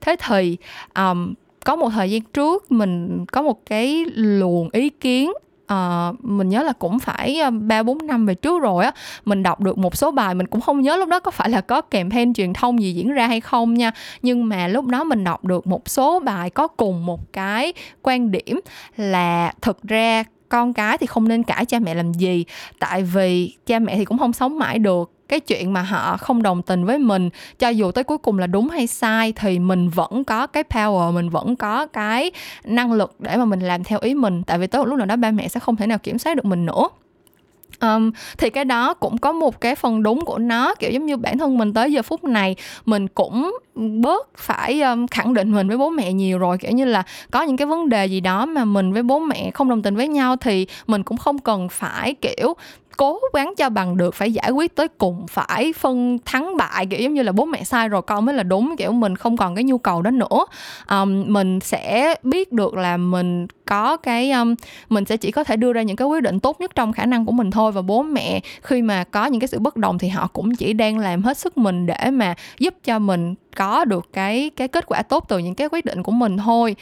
Thế 0.00 0.16
thì 0.26 0.56
um, 0.96 1.34
có 1.64 1.76
một 1.76 1.88
thời 1.88 2.10
gian 2.10 2.20
trước 2.20 2.72
mình 2.72 3.24
có 3.32 3.42
một 3.42 3.66
cái 3.66 4.04
luồng 4.14 4.68
ý 4.72 4.90
kiến 4.90 5.32
uh, 5.72 6.24
mình 6.24 6.48
nhớ 6.48 6.62
là 6.62 6.72
cũng 6.72 6.98
phải 6.98 7.40
ờ, 7.40 7.50
ba 7.50 7.82
bốn 7.82 8.06
năm 8.06 8.26
về 8.26 8.34
trước 8.34 8.62
rồi 8.62 8.84
á 8.84 8.92
mình 9.24 9.42
đọc 9.42 9.60
được 9.60 9.78
một 9.78 9.96
số 9.96 10.10
bài 10.10 10.34
mình 10.34 10.46
cũng 10.46 10.60
không 10.60 10.80
nhớ 10.80 10.96
lúc 10.96 11.08
đó 11.08 11.20
có 11.20 11.30
phải 11.30 11.50
là 11.50 11.60
có 11.60 11.80
campaign 11.80 12.34
truyền 12.34 12.52
thông 12.52 12.82
gì 12.82 12.92
diễn 12.92 13.12
ra 13.12 13.26
hay 13.26 13.40
không 13.40 13.74
nha. 13.74 13.92
Nhưng 14.22 14.48
mà 14.48 14.68
lúc 14.68 14.86
đó 14.86 15.04
mình 15.04 15.24
đọc 15.24 15.44
được 15.44 15.66
một 15.66 15.88
số 15.88 16.20
bài 16.20 16.50
có 16.50 16.68
cùng 16.68 17.06
một 17.06 17.32
cái 17.32 17.72
quan 18.02 18.30
điểm 18.30 18.60
là 18.96 19.52
thực 19.62 19.82
ra 19.82 20.24
con 20.48 20.74
cái 20.74 20.98
thì 20.98 21.06
không 21.06 21.28
nên 21.28 21.42
cãi 21.42 21.64
cha 21.64 21.78
mẹ 21.78 21.94
làm 21.94 22.12
gì 22.12 22.44
tại 22.78 23.02
vì 23.02 23.56
cha 23.66 23.78
mẹ 23.78 23.96
thì 23.96 24.04
cũng 24.04 24.18
không 24.18 24.32
sống 24.32 24.58
mãi 24.58 24.78
được 24.78 25.19
cái 25.30 25.40
chuyện 25.40 25.72
mà 25.72 25.82
họ 25.82 26.16
không 26.16 26.42
đồng 26.42 26.62
tình 26.62 26.84
với 26.84 26.98
mình 26.98 27.30
cho 27.58 27.68
dù 27.68 27.90
tới 27.90 28.04
cuối 28.04 28.18
cùng 28.18 28.38
là 28.38 28.46
đúng 28.46 28.68
hay 28.68 28.86
sai 28.86 29.32
thì 29.32 29.58
mình 29.58 29.88
vẫn 29.88 30.24
có 30.24 30.46
cái 30.46 30.64
power 30.70 31.12
mình 31.12 31.30
vẫn 31.30 31.56
có 31.56 31.86
cái 31.86 32.30
năng 32.64 32.92
lực 32.92 33.20
để 33.20 33.36
mà 33.36 33.44
mình 33.44 33.60
làm 33.60 33.84
theo 33.84 33.98
ý 34.02 34.14
mình. 34.14 34.42
Tại 34.42 34.58
vì 34.58 34.66
tới 34.66 34.78
một 34.78 34.88
lúc 34.88 34.98
nào 34.98 35.06
đó 35.06 35.16
ba 35.16 35.30
mẹ 35.30 35.48
sẽ 35.48 35.60
không 35.60 35.76
thể 35.76 35.86
nào 35.86 35.98
kiểm 35.98 36.18
soát 36.18 36.34
được 36.34 36.44
mình 36.44 36.66
nữa. 36.66 36.88
Um, 37.80 38.10
thì 38.38 38.50
cái 38.50 38.64
đó 38.64 38.94
cũng 38.94 39.18
có 39.18 39.32
một 39.32 39.60
cái 39.60 39.74
phần 39.74 40.02
đúng 40.02 40.24
của 40.24 40.38
nó 40.38 40.74
kiểu 40.74 40.90
giống 40.90 41.06
như 41.06 41.16
bản 41.16 41.38
thân 41.38 41.58
mình 41.58 41.74
tới 41.74 41.92
giờ 41.92 42.02
phút 42.02 42.24
này 42.24 42.56
mình 42.84 43.08
cũng 43.08 43.58
bớt 43.74 44.28
phải 44.36 44.80
um, 44.80 45.06
khẳng 45.06 45.34
định 45.34 45.52
mình 45.52 45.68
với 45.68 45.78
bố 45.78 45.90
mẹ 45.90 46.12
nhiều 46.12 46.38
rồi. 46.38 46.58
Kiểu 46.58 46.72
như 46.72 46.84
là 46.84 47.02
có 47.30 47.42
những 47.42 47.56
cái 47.56 47.66
vấn 47.66 47.88
đề 47.88 48.06
gì 48.06 48.20
đó 48.20 48.46
mà 48.46 48.64
mình 48.64 48.92
với 48.92 49.02
bố 49.02 49.18
mẹ 49.18 49.50
không 49.54 49.68
đồng 49.68 49.82
tình 49.82 49.96
với 49.96 50.08
nhau 50.08 50.36
thì 50.36 50.66
mình 50.86 51.02
cũng 51.02 51.18
không 51.18 51.38
cần 51.38 51.68
phải 51.68 52.14
kiểu 52.14 52.54
cố 53.00 53.18
gắng 53.34 53.54
cho 53.56 53.70
bằng 53.70 53.96
được 53.96 54.14
phải 54.14 54.32
giải 54.32 54.50
quyết 54.50 54.76
tới 54.76 54.88
cùng 54.88 55.26
phải 55.26 55.72
phân 55.72 56.18
thắng 56.24 56.56
bại 56.56 56.86
kiểu 56.86 57.00
giống 57.00 57.14
như 57.14 57.22
là 57.22 57.32
bố 57.32 57.44
mẹ 57.44 57.64
sai 57.64 57.88
rồi 57.88 58.02
con 58.02 58.24
mới 58.24 58.34
là 58.34 58.42
đúng 58.42 58.74
kiểu 58.78 58.92
mình 58.92 59.16
không 59.16 59.36
còn 59.36 59.54
cái 59.54 59.64
nhu 59.64 59.78
cầu 59.78 60.02
đó 60.02 60.10
nữa. 60.10 60.44
Um, 60.90 61.24
mình 61.32 61.60
sẽ 61.60 62.14
biết 62.22 62.52
được 62.52 62.74
là 62.74 62.96
mình 62.96 63.46
có 63.66 63.96
cái 63.96 64.30
um, 64.30 64.54
mình 64.88 65.04
sẽ 65.04 65.16
chỉ 65.16 65.30
có 65.30 65.44
thể 65.44 65.56
đưa 65.56 65.72
ra 65.72 65.82
những 65.82 65.96
cái 65.96 66.08
quyết 66.08 66.22
định 66.22 66.40
tốt 66.40 66.60
nhất 66.60 66.74
trong 66.74 66.92
khả 66.92 67.06
năng 67.06 67.26
của 67.26 67.32
mình 67.32 67.50
thôi. 67.50 67.72
Và 67.72 67.82
bố 67.82 68.02
mẹ 68.02 68.40
khi 68.62 68.82
mà 68.82 69.04
có 69.04 69.26
những 69.26 69.40
cái 69.40 69.48
sự 69.48 69.58
bất 69.58 69.76
đồng 69.76 69.98
thì 69.98 70.08
họ 70.08 70.26
cũng 70.32 70.54
chỉ 70.54 70.72
đang 70.72 70.98
làm 70.98 71.22
hết 71.22 71.38
sức 71.38 71.58
mình 71.58 71.86
để 71.86 72.10
mà 72.10 72.34
giúp 72.58 72.74
cho 72.84 72.98
mình 72.98 73.34
có 73.56 73.84
được 73.84 74.08
cái 74.12 74.50
cái 74.56 74.68
kết 74.68 74.86
quả 74.86 75.02
tốt 75.02 75.24
từ 75.28 75.38
những 75.38 75.54
cái 75.54 75.68
quyết 75.72 75.84
định 75.84 76.02
của 76.02 76.12
mình 76.12 76.36
thôi. 76.36 76.76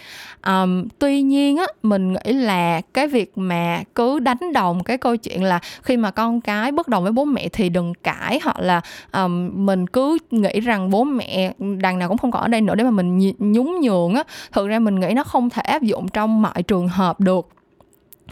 Um, 0.46 0.88
tuy 0.98 1.22
nhiên 1.22 1.56
á 1.56 1.66
mình 1.82 2.12
nghĩ 2.12 2.32
là 2.32 2.80
cái 2.94 3.06
việc 3.06 3.38
mà 3.38 3.82
cứ 3.94 4.18
đánh 4.18 4.52
đồng 4.54 4.84
cái 4.84 4.98
câu 4.98 5.16
chuyện 5.16 5.44
là 5.44 5.60
khi 5.82 5.96
mà 5.96 6.10
con 6.10 6.40
cái 6.40 6.72
bất 6.72 6.88
đồng 6.88 7.02
với 7.02 7.12
bố 7.12 7.24
mẹ 7.24 7.48
thì 7.48 7.68
đừng 7.68 7.94
cãi 7.94 8.40
hoặc 8.44 8.58
là 8.58 8.80
um, 9.12 9.66
mình 9.66 9.86
cứ 9.86 10.18
nghĩ 10.30 10.60
rằng 10.60 10.90
bố 10.90 11.04
mẹ 11.04 11.52
đằng 11.58 11.98
nào 11.98 12.08
cũng 12.08 12.18
không 12.18 12.30
còn 12.30 12.42
ở 12.42 12.48
đây 12.48 12.60
nữa 12.60 12.74
để 12.74 12.84
mà 12.84 12.90
mình 12.90 13.18
nhún 13.38 13.66
nhường 13.82 14.14
á 14.14 14.22
thực 14.52 14.68
ra 14.68 14.78
mình 14.78 15.00
nghĩ 15.00 15.12
nó 15.14 15.24
không 15.24 15.50
thể 15.50 15.62
áp 15.62 15.82
dụng 15.82 16.08
trong 16.08 16.42
mọi 16.42 16.62
trường 16.62 16.88
hợp 16.88 17.20
được 17.20 17.57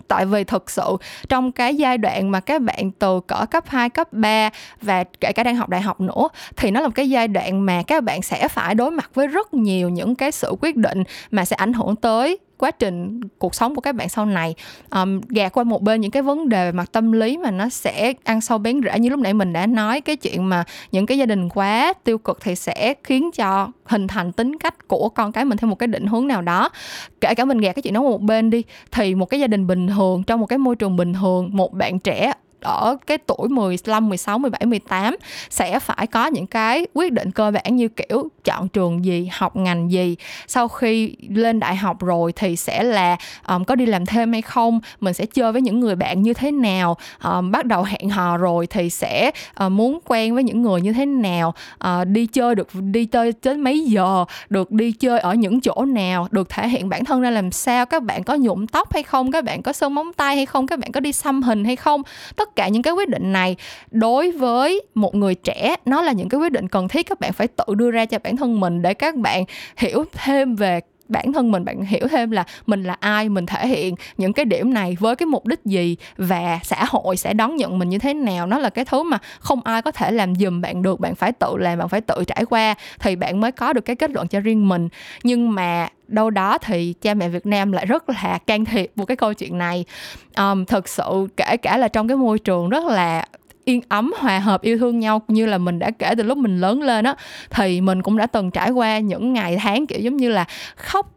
tại 0.08 0.26
vì 0.26 0.44
thực 0.44 0.70
sự 0.70 0.96
trong 1.28 1.52
cái 1.52 1.74
giai 1.74 1.98
đoạn 1.98 2.30
mà 2.30 2.40
các 2.40 2.62
bạn 2.62 2.90
từ 2.90 3.20
cỡ 3.26 3.46
cấp 3.50 3.64
2, 3.66 3.90
cấp 3.90 4.12
3 4.12 4.50
và 4.82 5.04
kể 5.20 5.32
cả 5.32 5.42
đang 5.42 5.56
học 5.56 5.68
đại 5.68 5.80
học 5.80 6.00
nữa 6.00 6.28
thì 6.56 6.70
nó 6.70 6.80
là 6.80 6.86
một 6.86 6.94
cái 6.94 7.10
giai 7.10 7.28
đoạn 7.28 7.66
mà 7.66 7.82
các 7.86 8.04
bạn 8.04 8.22
sẽ 8.22 8.48
phải 8.48 8.74
đối 8.74 8.90
mặt 8.90 9.10
với 9.14 9.26
rất 9.26 9.54
nhiều 9.54 9.88
những 9.88 10.14
cái 10.14 10.32
sự 10.32 10.54
quyết 10.60 10.76
định 10.76 11.02
mà 11.30 11.44
sẽ 11.44 11.56
ảnh 11.56 11.72
hưởng 11.72 11.96
tới 11.96 12.38
quá 12.58 12.70
trình 12.70 13.20
cuộc 13.38 13.54
sống 13.54 13.74
của 13.74 13.80
các 13.80 13.94
bạn 13.94 14.08
sau 14.08 14.26
này 14.26 14.54
um, 14.90 15.20
gạt 15.28 15.52
qua 15.52 15.64
một 15.64 15.82
bên 15.82 16.00
những 16.00 16.10
cái 16.10 16.22
vấn 16.22 16.48
đề 16.48 16.64
về 16.64 16.72
mặt 16.72 16.92
tâm 16.92 17.12
lý 17.12 17.36
mà 17.36 17.50
nó 17.50 17.68
sẽ 17.68 18.12
ăn 18.24 18.40
sâu 18.40 18.58
bén 18.58 18.80
rễ 18.84 18.98
như 18.98 19.08
lúc 19.08 19.20
nãy 19.20 19.34
mình 19.34 19.52
đã 19.52 19.66
nói 19.66 20.00
cái 20.00 20.16
chuyện 20.16 20.48
mà 20.48 20.64
những 20.92 21.06
cái 21.06 21.18
gia 21.18 21.26
đình 21.26 21.48
quá 21.48 21.92
tiêu 22.04 22.18
cực 22.18 22.38
thì 22.40 22.54
sẽ 22.54 22.94
khiến 23.04 23.30
cho 23.34 23.68
hình 23.84 24.06
thành 24.06 24.32
tính 24.32 24.58
cách 24.58 24.88
của 24.88 25.08
con 25.08 25.32
cái 25.32 25.44
mình 25.44 25.58
theo 25.58 25.70
một 25.70 25.78
cái 25.78 25.86
định 25.86 26.06
hướng 26.06 26.26
nào 26.26 26.42
đó. 26.42 26.68
Kể 27.20 27.34
cả 27.34 27.44
mình 27.44 27.58
gạt 27.58 27.72
cái 27.72 27.82
chuyện 27.82 27.94
đó 27.94 28.02
một 28.02 28.22
bên 28.22 28.50
đi 28.50 28.62
thì 28.92 29.14
một 29.14 29.26
cái 29.26 29.40
gia 29.40 29.46
đình 29.46 29.66
bình 29.66 29.88
thường 29.88 30.22
trong 30.22 30.40
một 30.40 30.46
cái 30.46 30.58
môi 30.58 30.76
trường 30.76 30.96
bình 30.96 31.14
thường 31.14 31.50
một 31.52 31.72
bạn 31.72 31.98
trẻ 31.98 32.32
ở 32.60 32.96
cái 33.06 33.18
tuổi 33.18 33.48
15, 33.48 34.08
16, 34.08 34.38
17, 34.38 34.66
18 34.66 35.16
sẽ 35.50 35.78
phải 35.78 36.06
có 36.06 36.26
những 36.26 36.46
cái 36.46 36.86
quyết 36.94 37.12
định 37.12 37.30
cơ 37.30 37.50
bản 37.50 37.76
như 37.76 37.88
kiểu 37.88 38.28
chọn 38.44 38.68
trường 38.68 39.04
gì, 39.04 39.28
học 39.32 39.56
ngành 39.56 39.90
gì. 39.90 40.16
Sau 40.46 40.68
khi 40.68 41.16
lên 41.28 41.60
đại 41.60 41.76
học 41.76 42.04
rồi 42.04 42.32
thì 42.32 42.56
sẽ 42.56 42.82
là 42.82 43.16
um, 43.48 43.64
có 43.64 43.74
đi 43.74 43.86
làm 43.86 44.06
thêm 44.06 44.32
hay 44.32 44.42
không, 44.42 44.80
mình 45.00 45.14
sẽ 45.14 45.26
chơi 45.26 45.52
với 45.52 45.62
những 45.62 45.80
người 45.80 45.96
bạn 45.96 46.22
như 46.22 46.34
thế 46.34 46.50
nào, 46.50 46.96
um, 47.24 47.50
bắt 47.50 47.66
đầu 47.66 47.82
hẹn 47.82 48.10
hò 48.10 48.36
rồi 48.36 48.66
thì 48.66 48.90
sẽ 48.90 49.30
uh, 49.64 49.72
muốn 49.72 49.98
quen 50.04 50.34
với 50.34 50.44
những 50.44 50.62
người 50.62 50.80
như 50.80 50.92
thế 50.92 51.06
nào, 51.06 51.54
uh, 51.84 52.06
đi 52.06 52.26
chơi 52.26 52.54
được 52.54 52.68
đi 52.74 53.04
chơi 53.04 53.32
đến 53.42 53.60
mấy 53.60 53.80
giờ, 53.84 54.24
được 54.48 54.70
đi 54.70 54.92
chơi 54.92 55.18
ở 55.20 55.34
những 55.34 55.60
chỗ 55.60 55.84
nào, 55.84 56.28
được 56.30 56.48
thể 56.48 56.68
hiện 56.68 56.88
bản 56.88 57.04
thân 57.04 57.20
ra 57.20 57.30
làm 57.30 57.52
sao, 57.52 57.86
các 57.86 58.02
bạn 58.02 58.24
có 58.24 58.34
nhuộm 58.34 58.66
tóc 58.66 58.92
hay 58.92 59.02
không, 59.02 59.32
các 59.32 59.44
bạn 59.44 59.62
có 59.62 59.72
sơn 59.72 59.94
móng 59.94 60.12
tay 60.12 60.36
hay 60.36 60.46
không, 60.46 60.66
các 60.66 60.78
bạn 60.78 60.92
có 60.92 61.00
đi 61.00 61.12
xăm 61.12 61.42
hình 61.42 61.64
hay 61.64 61.76
không, 61.76 62.02
tất 62.36 62.45
cả 62.56 62.68
những 62.68 62.82
cái 62.82 62.92
quyết 62.92 63.08
định 63.08 63.32
này 63.32 63.56
đối 63.90 64.30
với 64.30 64.82
một 64.94 65.14
người 65.14 65.34
trẻ. 65.34 65.76
Nó 65.84 66.02
là 66.02 66.12
những 66.12 66.28
cái 66.28 66.40
quyết 66.40 66.52
định 66.52 66.68
cần 66.68 66.88
thiết 66.88 67.06
các 67.06 67.20
bạn 67.20 67.32
phải 67.32 67.48
tự 67.48 67.74
đưa 67.74 67.90
ra 67.90 68.04
cho 68.04 68.18
bản 68.18 68.36
thân 68.36 68.60
mình 68.60 68.82
để 68.82 68.94
các 68.94 69.16
bạn 69.16 69.44
hiểu 69.76 70.04
thêm 70.12 70.56
về 70.56 70.80
bản 71.08 71.32
thân 71.32 71.50
mình 71.50 71.64
bạn 71.64 71.82
hiểu 71.82 72.08
thêm 72.10 72.30
là 72.30 72.44
mình 72.66 72.82
là 72.82 72.96
ai 73.00 73.28
mình 73.28 73.46
thể 73.46 73.66
hiện 73.66 73.94
những 74.16 74.32
cái 74.32 74.44
điểm 74.44 74.74
này 74.74 74.96
với 75.00 75.16
cái 75.16 75.26
mục 75.26 75.46
đích 75.46 75.60
gì 75.64 75.96
và 76.16 76.58
xã 76.62 76.84
hội 76.88 77.16
sẽ 77.16 77.34
đón 77.34 77.56
nhận 77.56 77.78
mình 77.78 77.88
như 77.88 77.98
thế 77.98 78.14
nào. 78.14 78.46
Nó 78.46 78.58
là 78.58 78.70
cái 78.70 78.84
thứ 78.84 79.02
mà 79.02 79.18
không 79.38 79.60
ai 79.64 79.82
có 79.82 79.90
thể 79.90 80.10
làm 80.10 80.34
giùm 80.34 80.60
bạn 80.60 80.82
được 80.82 81.00
bạn 81.00 81.14
phải 81.14 81.32
tự 81.32 81.56
làm 81.56 81.78
bạn 81.78 81.88
phải 81.88 82.00
tự 82.00 82.24
trải 82.26 82.44
qua 82.44 82.74
thì 82.98 83.16
bạn 83.16 83.40
mới 83.40 83.52
có 83.52 83.72
được 83.72 83.84
cái 83.84 83.96
kết 83.96 84.10
luận 84.10 84.28
cho 84.28 84.40
riêng 84.40 84.68
mình. 84.68 84.88
Nhưng 85.22 85.54
mà 85.54 85.88
đâu 86.08 86.30
đó 86.30 86.58
thì 86.58 86.94
cha 87.02 87.14
mẹ 87.14 87.28
Việt 87.28 87.46
Nam 87.46 87.72
lại 87.72 87.86
rất 87.86 88.08
là 88.08 88.38
can 88.46 88.64
thiệp 88.64 88.92
vào 88.96 89.06
cái 89.06 89.16
câu 89.16 89.34
chuyện 89.34 89.58
này. 89.58 89.84
Um, 90.36 90.64
thực 90.64 90.88
sự 90.88 91.28
kể 91.36 91.56
cả 91.56 91.76
là 91.76 91.88
trong 91.88 92.08
cái 92.08 92.16
môi 92.16 92.38
trường 92.38 92.68
rất 92.68 92.84
là 92.84 93.24
yên 93.68 93.80
ấm, 93.88 94.14
hòa 94.18 94.38
hợp, 94.38 94.62
yêu 94.62 94.78
thương 94.78 94.98
nhau 94.98 95.22
như 95.28 95.46
là 95.46 95.58
mình 95.58 95.78
đã 95.78 95.90
kể 95.90 96.14
từ 96.16 96.22
lúc 96.22 96.38
mình 96.38 96.60
lớn 96.60 96.82
lên 96.82 97.04
á, 97.04 97.14
thì 97.50 97.80
mình 97.80 98.02
cũng 98.02 98.16
đã 98.16 98.26
từng 98.26 98.50
trải 98.50 98.70
qua 98.70 98.98
những 98.98 99.32
ngày 99.32 99.56
tháng, 99.56 99.86
kiểu 99.86 100.00
giống 100.00 100.16
như 100.16 100.28
là 100.28 100.44
khóc 100.76 101.15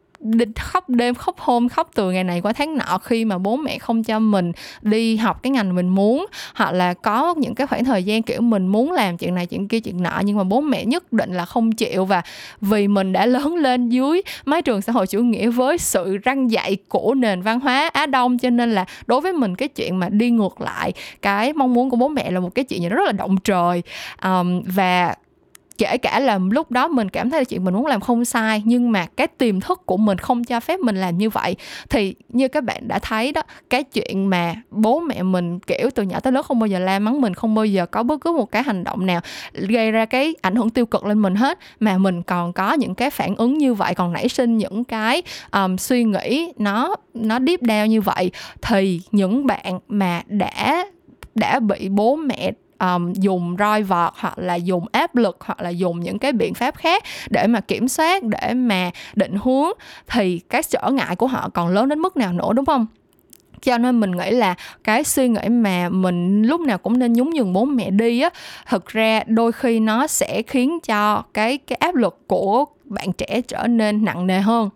khóc 0.55 0.89
đêm 0.89 1.15
khóc 1.15 1.37
hôm 1.39 1.69
khóc 1.69 1.89
từ 1.95 2.11
ngày 2.11 2.23
này 2.23 2.41
qua 2.41 2.53
tháng 2.53 2.77
nọ 2.77 2.97
khi 3.03 3.25
mà 3.25 3.37
bố 3.37 3.57
mẹ 3.57 3.79
không 3.79 4.03
cho 4.03 4.19
mình 4.19 4.51
đi 4.81 5.17
học 5.17 5.43
cái 5.43 5.51
ngành 5.51 5.75
mình 5.75 5.89
muốn. 5.89 6.25
Hoặc 6.55 6.71
là 6.71 6.93
có 6.93 7.35
những 7.37 7.55
cái 7.55 7.67
khoảng 7.67 7.85
thời 7.85 8.03
gian 8.03 8.23
kiểu 8.23 8.41
mình 8.41 8.67
muốn 8.67 8.91
làm 8.91 9.17
chuyện 9.17 9.35
này 9.35 9.45
chuyện 9.45 9.67
kia 9.67 9.79
chuyện 9.79 10.03
nọ 10.03 10.21
nhưng 10.23 10.37
mà 10.37 10.43
bố 10.43 10.61
mẹ 10.61 10.85
nhất 10.85 11.13
định 11.13 11.33
là 11.33 11.45
không 11.45 11.71
chịu. 11.71 12.05
Và 12.05 12.21
vì 12.61 12.87
mình 12.87 13.13
đã 13.13 13.25
lớn 13.25 13.55
lên 13.55 13.89
dưới 13.89 14.21
mái 14.45 14.61
trường 14.61 14.81
xã 14.81 14.91
hội 14.93 15.07
chủ 15.07 15.19
nghĩa 15.19 15.49
với 15.49 15.77
sự 15.77 16.17
răng 16.17 16.51
dạy 16.51 16.77
của 16.87 17.13
nền 17.13 17.41
văn 17.41 17.59
hóa 17.59 17.89
Á 17.93 18.05
Đông 18.05 18.37
cho 18.37 18.49
nên 18.49 18.71
là 18.71 18.85
đối 19.07 19.21
với 19.21 19.33
mình 19.33 19.55
cái 19.55 19.67
chuyện 19.67 19.99
mà 19.99 20.09
đi 20.09 20.29
ngược 20.29 20.61
lại 20.61 20.93
cái 21.21 21.53
mong 21.53 21.73
muốn 21.73 21.89
của 21.89 21.97
bố 21.97 22.07
mẹ 22.07 22.31
là 22.31 22.39
một 22.39 22.55
cái 22.55 22.65
chuyện 22.65 22.81
gì 22.81 22.89
rất 22.89 23.05
là 23.05 23.11
động 23.11 23.37
trời. 23.37 23.83
Um, 24.23 24.61
và 24.65 25.15
kể 25.79 25.97
cả 25.97 26.19
là 26.19 26.39
lúc 26.51 26.71
đó 26.71 26.87
mình 26.87 27.09
cảm 27.09 27.29
thấy 27.29 27.39
là 27.39 27.43
chuyện 27.43 27.63
mình 27.63 27.73
muốn 27.73 27.85
làm 27.85 28.01
không 28.01 28.25
sai 28.25 28.61
nhưng 28.65 28.91
mà 28.91 29.05
cái 29.05 29.27
tiềm 29.27 29.59
thức 29.59 29.85
của 29.85 29.97
mình 29.97 30.17
không 30.17 30.43
cho 30.43 30.59
phép 30.59 30.79
mình 30.79 30.95
làm 30.95 31.17
như 31.17 31.29
vậy. 31.29 31.55
Thì 31.89 32.15
như 32.29 32.47
các 32.47 32.63
bạn 32.63 32.87
đã 32.87 32.99
thấy 32.99 33.31
đó 33.31 33.41
cái 33.69 33.83
chuyện 33.83 34.29
mà 34.29 34.55
bố 34.71 34.99
mẹ 34.99 35.23
mình 35.23 35.59
kiểu 35.59 35.89
từ 35.95 36.03
nhỏ 36.03 36.19
tới 36.19 36.33
lớn 36.33 36.43
không 36.43 36.59
bao 36.59 36.67
giờ 36.67 36.79
la 36.79 36.99
mắng 36.99 37.21
mình 37.21 37.33
không 37.33 37.55
bao 37.55 37.65
giờ 37.65 37.85
có 37.85 38.03
bất 38.03 38.21
cứ 38.21 38.31
một 38.31 38.51
cái 38.51 38.63
hành 38.63 38.83
động 38.83 39.05
nào 39.05 39.21
gây 39.53 39.91
ra 39.91 40.05
cái 40.05 40.35
ảnh 40.41 40.55
hưởng 40.55 40.69
tiêu 40.69 40.85
cực 40.85 41.05
lên 41.05 41.21
mình 41.21 41.35
hết. 41.35 41.59
Mà 41.79 41.97
mình 41.97 42.23
còn 42.23 42.53
có 42.53 42.73
những 42.73 42.95
cái 42.95 43.09
phản 43.09 43.35
ứng 43.35 43.57
như 43.57 43.73
vậy 43.73 43.95
còn 43.95 44.13
nảy 44.13 44.29
sinh 44.29 44.57
những 44.57 44.83
cái 44.83 45.21
um, 45.51 45.77
suy 45.77 46.03
nghĩ 46.03 46.53
nó 46.57 46.95
nó 47.13 47.39
deep 47.39 47.61
down 47.61 47.85
như 47.85 48.01
vậy. 48.01 48.31
Thì 48.61 49.01
những 49.11 49.47
bạn 49.47 49.79
mà 49.87 50.21
đã 50.27 50.85
đã 51.35 51.59
bị 51.59 51.89
bố 51.89 52.15
mẹ 52.15 52.51
um, 52.79 53.13
dùng 53.13 53.55
roi 53.59 53.83
vọt 53.83 54.13
hoặc 54.15 54.39
là 54.39 54.55
dùng 54.55 54.85
áp 54.91 55.15
lực 55.15 55.37
hoặc 55.39 55.61
là 55.61 55.69
dùng 55.69 55.99
những 55.99 56.19
cái 56.19 56.31
biện 56.31 56.53
pháp 56.53 56.75
khác 56.75 57.03
để 57.29 57.47
mà 57.47 57.59
kiểm 57.59 57.87
soát 57.87 58.23
để 58.23 58.53
mà 58.53 58.91
định 59.15 59.37
hướng 59.43 59.69
thì 60.07 60.39
cái 60.39 60.63
trở 60.63 60.89
ngại 60.91 61.15
của 61.15 61.27
họ 61.27 61.49
còn 61.53 61.67
lớn 61.67 61.89
đến 61.89 61.99
mức 61.99 62.17
nào 62.17 62.33
nữa 62.33 62.53
đúng 62.53 62.65
không? 62.65 62.87
Cho 63.61 63.77
nên 63.77 63.99
mình 63.99 64.11
nghĩ 64.11 64.31
là 64.31 64.55
cái 64.83 65.03
suy 65.03 65.27
nghĩ 65.27 65.49
mà 65.49 65.89
mình 65.89 66.43
lúc 66.43 66.61
nào 66.61 66.77
cũng 66.77 66.99
nên 66.99 67.13
nhún 67.13 67.29
nhường 67.29 67.53
bố 67.53 67.65
mẹ 67.65 67.89
đi 67.89 68.21
á 68.21 68.29
thực 68.67 68.87
ra 68.87 69.23
đôi 69.27 69.51
khi 69.51 69.79
nó 69.79 70.07
sẽ 70.07 70.41
khiến 70.41 70.79
cho 70.79 71.23
cái 71.33 71.57
cái 71.57 71.75
áp 71.75 71.95
lực 71.95 72.27
của 72.27 72.65
bạn 72.83 73.13
trẻ 73.13 73.41
trở 73.47 73.67
nên 73.67 74.05
nặng 74.05 74.27
nề 74.27 74.39
hơn 74.39 74.69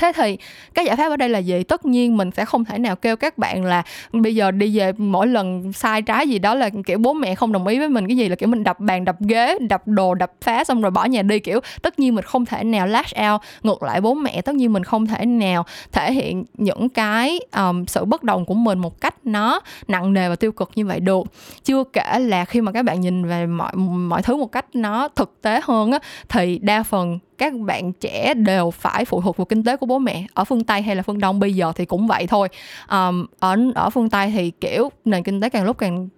thế 0.00 0.12
thì 0.14 0.36
cái 0.74 0.84
giải 0.84 0.96
pháp 0.96 1.08
ở 1.08 1.16
đây 1.16 1.28
là 1.28 1.38
gì? 1.38 1.62
Tất 1.64 1.86
nhiên 1.86 2.16
mình 2.16 2.30
sẽ 2.30 2.44
không 2.44 2.64
thể 2.64 2.78
nào 2.78 2.96
kêu 2.96 3.16
các 3.16 3.38
bạn 3.38 3.64
là 3.64 3.82
bây 4.12 4.34
giờ 4.34 4.50
đi 4.50 4.78
về 4.78 4.92
mỗi 4.98 5.26
lần 5.26 5.72
sai 5.72 6.02
trái 6.02 6.28
gì 6.28 6.38
đó 6.38 6.54
là 6.54 6.70
kiểu 6.86 6.98
bố 6.98 7.12
mẹ 7.12 7.34
không 7.34 7.52
đồng 7.52 7.66
ý 7.66 7.78
với 7.78 7.88
mình 7.88 8.08
cái 8.08 8.16
gì 8.16 8.28
là 8.28 8.36
kiểu 8.36 8.48
mình 8.48 8.64
đập 8.64 8.80
bàn 8.80 9.04
đập 9.04 9.16
ghế 9.20 9.58
đập 9.60 9.82
đồ 9.86 10.14
đập 10.14 10.32
phá 10.40 10.64
xong 10.64 10.80
rồi 10.80 10.90
bỏ 10.90 11.04
nhà 11.04 11.22
đi 11.22 11.38
kiểu 11.38 11.60
tất 11.82 11.98
nhiên 11.98 12.14
mình 12.14 12.24
không 12.24 12.46
thể 12.46 12.64
nào 12.64 12.86
lash 12.86 13.16
out 13.32 13.40
ngược 13.62 13.82
lại 13.82 14.00
bố 14.00 14.14
mẹ. 14.14 14.42
Tất 14.42 14.54
nhiên 14.54 14.72
mình 14.72 14.84
không 14.84 15.06
thể 15.06 15.26
nào 15.26 15.66
thể 15.92 16.12
hiện 16.12 16.44
những 16.54 16.88
cái 16.88 17.40
um, 17.56 17.84
sự 17.84 18.04
bất 18.04 18.22
đồng 18.22 18.44
của 18.44 18.54
mình 18.54 18.78
một 18.78 19.00
cách 19.00 19.14
nó 19.24 19.60
nặng 19.88 20.12
nề 20.12 20.28
và 20.28 20.36
tiêu 20.36 20.52
cực 20.52 20.70
như 20.74 20.86
vậy 20.86 21.00
được. 21.00 21.26
Chưa 21.64 21.84
kể 21.84 22.18
là 22.18 22.44
khi 22.44 22.60
mà 22.60 22.72
các 22.72 22.82
bạn 22.82 23.00
nhìn 23.00 23.26
về 23.26 23.46
mọi 23.46 23.72
mọi 23.76 24.22
thứ 24.22 24.36
một 24.36 24.52
cách 24.52 24.66
nó 24.74 25.08
thực 25.08 25.42
tế 25.42 25.60
hơn 25.64 25.92
á 25.92 25.98
thì 26.28 26.58
đa 26.58 26.82
phần 26.82 27.18
các 27.40 27.52
bạn 27.54 27.92
trẻ 27.92 28.34
đều 28.34 28.70
phải 28.70 29.04
phụ 29.04 29.20
thuộc 29.20 29.36
vào 29.36 29.44
kinh 29.44 29.64
tế 29.64 29.76
của 29.76 29.86
bố 29.86 29.98
mẹ. 29.98 30.26
Ở 30.34 30.44
phương 30.44 30.64
tây 30.64 30.82
hay 30.82 30.96
là 30.96 31.02
phương 31.02 31.20
đông 31.20 31.40
bây 31.40 31.54
giờ 31.54 31.72
thì 31.76 31.84
cũng 31.84 32.06
vậy 32.06 32.26
thôi. 32.26 32.48
Um, 32.90 33.26
ở 33.38 33.56
ở 33.74 33.90
phương 33.90 34.10
tây 34.10 34.32
thì 34.36 34.50
kiểu 34.50 34.90
nền 35.04 35.22
kinh 35.22 35.40
tế 35.40 35.48
càng 35.48 35.64
lúc 35.64 35.78
càng 35.78 36.08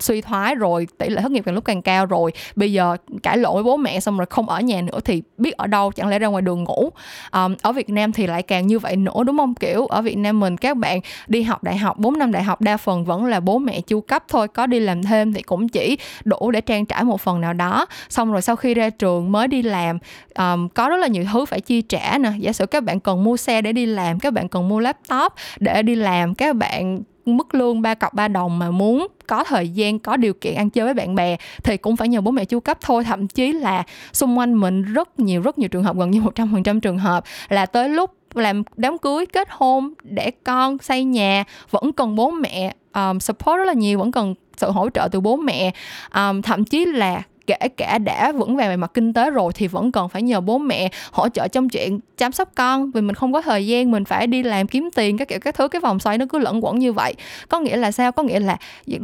suy 0.00 0.20
thoái 0.20 0.54
rồi 0.54 0.86
tỷ 0.98 1.08
lệ 1.08 1.22
thất 1.22 1.32
nghiệp 1.32 1.42
càng 1.46 1.54
lúc 1.54 1.64
càng 1.64 1.82
cao 1.82 2.06
rồi. 2.06 2.32
Bây 2.56 2.72
giờ 2.72 2.96
cãi 3.22 3.38
lộn 3.38 3.54
với 3.54 3.62
bố 3.62 3.76
mẹ 3.76 4.00
xong 4.00 4.18
rồi 4.18 4.26
không 4.30 4.48
ở 4.48 4.60
nhà 4.60 4.82
nữa 4.82 5.00
thì 5.04 5.22
biết 5.38 5.56
ở 5.56 5.66
đâu 5.66 5.92
chẳng 5.92 6.08
lẽ 6.08 6.18
ra 6.18 6.26
ngoài 6.26 6.42
đường 6.42 6.64
ngủ. 6.64 6.90
Um, 7.32 7.54
ở 7.62 7.72
Việt 7.72 7.90
Nam 7.90 8.12
thì 8.12 8.26
lại 8.26 8.42
càng 8.42 8.66
như 8.66 8.78
vậy 8.78 8.96
nữa 8.96 9.24
đúng 9.26 9.38
không? 9.38 9.54
Kiểu 9.54 9.86
ở 9.86 10.02
Việt 10.02 10.18
Nam 10.18 10.40
mình 10.40 10.56
các 10.56 10.76
bạn 10.76 11.00
đi 11.26 11.42
học 11.42 11.64
đại 11.64 11.76
học 11.76 11.98
4 11.98 12.18
năm 12.18 12.32
đại 12.32 12.42
học 12.42 12.60
đa 12.60 12.76
phần 12.76 13.04
vẫn 13.04 13.24
là 13.24 13.40
bố 13.40 13.58
mẹ 13.58 13.80
chu 13.80 14.00
cấp 14.00 14.24
thôi 14.28 14.48
có 14.48 14.66
đi 14.66 14.80
làm 14.80 15.02
thêm 15.02 15.32
thì 15.32 15.42
cũng 15.42 15.68
chỉ 15.68 15.98
đủ 16.24 16.50
để 16.50 16.60
trang 16.60 16.86
trải 16.86 17.04
một 17.04 17.20
phần 17.20 17.40
nào 17.40 17.52
đó. 17.52 17.86
Xong 18.08 18.32
rồi 18.32 18.42
sau 18.42 18.56
khi 18.56 18.74
ra 18.74 18.90
trường 18.90 19.32
mới 19.32 19.48
đi 19.48 19.62
làm 19.62 19.98
um, 20.38 20.68
có 20.68 20.88
rất 20.88 20.96
là 20.96 21.06
nhiều 21.06 21.24
thứ 21.32 21.44
phải 21.44 21.60
chi 21.60 21.82
trả 21.82 22.18
nè. 22.18 22.32
Giả 22.38 22.52
sử 22.52 22.66
các 22.66 22.84
bạn 22.84 23.00
cần 23.00 23.24
mua 23.24 23.36
xe 23.36 23.62
để 23.62 23.72
đi 23.72 23.86
làm 23.86 24.18
các 24.18 24.32
bạn 24.32 24.48
cần 24.48 24.68
mua 24.68 24.80
laptop 24.80 25.32
để 25.58 25.82
đi 25.82 25.94
làm 25.94 26.34
các 26.34 26.56
bạn 26.56 26.98
mức 27.26 27.54
lương 27.54 27.82
ba 27.82 27.94
cọc 27.94 28.14
ba 28.14 28.28
đồng 28.28 28.58
mà 28.58 28.70
muốn 28.70 29.06
có 29.26 29.44
thời 29.44 29.68
gian 29.68 29.98
có 29.98 30.16
điều 30.16 30.34
kiện 30.34 30.54
ăn 30.54 30.70
chơi 30.70 30.84
với 30.84 30.94
bạn 30.94 31.14
bè 31.14 31.36
thì 31.64 31.76
cũng 31.76 31.96
phải 31.96 32.08
nhờ 32.08 32.20
bố 32.20 32.30
mẹ 32.30 32.44
chu 32.44 32.60
cấp 32.60 32.78
thôi. 32.80 33.04
Thậm 33.04 33.28
chí 33.28 33.52
là 33.52 33.82
xung 34.12 34.38
quanh 34.38 34.54
mình 34.54 34.82
rất 34.82 35.20
nhiều 35.20 35.42
rất 35.42 35.58
nhiều 35.58 35.68
trường 35.68 35.84
hợp 35.84 35.96
gần 35.96 36.10
như 36.10 36.20
một 36.20 36.34
trăm 36.34 36.52
phần 36.52 36.62
trăm 36.62 36.80
trường 36.80 36.98
hợp 36.98 37.24
là 37.48 37.66
tới 37.66 37.88
lúc 37.88 38.10
làm 38.34 38.62
đám 38.76 38.98
cưới 38.98 39.26
kết 39.26 39.48
hôn 39.50 39.94
để 40.02 40.30
con 40.30 40.78
xây 40.78 41.04
nhà 41.04 41.44
vẫn 41.70 41.92
cần 41.92 42.16
bố 42.16 42.30
mẹ 42.30 42.74
um, 42.94 43.18
support 43.18 43.58
rất 43.58 43.64
là 43.64 43.72
nhiều 43.72 43.98
vẫn 43.98 44.12
cần 44.12 44.34
sự 44.56 44.70
hỗ 44.70 44.90
trợ 44.90 45.08
từ 45.12 45.20
bố 45.20 45.36
mẹ. 45.36 45.72
Um, 46.14 46.42
thậm 46.42 46.64
chí 46.64 46.84
là 46.84 47.22
kể 47.46 47.68
cả 47.76 47.98
đã 47.98 48.32
vững 48.32 48.56
vàng 48.56 48.68
về 48.68 48.76
mặt 48.76 48.90
kinh 48.94 49.12
tế 49.12 49.30
rồi 49.30 49.52
thì 49.54 49.66
vẫn 49.66 49.92
còn 49.92 50.08
phải 50.08 50.22
nhờ 50.22 50.40
bố 50.40 50.58
mẹ 50.58 50.90
hỗ 51.12 51.28
trợ 51.28 51.48
trong 51.48 51.68
chuyện 51.68 52.00
chăm 52.16 52.32
sóc 52.32 52.48
con. 52.54 52.90
Vì 52.90 53.00
mình 53.00 53.14
không 53.14 53.32
có 53.32 53.42
thời 53.42 53.66
gian, 53.66 53.90
mình 53.90 54.04
phải 54.04 54.26
đi 54.26 54.42
làm 54.42 54.66
kiếm 54.66 54.88
tiền, 54.94 55.18
các 55.18 55.28
kiểu 55.28 55.38
các 55.40 55.54
thứ, 55.54 55.68
cái 55.68 55.80
vòng 55.80 56.00
xoay 56.00 56.18
nó 56.18 56.26
cứ 56.28 56.38
lẫn 56.38 56.64
quẩn 56.64 56.78
như 56.78 56.92
vậy. 56.92 57.14
Có 57.48 57.60
nghĩa 57.60 57.76
là 57.76 57.90
sao? 57.90 58.12
Có 58.12 58.22
nghĩa 58.22 58.40
là 58.40 58.56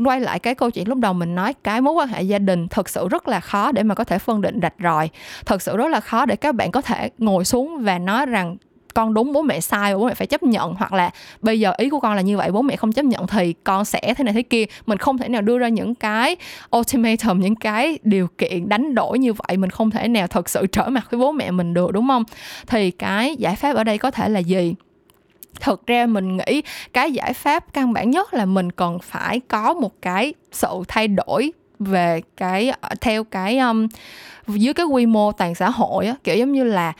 quay 0.04 0.20
lại 0.20 0.38
cái 0.38 0.54
câu 0.54 0.70
chuyện 0.70 0.88
lúc 0.88 0.98
đầu 0.98 1.12
mình 1.12 1.34
nói, 1.34 1.54
cái 1.64 1.80
mối 1.80 1.94
quan 1.94 2.08
hệ 2.08 2.22
gia 2.22 2.38
đình 2.38 2.68
thực 2.68 2.88
sự 2.88 3.08
rất 3.08 3.28
là 3.28 3.40
khó 3.40 3.72
để 3.72 3.82
mà 3.82 3.94
có 3.94 4.04
thể 4.04 4.18
phân 4.18 4.40
định 4.40 4.60
rạch 4.62 4.74
ròi. 4.82 5.08
Thật 5.46 5.62
sự 5.62 5.76
rất 5.76 5.90
là 5.90 6.00
khó 6.00 6.26
để 6.26 6.36
các 6.36 6.54
bạn 6.54 6.70
có 6.70 6.80
thể 6.80 7.10
ngồi 7.18 7.44
xuống 7.44 7.78
và 7.82 7.98
nói 7.98 8.26
rằng 8.26 8.56
con 8.94 9.14
đúng 9.14 9.32
bố 9.32 9.42
mẹ 9.42 9.60
sai 9.60 9.92
và 9.92 9.98
bố 9.98 10.06
mẹ 10.06 10.14
phải 10.14 10.26
chấp 10.26 10.42
nhận 10.42 10.74
hoặc 10.74 10.92
là 10.92 11.10
bây 11.40 11.60
giờ 11.60 11.72
ý 11.76 11.88
của 11.88 12.00
con 12.00 12.14
là 12.14 12.20
như 12.20 12.36
vậy 12.36 12.50
bố 12.50 12.62
mẹ 12.62 12.76
không 12.76 12.92
chấp 12.92 13.04
nhận 13.04 13.26
thì 13.26 13.54
con 13.64 13.84
sẽ 13.84 14.14
thế 14.16 14.24
này 14.24 14.34
thế 14.34 14.42
kia. 14.42 14.64
Mình 14.86 14.98
không 14.98 15.18
thể 15.18 15.28
nào 15.28 15.42
đưa 15.42 15.58
ra 15.58 15.68
những 15.68 15.94
cái 15.94 16.36
ultimatum 16.76 17.40
những 17.40 17.56
cái 17.56 17.98
điều 18.02 18.28
kiện 18.38 18.68
đánh 18.68 18.94
đổi 18.94 19.18
như 19.18 19.32
vậy. 19.32 19.56
Mình 19.56 19.70
không 19.70 19.90
thể 19.90 20.08
nào 20.08 20.26
thật 20.26 20.48
sự 20.48 20.66
trở 20.66 20.88
mặt 20.88 21.06
với 21.10 21.20
bố 21.20 21.32
mẹ 21.32 21.50
mình 21.50 21.74
được 21.74 21.92
đúng 21.92 22.08
không? 22.08 22.24
Thì 22.66 22.90
cái 22.90 23.36
giải 23.36 23.56
pháp 23.56 23.76
ở 23.76 23.84
đây 23.84 23.98
có 23.98 24.10
thể 24.10 24.28
là 24.28 24.40
gì? 24.40 24.74
Thực 25.60 25.86
ra 25.86 26.06
mình 26.06 26.36
nghĩ 26.36 26.62
cái 26.92 27.12
giải 27.12 27.32
pháp 27.32 27.72
căn 27.72 27.92
bản 27.92 28.10
nhất 28.10 28.34
là 28.34 28.44
mình 28.44 28.72
cần 28.72 28.98
phải 28.98 29.40
có 29.48 29.74
một 29.74 30.02
cái 30.02 30.34
sự 30.52 30.68
thay 30.88 31.08
đổi 31.08 31.52
về 31.78 32.22
cái 32.36 32.72
ờ, 32.80 32.88
theo 33.00 33.24
cái 33.24 33.58
um, 33.58 33.88
dưới 34.46 34.74
cái 34.74 34.86
quy 34.86 35.06
mô 35.06 35.32
toàn 35.32 35.54
xã 35.54 35.70
hội 35.70 36.06
á. 36.06 36.14
Kiểu 36.24 36.36
giống 36.36 36.52
như 36.52 36.64
là 36.64 36.92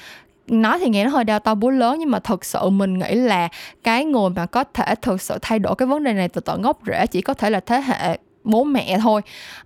nói 0.52 0.78
thì 0.78 0.88
nghe 0.88 1.04
nó 1.04 1.10
hơi 1.10 1.24
đau 1.24 1.38
to 1.38 1.54
búa 1.54 1.70
lớn 1.70 1.96
nhưng 1.98 2.10
mà 2.10 2.18
thực 2.18 2.44
sự 2.44 2.70
mình 2.70 2.98
nghĩ 2.98 3.14
là 3.14 3.48
cái 3.82 4.04
người 4.04 4.30
mà 4.30 4.46
có 4.46 4.64
thể 4.64 4.94
thực 5.02 5.22
sự 5.22 5.38
thay 5.42 5.58
đổi 5.58 5.74
cái 5.74 5.86
vấn 5.86 6.04
đề 6.04 6.12
này 6.12 6.28
từ 6.28 6.40
tận 6.40 6.62
gốc 6.62 6.78
rễ 6.86 7.06
chỉ 7.06 7.22
có 7.22 7.34
thể 7.34 7.50
là 7.50 7.60
thế 7.60 7.80
hệ 7.80 8.18
bố 8.44 8.64
mẹ 8.64 8.98
thôi. 9.02 9.20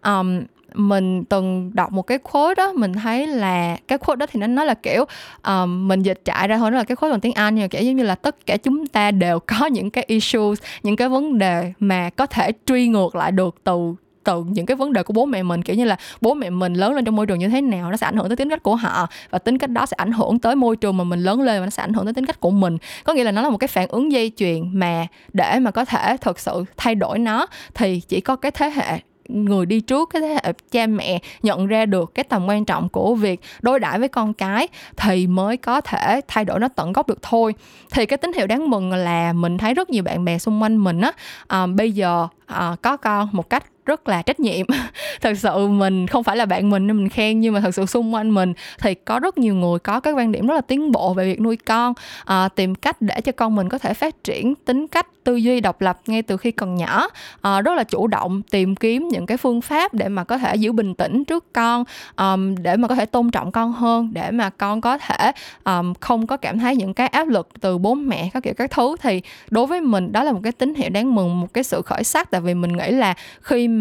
Um, 0.05 0.43
mình 0.75 1.25
từng 1.25 1.71
đọc 1.75 1.93
một 1.93 2.03
cái 2.03 2.19
quote 2.19 2.55
đó 2.55 2.73
mình 2.73 2.93
thấy 2.93 3.27
là 3.27 3.77
cái 3.89 3.99
quote 3.99 4.17
đó 4.17 4.27
thì 4.33 4.41
nó 4.41 4.47
nói 4.47 4.67
là 4.67 4.75
kiểu 4.75 5.05
um, 5.47 5.89
mình 5.89 6.03
dịch 6.03 6.21
trải 6.25 6.49
ra 6.49 6.59
thôi 6.59 6.71
nó 6.71 6.77
là 6.77 6.85
cái 6.85 6.97
quote 6.97 7.11
bằng 7.11 7.21
tiếng 7.21 7.33
Anh 7.33 7.55
nhưng 7.55 7.65
mà 7.65 7.69
kiểu 7.69 7.83
giống 7.83 7.97
như 7.97 8.03
là 8.03 8.15
tất 8.15 8.47
cả 8.47 8.57
chúng 8.57 8.87
ta 8.87 9.11
đều 9.11 9.39
có 9.41 9.67
những 9.67 9.91
cái 9.91 10.05
issues 10.07 10.59
những 10.83 10.97
cái 10.97 11.09
vấn 11.09 11.39
đề 11.39 11.73
mà 11.79 12.11
có 12.11 12.27
thể 12.27 12.53
truy 12.67 12.89
ngược 12.89 13.17
lại 13.17 13.33
được 13.33 13.55
từ 13.65 13.95
từ 14.27 14.45
những 14.49 14.67
cái 14.67 14.77
vấn 14.77 14.93
đề 14.93 15.03
của 15.03 15.13
bố 15.13 15.27
mẹ 15.27 15.43
mình 15.43 15.63
kiểu 15.63 15.77
như 15.77 15.85
là 15.85 15.97
bố 16.21 16.35
mẹ 16.35 16.51
mình 16.51 16.75
lớn 16.75 16.95
lên 16.95 17.05
trong 17.05 17.17
môi 17.17 17.27
trường 17.27 17.39
như 17.39 17.49
thế 17.49 17.61
nào 17.61 17.91
nó 17.91 17.97
sẽ 17.97 18.07
ảnh 18.07 18.17
hưởng 18.17 18.29
tới 18.29 18.37
tính 18.37 18.51
cách 18.51 18.63
của 18.63 18.77
họ 18.77 19.09
và 19.31 19.39
tính 19.39 19.59
cách 19.59 19.71
đó 19.71 19.87
sẽ 19.87 19.95
ảnh 19.95 20.13
hưởng 20.13 20.39
tới 20.39 20.57
môi 20.57 20.77
trường 20.77 20.97
mà 20.97 21.05
mình 21.05 21.21
lớn 21.21 21.41
lên 21.41 21.61
và 21.61 21.67
nó 21.67 21.71
sẽ 21.71 21.83
ảnh 21.83 21.93
hưởng 21.93 22.05
tới 22.05 22.15
tính 22.15 22.27
cách 22.27 22.41
của 22.41 22.51
mình. 22.51 22.79
Có 23.05 23.13
nghĩa 23.13 23.25
là 23.25 23.33
nó 23.33 23.43
là 23.43 23.51
một 23.51 23.59
cái 23.59 23.69
phản 23.69 23.89
ứng 23.89 24.13
dây 24.13 24.33
chuyền 24.37 24.79
mà 24.79 25.07
để 25.33 25.59
mà 25.59 25.71
có 25.71 25.85
thể 25.85 26.17
thực 26.21 26.41
sự 26.41 26.65
thay 26.77 26.95
đổi 26.95 27.19
nó 27.19 27.47
thì 27.75 28.01
chỉ 28.01 28.21
có 28.21 28.37
cái 28.37 28.51
thế 28.51 28.71
hệ 28.71 29.01
người 29.29 29.67
đi 29.67 29.81
trước 29.81 30.11
cái 30.13 30.23
thế 30.23 30.29
hệ 30.29 30.53
cha 30.71 30.87
mẹ 30.87 31.19
nhận 31.43 31.67
ra 31.67 31.87
được 31.87 32.15
cái 32.15 32.25
tầm 32.25 32.47
quan 32.47 32.65
trọng 32.65 32.89
của 32.89 33.15
việc 33.15 33.41
đối 33.63 33.81
đãi 33.81 33.99
với 33.99 34.09
con 34.09 34.33
cái 34.33 34.69
thì 34.97 35.27
mới 35.27 35.57
có 35.57 35.81
thể 35.81 36.21
thay 36.29 36.45
đổi 36.45 36.61
nó 36.61 36.69
tận 36.69 36.93
gốc 36.93 37.09
được 37.09 37.23
thôi. 37.23 37.55
Thì 37.91 38.07
cái 38.07 38.17
tín 38.17 38.33
hiệu 38.33 38.47
đáng 38.47 38.71
mừng 38.71 38.93
là 38.93 39.33
mình 39.33 39.59
thấy 39.59 39.75
rất 39.75 39.91
nhiều 39.91 40.03
bạn 40.03 40.25
bè 40.25 40.39
xung 40.39 40.63
quanh 40.63 40.77
mình 40.77 41.01
á 41.01 41.13
à, 41.47 41.67
bây 41.67 41.93
giờ 41.93 42.29
à, 42.47 42.77
có 42.83 42.97
con 42.97 43.29
một 43.33 43.51
cách 43.51 43.65
rất 43.87 44.09
là 44.09 44.23
trách 44.23 44.41
nhiệm. 44.41 44.67
Thật 45.21 45.39
sự 45.39 45.67
mình 45.67 46.07
không 46.07 46.25
phải 46.25 46.37
là 46.37 46.47
bạn 46.47 46.71
mình 46.71 46.87
nên 46.87 46.97
mình 46.97 47.09
khen 47.09 47.41
nhưng 47.41 47.55
mà 47.55 47.61
thật 47.61 47.75
sự 47.75 47.87
xung 47.87 48.15
quanh 48.15 48.35
mình 48.35 48.53
thì 48.79 48.95
có 48.95 49.19
rất 49.19 49.39
nhiều 49.39 49.55
người 49.55 49.79
có 49.79 50.01
cái 50.01 50.13
quan 50.13 50.33
điểm 50.33 50.47
rất 50.47 50.55
là 50.55 50.61
tiến 50.61 50.93
bộ 50.93 51.15
về 51.15 51.25
việc 51.25 51.41
nuôi 51.41 51.57
con 51.57 51.93
à, 52.25 52.49
tìm 52.49 52.75
cách 52.75 53.03
để 53.03 53.21
cho 53.21 53.33
con 53.33 53.55
mình 53.55 53.69
có 53.69 53.79
thể 53.79 53.95
phát 53.95 54.25
triển 54.25 54.55
tính 54.55 54.87
cách 54.87 55.07
tư 55.25 55.37
duy 55.37 55.61
độc 55.61 55.81
lập 55.81 55.99
ngay 56.07 56.23
từ 56.23 56.37
khi 56.37 56.51
còn 56.51 56.75
nhỏ 56.75 57.09
à, 57.41 57.61
rất 57.61 57.75
là 57.75 57.85
chủ 57.85 58.07
động 58.07 58.43
tìm 58.51 58.77
kiếm 58.77 59.09
những 59.09 59.27
cái 59.27 59.37
phương 59.37 59.61
pháp 59.61 59.95
để 59.95 60.09
mà 60.09 60.25
có 60.25 60.39
thể 60.39 60.57
giữ 60.57 60.73
bình 60.73 60.95
tĩnh 60.95 61.25
trước 61.25 61.53
con 61.53 61.85
um, 62.17 62.55
để 62.55 62.77
mà 62.77 62.89
có 62.89 62.95
thể 62.95 63.07
tôn 63.07 63.31
trọng 63.31 63.53
con 63.53 63.73
hơn 63.73 64.11
để 64.13 64.31
mà 64.31 64.51
con 64.51 64.81
có 64.81 64.99
thể 64.99 65.33
um, 65.65 65.95
không 66.01 66.27
có 66.27 66.37
cảm 66.37 66.59
thấy 66.59 66.77
những 66.77 66.95
cái 66.95 67.09
áp 67.09 67.29
lực 67.29 67.49
từ 67.61 67.79
bố 67.79 67.95
mẹ 67.95 68.31
các 68.35 68.43
kiểu 68.43 68.55
các 68.57 68.71
thứ. 68.71 68.97
Thì 69.01 69.23
đối 69.51 69.67
với 69.67 69.81
mình 69.81 70.13
đó 70.13 70.23
là 70.23 70.33
một 70.33 70.41
cái 70.43 70.53
tín 70.53 70.75
hiệu 70.75 70.91
đáng 70.91 71.15
mừng 71.15 71.41
một 71.41 71.53
cái 71.55 71.65
sự 71.65 71.83
khởi 71.83 72.05
sắc 72.05 72.31
tại 72.31 72.41
vì 72.41 72.55
mình 72.55 72.77
nghĩ 72.77 72.91
là 72.91 73.15
khi 73.41 73.69
mà 73.69 73.76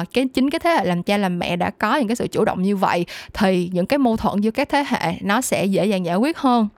uh, 0.00 0.12
cái 0.12 0.28
chính 0.34 0.50
cái 0.50 0.58
thế 0.58 0.70
hệ 0.70 0.84
làm 0.84 1.02
cha 1.02 1.16
làm 1.16 1.38
mẹ 1.38 1.56
đã 1.56 1.70
có 1.70 1.96
những 1.96 2.08
cái 2.08 2.16
sự 2.16 2.26
chủ 2.26 2.44
động 2.44 2.62
như 2.62 2.76
vậy 2.76 3.06
thì 3.34 3.70
những 3.72 3.86
cái 3.86 3.98
mâu 3.98 4.16
thuẫn 4.16 4.40
giữa 4.40 4.50
các 4.50 4.68
thế 4.68 4.84
hệ 4.88 5.14
nó 5.20 5.40
sẽ 5.40 5.64
dễ 5.64 5.86
dàng 5.86 6.04
giải 6.04 6.16
quyết 6.16 6.38
hơn. 6.38 6.68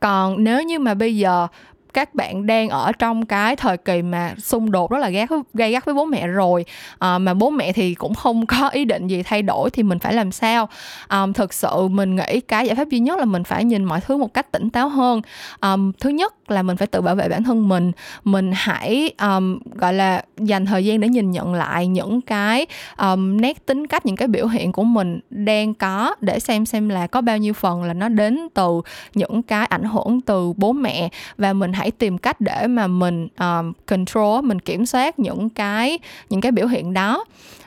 Còn 0.00 0.44
nếu 0.44 0.62
như 0.62 0.78
mà 0.78 0.94
bây 0.94 1.16
giờ 1.16 1.46
các 1.94 2.14
bạn 2.14 2.46
đang 2.46 2.68
ở 2.68 2.92
trong 2.92 3.26
cái 3.26 3.56
thời 3.56 3.76
kỳ 3.76 4.02
mà 4.02 4.34
xung 4.38 4.70
đột 4.70 4.90
rất 4.90 4.98
là 4.98 5.10
gắt 5.10 5.30
gây 5.54 5.72
gắt 5.72 5.84
với 5.84 5.94
bố 5.94 6.04
mẹ 6.04 6.26
rồi. 6.26 6.64
À, 6.98 7.18
mà 7.18 7.34
bố 7.34 7.50
mẹ 7.50 7.72
thì 7.72 7.94
cũng 7.94 8.14
không 8.14 8.46
có 8.46 8.68
ý 8.68 8.84
định 8.84 9.06
gì 9.06 9.22
thay 9.22 9.42
đổi 9.42 9.70
thì 9.70 9.82
mình 9.82 9.98
phải 9.98 10.12
làm 10.12 10.32
sao? 10.32 10.68
À, 11.08 11.26
thực 11.34 11.52
sự 11.52 11.88
mình 11.88 12.16
nghĩ 12.16 12.40
cái 12.40 12.66
giải 12.66 12.76
pháp 12.76 12.88
duy 12.88 12.98
nhất 12.98 13.18
là 13.18 13.24
mình 13.24 13.44
phải 13.44 13.64
nhìn 13.64 13.84
mọi 13.84 14.00
thứ 14.00 14.16
một 14.16 14.34
cách 14.34 14.52
tỉnh 14.52 14.70
táo 14.70 14.88
hơn. 14.88 15.22
À, 15.60 15.76
thứ 16.00 16.10
nhất 16.10 16.50
là 16.50 16.62
mình 16.62 16.76
phải 16.76 16.86
tự 16.86 17.00
bảo 17.00 17.14
vệ 17.14 17.28
bản 17.28 17.44
thân 17.44 17.68
mình. 17.68 17.92
Mình 18.24 18.52
hãy 18.54 19.10
um, 19.20 19.58
gọi 19.74 19.92
là 19.92 20.22
dành 20.38 20.66
thời 20.66 20.84
gian 20.84 21.00
để 21.00 21.08
nhìn 21.08 21.30
nhận 21.30 21.54
lại 21.54 21.86
những 21.86 22.20
cái 22.20 22.66
um, 22.98 23.36
nét 23.40 23.66
tính 23.66 23.86
cách 23.86 24.06
những 24.06 24.16
cái 24.16 24.28
biểu 24.28 24.46
hiện 24.46 24.72
của 24.72 24.84
mình 24.84 25.20
đang 25.30 25.74
có 25.74 26.14
để 26.20 26.40
xem 26.40 26.66
xem 26.66 26.88
là 26.88 27.06
có 27.06 27.20
bao 27.20 27.38
nhiêu 27.38 27.52
phần 27.52 27.82
là 27.82 27.94
nó 27.94 28.08
đến 28.08 28.48
từ 28.54 28.80
những 29.14 29.42
cái 29.42 29.66
ảnh 29.66 29.84
hưởng 29.84 30.20
từ 30.20 30.52
bố 30.56 30.72
mẹ. 30.72 31.08
Và 31.38 31.52
mình 31.52 31.72
hãy 31.72 31.83
tìm 31.90 32.18
cách 32.18 32.40
để 32.40 32.66
mà 32.66 32.86
mình 32.86 33.28
um, 33.38 33.72
control 33.86 34.44
mình 34.44 34.60
kiểm 34.60 34.86
soát 34.86 35.18
những 35.18 35.50
cái 35.50 35.98
những 36.30 36.40
cái 36.40 36.52
biểu 36.52 36.66
hiện 36.66 36.94
đó 36.94 37.24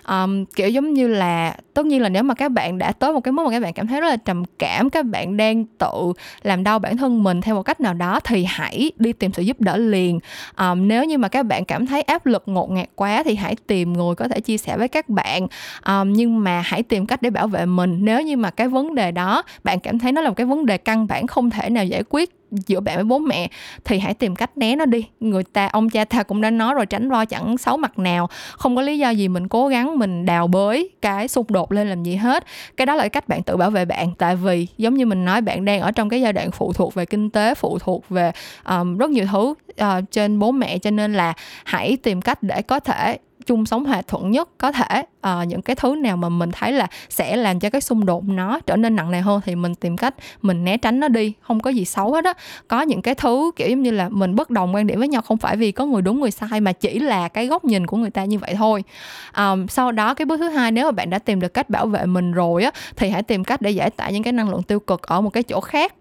um, 0.07 0.45
kiểu 0.45 0.69
giống 0.69 0.93
như 0.93 1.07
là 1.07 1.55
tất 1.73 1.85
nhiên 1.85 2.01
là 2.01 2.09
nếu 2.09 2.23
mà 2.23 2.33
các 2.33 2.51
bạn 2.51 2.77
đã 2.77 2.91
tới 2.91 3.13
một 3.13 3.19
cái 3.19 3.31
mức 3.31 3.43
mà 3.45 3.51
các 3.51 3.59
bạn 3.59 3.73
cảm 3.73 3.87
thấy 3.87 4.01
rất 4.01 4.07
là 4.07 4.17
trầm 4.17 4.43
cảm 4.59 4.89
các 4.89 5.05
bạn 5.05 5.37
đang 5.37 5.65
tự 5.65 6.13
làm 6.43 6.63
đau 6.63 6.79
bản 6.79 6.97
thân 6.97 7.23
mình 7.23 7.41
theo 7.41 7.55
một 7.55 7.63
cách 7.63 7.81
nào 7.81 7.93
đó 7.93 8.19
thì 8.19 8.45
hãy 8.47 8.91
đi 8.97 9.13
tìm 9.13 9.33
sự 9.33 9.41
giúp 9.41 9.61
đỡ 9.61 9.77
liền. 9.77 10.19
Um, 10.57 10.87
nếu 10.87 11.05
như 11.05 11.17
mà 11.17 11.27
các 11.27 11.43
bạn 11.43 11.65
cảm 11.65 11.85
thấy 11.85 12.01
áp 12.01 12.25
lực 12.25 12.43
ngột 12.45 12.71
ngạt 12.71 12.89
quá 12.95 13.23
thì 13.23 13.35
hãy 13.35 13.55
tìm 13.67 13.93
người 13.93 14.15
có 14.15 14.27
thể 14.27 14.39
chia 14.39 14.57
sẻ 14.57 14.77
với 14.77 14.87
các 14.87 15.09
bạn. 15.09 15.47
Um, 15.87 16.13
nhưng 16.13 16.43
mà 16.43 16.61
hãy 16.65 16.83
tìm 16.83 17.05
cách 17.05 17.21
để 17.21 17.29
bảo 17.29 17.47
vệ 17.47 17.65
mình. 17.65 17.97
Nếu 18.01 18.21
như 18.21 18.37
mà 18.37 18.49
cái 18.49 18.67
vấn 18.67 18.95
đề 18.95 19.11
đó 19.11 19.43
bạn 19.63 19.79
cảm 19.79 19.99
thấy 19.99 20.11
nó 20.11 20.21
là 20.21 20.29
một 20.29 20.35
cái 20.35 20.45
vấn 20.45 20.65
đề 20.65 20.77
căn 20.77 21.07
bản 21.07 21.27
không 21.27 21.49
thể 21.49 21.69
nào 21.69 21.85
giải 21.85 22.03
quyết 22.09 22.33
giữa 22.51 22.79
bạn 22.79 22.95
với 22.95 23.03
bố 23.03 23.19
mẹ 23.19 23.49
thì 23.85 23.99
hãy 23.99 24.13
tìm 24.13 24.35
cách 24.35 24.57
né 24.57 24.75
nó 24.75 24.85
đi. 24.85 25.05
Người 25.19 25.43
ta 25.43 25.67
ông 25.67 25.89
cha 25.89 26.05
ta 26.05 26.23
cũng 26.23 26.41
đã 26.41 26.49
nói 26.49 26.73
rồi 26.73 26.85
tránh 26.85 27.09
lo 27.09 27.25
chẳng 27.25 27.57
xấu 27.57 27.77
mặt 27.77 27.99
nào. 27.99 28.29
Không 28.51 28.75
có 28.75 28.81
lý 28.81 28.99
do 28.99 29.09
gì 29.09 29.27
mình 29.27 29.47
cố 29.47 29.67
gắng 29.67 29.96
mình 29.97 30.25
đào 30.25 30.47
bới 30.47 30.89
cái 31.01 31.27
xung 31.27 31.45
đột 31.49 31.71
lên 31.71 31.89
làm 31.89 32.03
gì 32.03 32.15
hết. 32.15 32.43
Cái 32.77 32.85
đó 32.85 32.95
là 32.95 33.03
cái 33.03 33.09
cách 33.09 33.27
bạn 33.27 33.43
tự 33.43 33.57
bảo 33.57 33.69
vệ 33.69 33.85
bạn. 33.85 34.13
Tại 34.17 34.35
vì 34.35 34.67
giống 34.77 34.93
như 34.93 35.05
mình 35.05 35.25
nói 35.25 35.41
bạn 35.41 35.65
đang 35.65 35.81
ở 35.81 35.91
trong 35.91 36.09
cái 36.09 36.21
giai 36.21 36.33
đoạn 36.33 36.51
phụ 36.51 36.73
thuộc 36.73 36.93
về 36.93 37.05
kinh 37.05 37.29
tế 37.29 37.55
phụ 37.55 37.79
thuộc 37.79 38.09
về 38.09 38.31
um, 38.69 38.97
rất 38.97 39.09
nhiều 39.09 39.25
thứ 39.31 39.39
uh, 39.39 40.11
trên 40.11 40.39
bố 40.39 40.51
mẹ. 40.51 40.77
Cho 40.77 40.91
nên 40.91 41.13
là 41.13 41.33
hãy 41.65 41.97
tìm 42.03 42.21
cách 42.21 42.43
để 42.43 42.61
có 42.61 42.79
thể 42.79 43.17
chung 43.47 43.65
sống 43.65 43.85
hòa 43.85 44.01
thuận 44.07 44.31
nhất 44.31 44.49
có 44.57 44.71
thể. 44.71 45.03
À, 45.21 45.43
những 45.43 45.61
cái 45.61 45.75
thứ 45.75 45.95
nào 45.95 46.17
mà 46.17 46.29
mình 46.29 46.51
thấy 46.51 46.71
là 46.71 46.87
sẽ 47.09 47.35
làm 47.35 47.59
cho 47.59 47.69
cái 47.69 47.81
xung 47.81 48.05
đột 48.05 48.23
nó 48.23 48.59
trở 48.59 48.75
nên 48.75 48.95
nặng 48.95 49.11
nề 49.11 49.19
hơn 49.21 49.41
thì 49.45 49.55
mình 49.55 49.75
tìm 49.75 49.97
cách 49.97 50.15
mình 50.41 50.63
né 50.63 50.77
tránh 50.77 50.99
nó 50.99 51.07
đi 51.07 51.33
không 51.41 51.59
có 51.59 51.69
gì 51.69 51.85
xấu 51.85 52.13
hết 52.13 52.25
á. 52.25 52.33
Có 52.67 52.81
những 52.81 53.01
cái 53.01 53.15
thứ 53.15 53.51
kiểu 53.55 53.69
giống 53.69 53.83
như 53.83 53.91
là 53.91 54.09
mình 54.09 54.35
bất 54.35 54.49
đồng 54.49 54.75
quan 54.75 54.87
điểm 54.87 54.99
với 54.99 55.07
nhau 55.07 55.21
không 55.21 55.37
phải 55.37 55.57
vì 55.57 55.71
có 55.71 55.85
người 55.85 56.01
đúng 56.01 56.19
người 56.19 56.31
sai 56.31 56.61
mà 56.61 56.71
chỉ 56.71 56.99
là 56.99 57.27
cái 57.27 57.47
góc 57.47 57.65
nhìn 57.65 57.87
của 57.87 57.97
người 57.97 58.09
ta 58.09 58.25
như 58.25 58.39
vậy 58.39 58.55
thôi. 58.57 58.83
À, 59.31 59.55
sau 59.69 59.91
đó 59.91 60.13
cái 60.13 60.25
bước 60.25 60.37
thứ 60.37 60.49
hai 60.49 60.71
nếu 60.71 60.85
mà 60.85 60.91
bạn 60.91 61.09
đã 61.09 61.19
tìm 61.19 61.39
được 61.39 61.53
cách 61.53 61.69
bảo 61.69 61.87
vệ 61.87 62.05
mình 62.05 62.31
rồi 62.31 62.63
á 62.63 62.71
thì 62.95 63.09
hãy 63.09 63.23
tìm 63.23 63.43
cách 63.43 63.61
để 63.61 63.71
giải 63.71 63.89
tỏa 63.89 64.09
những 64.09 64.23
cái 64.23 64.33
năng 64.33 64.49
lượng 64.49 64.63
tiêu 64.63 64.79
cực 64.79 65.01
ở 65.01 65.21
một 65.21 65.29
cái 65.29 65.43
chỗ 65.43 65.61
khác 65.61 65.93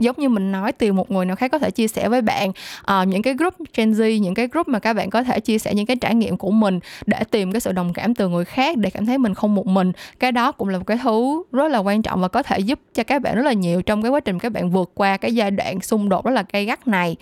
giống 0.00 0.16
như 0.18 0.28
mình 0.28 0.52
nói 0.52 0.72
tìm 0.72 0.96
một 0.96 1.10
người 1.10 1.26
nào 1.26 1.36
khác 1.36 1.50
có 1.52 1.58
thể 1.58 1.70
chia 1.70 1.88
sẻ 1.88 2.08
với 2.08 2.22
bạn. 2.22 2.48
Uh, 2.48 3.08
những 3.08 3.22
cái 3.22 3.34
group 3.34 3.54
Gen 3.76 3.92
Z 3.92 4.18
những 4.18 4.34
cái 4.34 4.48
group 4.52 4.68
mà 4.68 4.78
các 4.78 4.92
bạn 4.92 5.10
có 5.10 5.22
thể 5.22 5.40
chia 5.40 5.58
sẻ 5.58 5.74
những 5.74 5.86
cái 5.86 5.96
trải 5.96 6.14
nghiệm 6.14 6.36
của 6.36 6.50
mình 6.50 6.80
để 7.06 7.24
tìm 7.30 7.52
cái 7.52 7.60
sự 7.60 7.72
đồng 7.72 7.92
cảm 7.92 8.14
từ 8.14 8.28
người 8.28 8.44
khác 8.44 8.76
để 8.76 8.90
cảm 8.90 9.06
thấy 9.06 9.18
mình 9.18 9.34
không 9.34 9.54
một 9.54 9.66
mình 9.66 9.92
cái 10.18 10.32
đó 10.32 10.52
cũng 10.52 10.68
là 10.68 10.78
một 10.78 10.84
cái 10.86 10.98
thứ 11.02 11.42
rất 11.52 11.68
là 11.68 11.78
quan 11.78 12.02
trọng 12.02 12.20
và 12.20 12.28
có 12.28 12.42
thể 12.42 12.58
giúp 12.58 12.80
cho 12.94 13.02
các 13.02 13.22
bạn 13.22 13.36
rất 13.36 13.42
là 13.42 13.52
nhiều 13.52 13.82
trong 13.82 14.02
cái 14.02 14.10
quá 14.10 14.20
trình 14.20 14.38
các 14.38 14.52
bạn 14.52 14.70
vượt 14.70 14.90
qua 14.94 15.16
cái 15.16 15.34
giai 15.34 15.50
đoạn 15.50 15.80
xung 15.80 16.08
đột 16.08 16.24
rất 16.24 16.30
là 16.30 16.44
gay 16.52 16.64
gắt 16.64 16.88
này. 16.88 17.16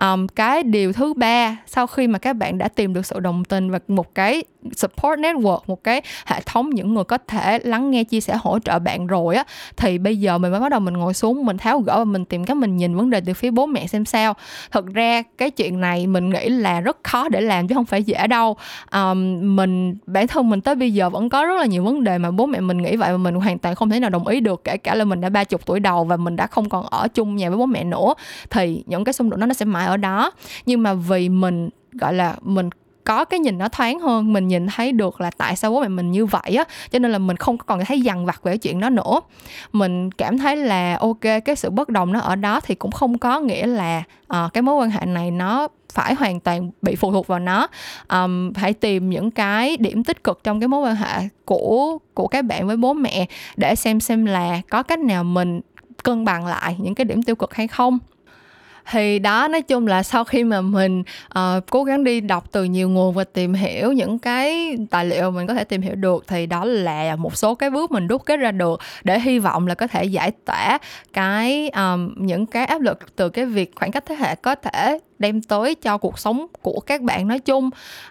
Um, 0.00 0.26
cái 0.26 0.62
điều 0.62 0.92
thứ 0.92 1.14
ba 1.14 1.56
sau 1.66 1.86
khi 1.86 2.06
mà 2.06 2.18
các 2.18 2.32
bạn 2.32 2.58
đã 2.58 2.68
tìm 2.68 2.94
được 2.94 3.06
sự 3.06 3.20
đồng 3.20 3.44
tình 3.44 3.70
và 3.70 3.78
một 3.88 4.14
cái 4.14 4.42
support 4.76 5.20
network 5.20 5.60
một 5.66 5.84
cái 5.84 6.02
hệ 6.26 6.40
thống 6.46 6.70
những 6.70 6.94
người 6.94 7.04
có 7.04 7.18
thể 7.18 7.58
lắng 7.58 7.90
nghe 7.90 8.04
chia 8.04 8.20
sẻ 8.20 8.36
hỗ 8.40 8.58
trợ 8.58 8.78
bạn 8.78 9.06
rồi 9.06 9.36
á 9.36 9.44
thì 9.76 9.98
bây 9.98 10.16
giờ 10.16 10.38
mình 10.38 10.50
mới 10.50 10.60
bắt 10.60 10.68
đầu 10.68 10.80
mình 10.80 10.94
ngồi 10.94 11.14
xuống 11.14 11.44
mình 11.44 11.58
tháo 11.58 11.80
gỡ 11.80 11.98
và 11.98 12.04
mình 12.04 12.24
tìm 12.24 12.44
cách 12.44 12.56
mình 12.56 12.76
nhìn 12.76 12.96
vấn 12.96 13.10
đề 13.10 13.20
từ 13.26 13.34
phía 13.34 13.50
bố 13.50 13.66
mẹ 13.66 13.86
xem 13.86 14.04
sao. 14.04 14.34
Thật 14.70 14.86
ra 14.86 15.22
cái 15.38 15.50
chuyện 15.50 15.80
này 15.80 16.06
mình 16.06 16.30
nghĩ 16.30 16.48
là 16.48 16.80
rất 16.80 16.96
khó 17.04 17.28
để 17.28 17.40
làm 17.40 17.68
chứ 17.68 17.74
không 17.74 17.84
phải 17.84 18.02
dễ 18.02 18.26
đâu. 18.26 18.56
Um, 18.92 19.56
mình 19.56 19.96
bản 20.06 20.26
thân 20.26 20.50
mình 20.50 20.60
tới 20.60 20.74
bây 20.74 20.94
giờ 20.94 21.10
vẫn 21.10 21.28
có 21.28 21.44
rất 21.44 21.54
là 21.58 21.66
nhiều 21.66 21.84
vấn 21.84 22.04
đề 22.04 22.18
mà 22.18 22.30
bố 22.30 22.46
mẹ 22.46 22.60
mình 22.60 22.78
nghĩ 22.78 22.96
vậy 22.96 23.10
mà 23.10 23.16
mình 23.16 23.34
hoàn 23.34 23.58
toàn 23.58 23.74
không 23.74 23.90
thể 23.90 24.00
nào 24.00 24.10
đồng 24.10 24.26
ý 24.26 24.40
được 24.40 24.64
kể 24.64 24.76
cả 24.76 24.94
là 24.94 25.04
mình 25.04 25.20
đã 25.20 25.28
ba 25.28 25.44
chục 25.44 25.66
tuổi 25.66 25.80
đầu 25.80 26.04
và 26.04 26.16
mình 26.16 26.36
đã 26.36 26.46
không 26.46 26.68
còn 26.68 26.86
ở 26.86 27.08
chung 27.08 27.36
nhà 27.36 27.50
với 27.50 27.58
bố 27.58 27.66
mẹ 27.66 27.84
nữa 27.84 28.14
thì 28.50 28.84
những 28.86 29.04
cái 29.04 29.12
xung 29.12 29.30
đột 29.30 29.36
đó 29.36 29.46
nó 29.46 29.54
sẽ 29.54 29.64
mãi 29.64 29.86
ở 29.86 29.96
đó. 29.96 30.30
Nhưng 30.66 30.82
mà 30.82 30.94
vì 30.94 31.28
mình 31.28 31.68
gọi 31.92 32.14
là 32.14 32.36
mình 32.42 32.70
có 33.04 33.24
cái 33.24 33.40
nhìn 33.40 33.58
nó 33.58 33.68
thoáng 33.68 34.00
hơn 34.00 34.32
mình 34.32 34.48
nhìn 34.48 34.66
thấy 34.66 34.92
được 34.92 35.20
là 35.20 35.30
tại 35.30 35.56
sao 35.56 35.70
bố 35.70 35.80
mẹ 35.80 35.88
mình 35.88 36.12
như 36.12 36.26
vậy 36.26 36.56
á. 36.56 36.64
Cho 36.90 36.98
nên 36.98 37.12
là 37.12 37.18
mình 37.18 37.36
không 37.36 37.58
còn 37.58 37.84
thấy 37.84 38.00
dằn 38.00 38.26
vặt 38.26 38.42
về 38.42 38.56
chuyện 38.56 38.80
đó 38.80 38.90
nữa. 38.90 39.20
Mình 39.72 40.10
cảm 40.10 40.38
thấy 40.38 40.56
là 40.56 40.96
ok 41.00 41.20
cái 41.20 41.56
sự 41.56 41.70
bất 41.70 41.88
đồng 41.88 42.12
nó 42.12 42.20
ở 42.20 42.36
đó 42.36 42.60
thì 42.60 42.74
cũng 42.74 42.90
không 42.90 43.18
có 43.18 43.40
nghĩa 43.40 43.66
là 43.66 44.02
uh, 44.36 44.52
cái 44.52 44.62
mối 44.62 44.74
quan 44.74 44.90
hệ 44.90 45.06
này 45.06 45.30
nó 45.30 45.68
phải 45.92 46.14
hoàn 46.14 46.40
toàn 46.40 46.70
bị 46.82 46.96
phụ 46.96 47.12
thuộc 47.12 47.26
vào 47.26 47.38
nó. 47.38 47.66
Um, 48.08 48.52
hãy 48.54 48.72
tìm 48.72 49.10
những 49.10 49.30
cái 49.30 49.76
điểm 49.76 50.04
tích 50.04 50.24
cực 50.24 50.44
trong 50.44 50.60
cái 50.60 50.68
mối 50.68 50.80
quan 50.80 50.96
hệ 50.96 51.28
của 51.44 51.98
của 52.14 52.26
các 52.26 52.44
bạn 52.44 52.66
với 52.66 52.76
bố 52.76 52.92
mẹ 52.92 53.26
để 53.56 53.74
xem 53.74 54.00
xem 54.00 54.26
là 54.26 54.60
có 54.70 54.82
cách 54.82 54.98
nào 54.98 55.24
mình 55.24 55.60
cân 56.02 56.24
bằng 56.24 56.46
lại 56.46 56.76
những 56.78 56.94
cái 56.94 57.04
điểm 57.04 57.22
tiêu 57.22 57.36
cực 57.36 57.54
hay 57.54 57.68
không 57.68 57.98
thì 58.90 59.18
đó 59.18 59.48
nói 59.48 59.62
chung 59.62 59.86
là 59.86 60.02
sau 60.02 60.24
khi 60.24 60.44
mà 60.44 60.60
mình 60.60 61.02
uh, 61.38 61.64
cố 61.70 61.84
gắng 61.84 62.04
đi 62.04 62.20
đọc 62.20 62.44
từ 62.52 62.64
nhiều 62.64 62.88
nguồn 62.88 63.14
và 63.14 63.24
tìm 63.24 63.54
hiểu 63.54 63.92
những 63.92 64.18
cái 64.18 64.76
tài 64.90 65.04
liệu 65.04 65.30
mình 65.30 65.46
có 65.46 65.54
thể 65.54 65.64
tìm 65.64 65.82
hiểu 65.82 65.94
được 65.94 66.24
thì 66.28 66.46
đó 66.46 66.64
là 66.64 67.16
một 67.16 67.36
số 67.36 67.54
cái 67.54 67.70
bước 67.70 67.90
mình 67.90 68.06
rút 68.06 68.24
kết 68.26 68.36
ra 68.36 68.50
được 68.52 68.80
để 69.04 69.20
hy 69.20 69.38
vọng 69.38 69.66
là 69.66 69.74
có 69.74 69.86
thể 69.86 70.04
giải 70.04 70.30
tỏa 70.44 70.78
cái 71.12 71.68
um, 71.68 72.14
những 72.16 72.46
cái 72.46 72.64
áp 72.64 72.80
lực 72.80 73.16
từ 73.16 73.28
cái 73.28 73.46
việc 73.46 73.72
khoảng 73.76 73.92
cách 73.92 74.04
thế 74.06 74.14
hệ 74.14 74.34
có 74.34 74.54
thể 74.54 74.98
đem 75.22 75.42
tới 75.42 75.74
cho 75.74 75.98
cuộc 75.98 76.18
sống 76.18 76.46
của 76.62 76.80
các 76.86 77.00
bạn 77.00 77.28
nói 77.28 77.38
chung. 77.38 77.70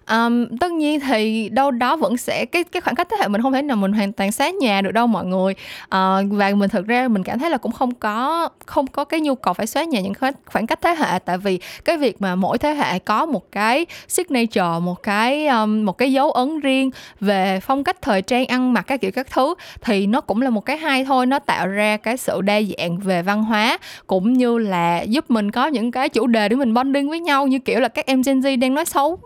Um, 0.09 0.57
tất 0.57 0.71
nhiên 0.71 0.99
thì 0.99 1.49
đâu 1.49 1.71
đó 1.71 1.95
vẫn 1.95 2.17
sẽ 2.17 2.45
cái 2.45 2.63
cái 2.63 2.81
khoảng 2.81 2.95
cách 2.95 3.07
thế 3.11 3.17
hệ 3.19 3.27
mình 3.27 3.41
không 3.41 3.53
thể 3.53 3.61
nào 3.61 3.77
mình 3.77 3.93
hoàn 3.93 4.11
toàn 4.13 4.31
sát 4.31 4.53
nhà 4.55 4.81
được 4.81 4.91
đâu 4.91 5.07
mọi 5.07 5.25
người. 5.25 5.53
Uh, 5.83 6.31
và 6.31 6.51
mình 6.55 6.69
thực 6.69 6.87
ra 6.87 7.07
mình 7.07 7.23
cảm 7.23 7.39
thấy 7.39 7.49
là 7.49 7.57
cũng 7.57 7.71
không 7.71 7.93
có 7.95 8.49
không 8.65 8.87
có 8.87 9.03
cái 9.03 9.19
nhu 9.19 9.35
cầu 9.35 9.53
phải 9.53 9.67
xóa 9.67 9.83
nhà 9.83 10.01
những 10.01 10.13
khoảng 10.45 10.67
cách 10.67 10.79
thế 10.81 10.95
hệ. 10.95 11.19
Tại 11.19 11.37
vì 11.37 11.59
cái 11.85 11.97
việc 11.97 12.21
mà 12.21 12.35
mỗi 12.35 12.57
thế 12.57 12.73
hệ 12.73 12.99
có 12.99 13.25
một 13.25 13.51
cái 13.51 13.85
signature 14.07 14.79
một 14.81 15.03
cái 15.03 15.47
um, 15.47 15.85
một 15.85 15.97
cái 15.97 16.13
dấu 16.13 16.31
ấn 16.31 16.59
riêng 16.59 16.91
về 17.19 17.59
phong 17.59 17.83
cách 17.83 18.01
thời 18.01 18.21
trang 18.21 18.45
ăn 18.45 18.73
mặc 18.73 18.81
các 18.81 19.01
kiểu 19.01 19.11
các 19.11 19.27
thứ 19.31 19.55
thì 19.81 20.07
nó 20.07 20.21
cũng 20.21 20.41
là 20.41 20.49
một 20.49 20.65
cái 20.65 20.77
hay 20.77 21.05
thôi. 21.05 21.25
Nó 21.25 21.39
tạo 21.39 21.67
ra 21.67 21.97
cái 21.97 22.17
sự 22.17 22.41
đa 22.41 22.61
dạng 22.61 22.97
về 22.97 23.21
văn 23.21 23.43
hóa 23.43 23.77
cũng 24.07 24.33
như 24.33 24.57
là 24.57 25.01
giúp 25.01 25.31
mình 25.31 25.51
có 25.51 25.67
những 25.67 25.91
cái 25.91 26.09
chủ 26.09 26.27
đề 26.27 26.49
để 26.49 26.55
mình 26.55 26.73
bonding 26.73 27.00
bonding 27.01 27.09
với 27.09 27.19
nhau 27.19 27.47
như 27.47 27.59
kiểu 27.59 27.79
là 27.79 27.87
các 27.87 28.05
em 28.05 28.21
Gen 28.21 28.39
Z 28.39 28.59
đang 28.59 28.73
nói 28.73 28.85
xấu 28.85 29.19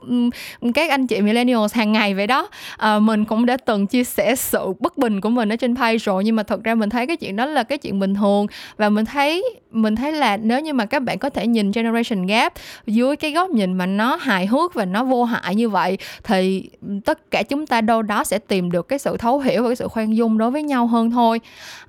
các 0.73 0.89
anh 0.89 1.07
chị 1.07 1.21
millennials 1.21 1.73
hàng 1.73 1.91
ngày 1.91 2.13
vậy 2.13 2.27
đó. 2.27 2.47
À, 2.77 2.99
mình 2.99 3.25
cũng 3.25 3.45
đã 3.45 3.57
từng 3.57 3.87
chia 3.87 4.03
sẻ 4.03 4.35
sự 4.35 4.73
bất 4.79 4.97
bình 4.97 5.21
của 5.21 5.29
mình 5.29 5.49
ở 5.49 5.55
trên 5.55 5.75
page 5.75 5.97
rồi 5.97 6.23
nhưng 6.23 6.35
mà 6.35 6.43
thật 6.43 6.63
ra 6.63 6.75
mình 6.75 6.89
thấy 6.89 7.07
cái 7.07 7.17
chuyện 7.17 7.35
đó 7.35 7.45
là 7.45 7.63
cái 7.63 7.77
chuyện 7.77 7.99
bình 7.99 8.15
thường. 8.15 8.47
Và 8.77 8.89
mình 8.89 9.05
thấy 9.05 9.43
mình 9.71 9.95
thấy 9.95 10.11
là 10.11 10.37
nếu 10.37 10.59
như 10.59 10.73
mà 10.73 10.85
các 10.85 11.03
bạn 11.03 11.19
có 11.19 11.29
thể 11.29 11.47
nhìn 11.47 11.71
generation 11.71 12.25
gap 12.25 12.53
dưới 12.87 13.15
cái 13.15 13.31
góc 13.31 13.49
nhìn 13.49 13.73
mà 13.73 13.85
nó 13.85 14.15
hài 14.15 14.45
hước 14.45 14.73
và 14.73 14.85
nó 14.85 15.03
vô 15.03 15.23
hại 15.23 15.55
như 15.55 15.69
vậy 15.69 15.97
thì 16.23 16.69
tất 17.05 17.31
cả 17.31 17.43
chúng 17.43 17.67
ta 17.67 17.81
đâu 17.81 18.01
đó 18.01 18.23
sẽ 18.23 18.39
tìm 18.39 18.71
được 18.71 18.87
cái 18.87 18.99
sự 18.99 19.17
thấu 19.17 19.39
hiểu 19.39 19.63
và 19.63 19.69
cái 19.69 19.75
sự 19.75 19.87
khoan 19.87 20.15
dung 20.15 20.37
đối 20.37 20.51
với 20.51 20.63
nhau 20.63 20.87
hơn 20.87 21.11
thôi. 21.11 21.39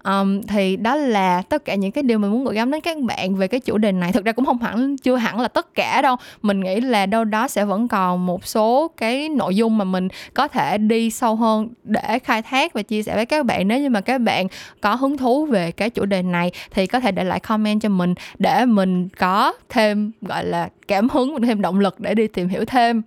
Um, 0.05 0.43
thì 0.43 0.76
đó 0.76 0.95
là 0.95 1.43
tất 1.49 1.64
cả 1.64 1.74
những 1.74 1.93
cái 1.93 2.03
điều 2.03 2.18
mình 2.18 2.30
muốn 2.30 2.45
gửi 2.45 2.55
gắm 2.55 2.70
đến 2.70 2.80
các 2.80 2.99
bạn 2.99 3.34
về 3.34 3.49
cái 3.49 3.61
chủ 3.61 3.78
đề 3.78 3.93
này. 3.93 4.12
Thực 4.12 4.24
ra 4.24 4.32
cũng 4.32 4.45
không 4.45 4.59
hẳn 4.59 4.97
chưa 4.97 5.16
hẳn 5.16 5.41
là 5.41 5.49
tất 5.49 5.74
cả 5.77 6.03
đâu. 6.03 6.16
Mình 6.43 6.61
nghĩ 6.61 6.81
là 6.81 7.07
đâu 7.07 7.24
đó 7.24 7.49
sẽ 7.49 7.64
vẫn 7.64 7.89
còn 7.89 8.27
một 8.27 8.47
số 8.47 8.91
cái 8.97 9.29
nội 9.29 9.57
dung 9.57 9.79
mà 9.79 9.85
mình 9.85 10.09
có 10.35 10.49
thể 10.49 10.79
đi 10.79 11.11
sâu 11.11 11.37
hơn 11.37 11.68
để 11.85 12.18
khai 12.18 12.43
thác 12.43 12.72
và 12.72 12.83
chia 12.83 13.03
sẻ 13.03 13.14
với 13.14 13.27
các 13.27 13.47
bạn. 13.47 13.68
Nếu 13.68 13.81
như 13.81 13.91
mà 13.91 14.01
các 14.01 14.18
bạn 14.18 14.47
có 14.81 14.95
hứng 14.95 15.16
thú 15.16 15.47
về 15.47 15.72
cái 15.72 15.91
chủ 15.91 16.05
đề 16.05 16.22
này 16.22 16.51
thì 16.70 16.87
có 16.87 17.01
thể 17.01 17.12
để 17.12 17.24
lại 17.24 17.41
comment 17.41 17.81
cho 17.81 17.89
mình 17.89 18.14
để 18.39 18.64
mình 18.64 19.09
có 19.09 19.53
thêm, 19.68 20.12
gọi 20.22 20.45
là, 20.45 20.68
cảm 20.89 21.09
hứng, 21.09 21.43
thêm 21.43 21.61
động 21.61 21.81
lực 21.81 22.01
để 22.01 22.14
đi 22.14 22.27
tìm 22.27 22.49
hiểu 22.49 22.64
thêm 22.64 23.03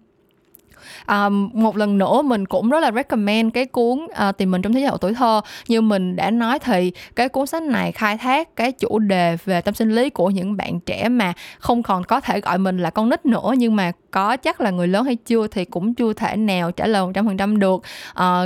um, 1.10 1.50
một 1.54 1.78
lần 1.78 1.98
nữa 1.98 2.22
mình 2.22 2.46
cũng 2.46 2.70
rất 2.70 2.80
là 2.80 2.92
recommend 2.92 3.54
cái 3.54 3.66
cuốn 3.66 4.00
uh, 4.30 4.38
tìm 4.38 4.52
mình 4.52 4.62
trong 4.62 4.74
thế 4.74 4.80
giới 4.80 4.90
hậu 4.90 4.98
tuổi 4.98 5.14
thơ. 5.14 5.42
Như 5.68 5.82
mình 5.82 6.16
đã 6.16 6.32
nói 6.32 6.60
thì 6.60 6.92
cái 7.16 7.30
cuốn 7.30 7.46
sách 7.46 7.64
này 7.64 7.92
khai 7.92 8.18
thác 8.18 8.56
cái 8.56 8.72
chủ 8.72 9.00
đề 9.00 9.38
về 9.46 9.62
tâm 9.62 9.74
sinh 9.74 9.96
lý 9.96 10.10
của 10.10 10.30
những 10.30 10.58
bạn 10.58 10.80
trẻ 10.80 11.10
mà 11.10 11.34
không 11.60 11.84
còn 11.84 12.04
có 12.04 12.20
thể 12.20 12.42
gọi 12.42 12.58
mình 12.58 12.78
là 12.78 12.90
con 12.90 13.10
nít 13.10 13.26
nữa 13.26 13.54
nhưng 13.58 13.76
mà 13.76 13.92
có 14.12 14.38
chắc 14.38 14.62
là 14.62 14.70
người 14.70 14.88
lớn 14.88 15.06
hay 15.06 15.16
chưa 15.16 15.48
thì 15.48 15.66
cũng 15.66 15.94
chưa 15.94 16.14
thể 16.14 16.36
nào 16.36 16.72
trả 16.72 16.88
lời 16.88 17.06
một 17.06 17.12
trăm 17.14 17.28
phần 17.28 17.38
trăm 17.38 17.60
được. 17.60 17.76
Uh, 17.76 17.84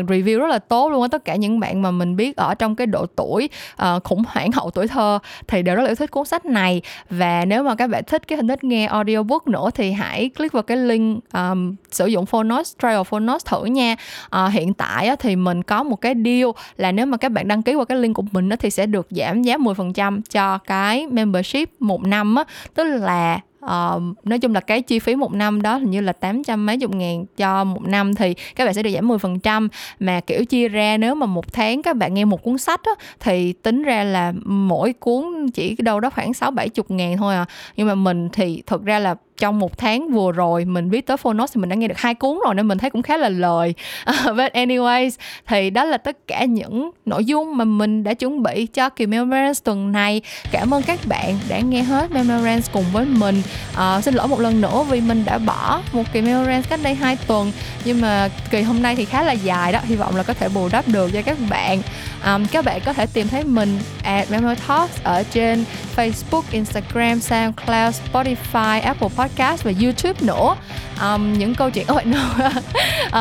review 0.09 0.39
rất 0.39 0.47
là 0.47 0.59
tốt 0.59 0.89
luôn 0.89 1.01
á 1.01 1.07
tất 1.11 1.25
cả 1.25 1.35
những 1.35 1.59
bạn 1.59 1.81
mà 1.81 1.91
mình 1.91 2.15
biết 2.15 2.35
ở 2.35 2.55
trong 2.55 2.75
cái 2.75 2.87
độ 2.87 3.05
tuổi 3.05 3.49
uh, 3.81 4.03
khủng 4.03 4.23
hoảng 4.27 4.51
hậu 4.51 4.71
tuổi 4.71 4.87
thơ 4.87 5.19
thì 5.47 5.61
đều 5.61 5.75
rất 5.75 5.81
là 5.81 5.89
yêu 5.89 5.95
thích 5.95 6.11
cuốn 6.11 6.25
sách 6.25 6.45
này. 6.45 6.81
Và 7.09 7.45
nếu 7.45 7.63
mà 7.63 7.75
các 7.75 7.89
bạn 7.89 8.03
thích 8.07 8.27
cái 8.27 8.37
hình 8.37 8.47
thức 8.47 8.63
nghe 8.63 8.85
audiobook 8.85 9.47
nữa 9.47 9.69
thì 9.75 9.91
hãy 9.91 10.29
click 10.29 10.53
vào 10.53 10.63
cái 10.63 10.77
link 10.77 11.23
um, 11.33 11.75
sử 11.91 12.05
dụng 12.05 12.25
Phonos 12.53 12.75
trial 12.81 13.03
Phonos 13.05 13.45
thử 13.45 13.65
nha. 13.65 13.95
À, 14.29 14.47
hiện 14.47 14.73
tại 14.73 15.07
á, 15.07 15.15
thì 15.19 15.35
mình 15.35 15.63
có 15.63 15.83
một 15.83 16.01
cái 16.01 16.15
deal 16.25 16.49
là 16.77 16.91
nếu 16.91 17.05
mà 17.05 17.17
các 17.17 17.31
bạn 17.31 17.47
đăng 17.47 17.61
ký 17.61 17.73
qua 17.73 17.85
cái 17.85 17.97
link 17.97 18.15
của 18.15 18.23
mình 18.31 18.49
á, 18.49 18.55
thì 18.59 18.69
sẽ 18.69 18.85
được 18.85 19.07
giảm 19.09 19.41
giá 19.41 19.57
10% 19.57 20.21
cho 20.31 20.57
cái 20.57 21.07
membership 21.07 21.69
một 21.79 22.03
năm 22.03 22.35
á. 22.35 22.43
Tức 22.73 22.83
là 22.83 23.39
uh, 23.65 24.01
nói 24.23 24.39
chung 24.39 24.53
là 24.53 24.59
cái 24.59 24.81
chi 24.81 24.99
phí 24.99 25.15
một 25.15 25.33
năm 25.33 25.61
đó 25.61 25.77
hình 25.77 25.91
như 25.91 26.01
là 26.01 26.13
tám 26.13 26.43
trăm 26.43 26.65
mấy 26.65 26.77
chục 26.77 26.95
ngàn 26.95 27.25
cho 27.37 27.63
một 27.63 27.81
năm 27.87 28.15
thì 28.15 28.33
các 28.55 28.65
bạn 28.65 28.73
sẽ 28.73 28.83
được 28.83 28.91
giảm 28.93 29.07
10% 29.07 29.67
mà 29.99 30.19
kiểu 30.19 30.45
chia 30.45 30.67
ra 30.67 30.97
nếu 30.97 31.15
mà 31.15 31.25
một 31.25 31.53
tháng 31.53 31.81
các 31.81 31.95
bạn 31.95 32.13
nghe 32.13 32.25
một 32.25 32.43
cuốn 32.43 32.57
sách 32.57 32.81
á, 32.83 32.91
thì 33.19 33.53
tính 33.53 33.83
ra 33.83 34.03
là 34.03 34.33
mỗi 34.45 34.93
cuốn 34.93 35.49
chỉ 35.53 35.75
đâu 35.79 35.99
đó 35.99 36.09
khoảng 36.09 36.33
sáu 36.33 36.51
bảy 36.51 36.69
chục 36.69 36.91
ngàn 36.91 37.17
thôi 37.17 37.35
à. 37.35 37.45
Nhưng 37.75 37.87
mà 37.87 37.95
mình 37.95 38.29
thì 38.29 38.63
thực 38.65 38.85
ra 38.85 38.99
là 38.99 39.15
trong 39.37 39.59
một 39.59 39.77
tháng 39.77 40.09
vừa 40.09 40.31
rồi 40.31 40.65
mình 40.65 40.89
viết 40.89 41.07
tới 41.07 41.17
Phonos 41.17 41.53
thì 41.53 41.61
mình 41.61 41.69
đã 41.69 41.75
nghe 41.75 41.87
được 41.87 41.97
hai 41.97 42.13
cuốn 42.13 42.39
rồi 42.45 42.55
nên 42.55 42.67
mình 42.67 42.77
thấy 42.77 42.89
cũng 42.89 43.01
khá 43.01 43.17
là 43.17 43.29
lời. 43.29 43.73
But 44.25 44.53
anyways 44.53 45.09
thì 45.47 45.69
đó 45.69 45.83
là 45.83 45.97
tất 45.97 46.17
cả 46.27 46.45
những 46.45 46.91
nội 47.05 47.25
dung 47.25 47.57
mà 47.57 47.65
mình 47.65 48.03
đã 48.03 48.13
chuẩn 48.13 48.43
bị 48.43 48.65
cho 48.65 48.89
kỳ 48.89 49.05
Memorance 49.05 49.59
tuần 49.63 49.91
này. 49.91 50.21
Cảm 50.51 50.73
ơn 50.73 50.83
các 50.83 50.99
bạn 51.05 51.39
đã 51.49 51.59
nghe 51.59 51.81
hết 51.81 52.11
Memorance 52.11 52.67
cùng 52.73 52.85
với 52.93 53.05
mình. 53.05 53.41
À, 53.75 54.01
xin 54.01 54.13
lỗi 54.13 54.27
một 54.27 54.39
lần 54.39 54.61
nữa 54.61 54.85
vì 54.89 55.01
mình 55.01 55.25
đã 55.25 55.37
bỏ 55.37 55.81
một 55.93 56.03
kỳ 56.13 56.21
Memorance 56.21 56.69
cách 56.69 56.79
đây 56.83 56.95
hai 56.95 57.17
tuần 57.27 57.51
nhưng 57.85 58.01
mà 58.01 58.29
kỳ 58.49 58.61
hôm 58.61 58.81
nay 58.81 58.95
thì 58.95 59.05
khá 59.05 59.23
là 59.23 59.31
dài 59.31 59.71
đó. 59.71 59.79
Hy 59.83 59.95
vọng 59.95 60.15
là 60.15 60.23
có 60.23 60.33
thể 60.33 60.49
bù 60.49 60.69
đắp 60.71 60.87
được 60.87 61.11
cho 61.13 61.21
các 61.21 61.37
bạn. 61.49 61.81
Um, 62.25 62.45
các 62.45 62.65
bạn 62.65 62.81
có 62.85 62.93
thể 62.93 63.05
tìm 63.13 63.27
thấy 63.27 63.43
mình 63.43 63.79
at 64.03 64.31
Memo 64.31 64.53
Talks 64.67 65.03
ở 65.03 65.23
trên 65.23 65.65
Facebook, 65.95 66.41
Instagram, 66.51 67.19
SoundCloud, 67.19 67.95
Spotify, 68.11 68.81
Apple 68.81 69.09
Podcast 69.17 69.22
và 69.63 69.71
YouTube 69.81 70.19
nữa. 70.21 70.55
Um, 71.01 71.33
những 71.33 71.55
câu 71.55 71.69
chuyện 71.69 71.85
oh, 71.93 72.05
no. 72.05 72.29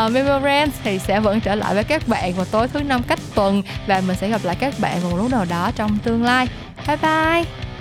uh, 0.07 0.13
Memorance 0.13 0.77
thì 0.85 0.99
sẽ 0.99 1.21
vẫn 1.21 1.41
trở 1.41 1.55
lại 1.55 1.75
với 1.75 1.85
các 1.85 2.09
bạn 2.09 2.33
vào 2.33 2.45
tối 2.45 2.69
thứ 2.69 2.81
năm 2.81 3.03
cách 3.03 3.19
tuần 3.35 3.63
và 3.87 4.03
mình 4.07 4.17
sẽ 4.21 4.29
gặp 4.29 4.41
lại 4.45 4.57
các 4.61 4.75
bạn 4.79 5.01
vào 5.01 5.17
lúc 5.17 5.31
nào 5.31 5.45
đó 5.51 5.71
trong 5.77 5.99
tương 5.99 6.25
lai. 6.25 6.49
Bye 6.87 6.97
bye! 6.97 7.72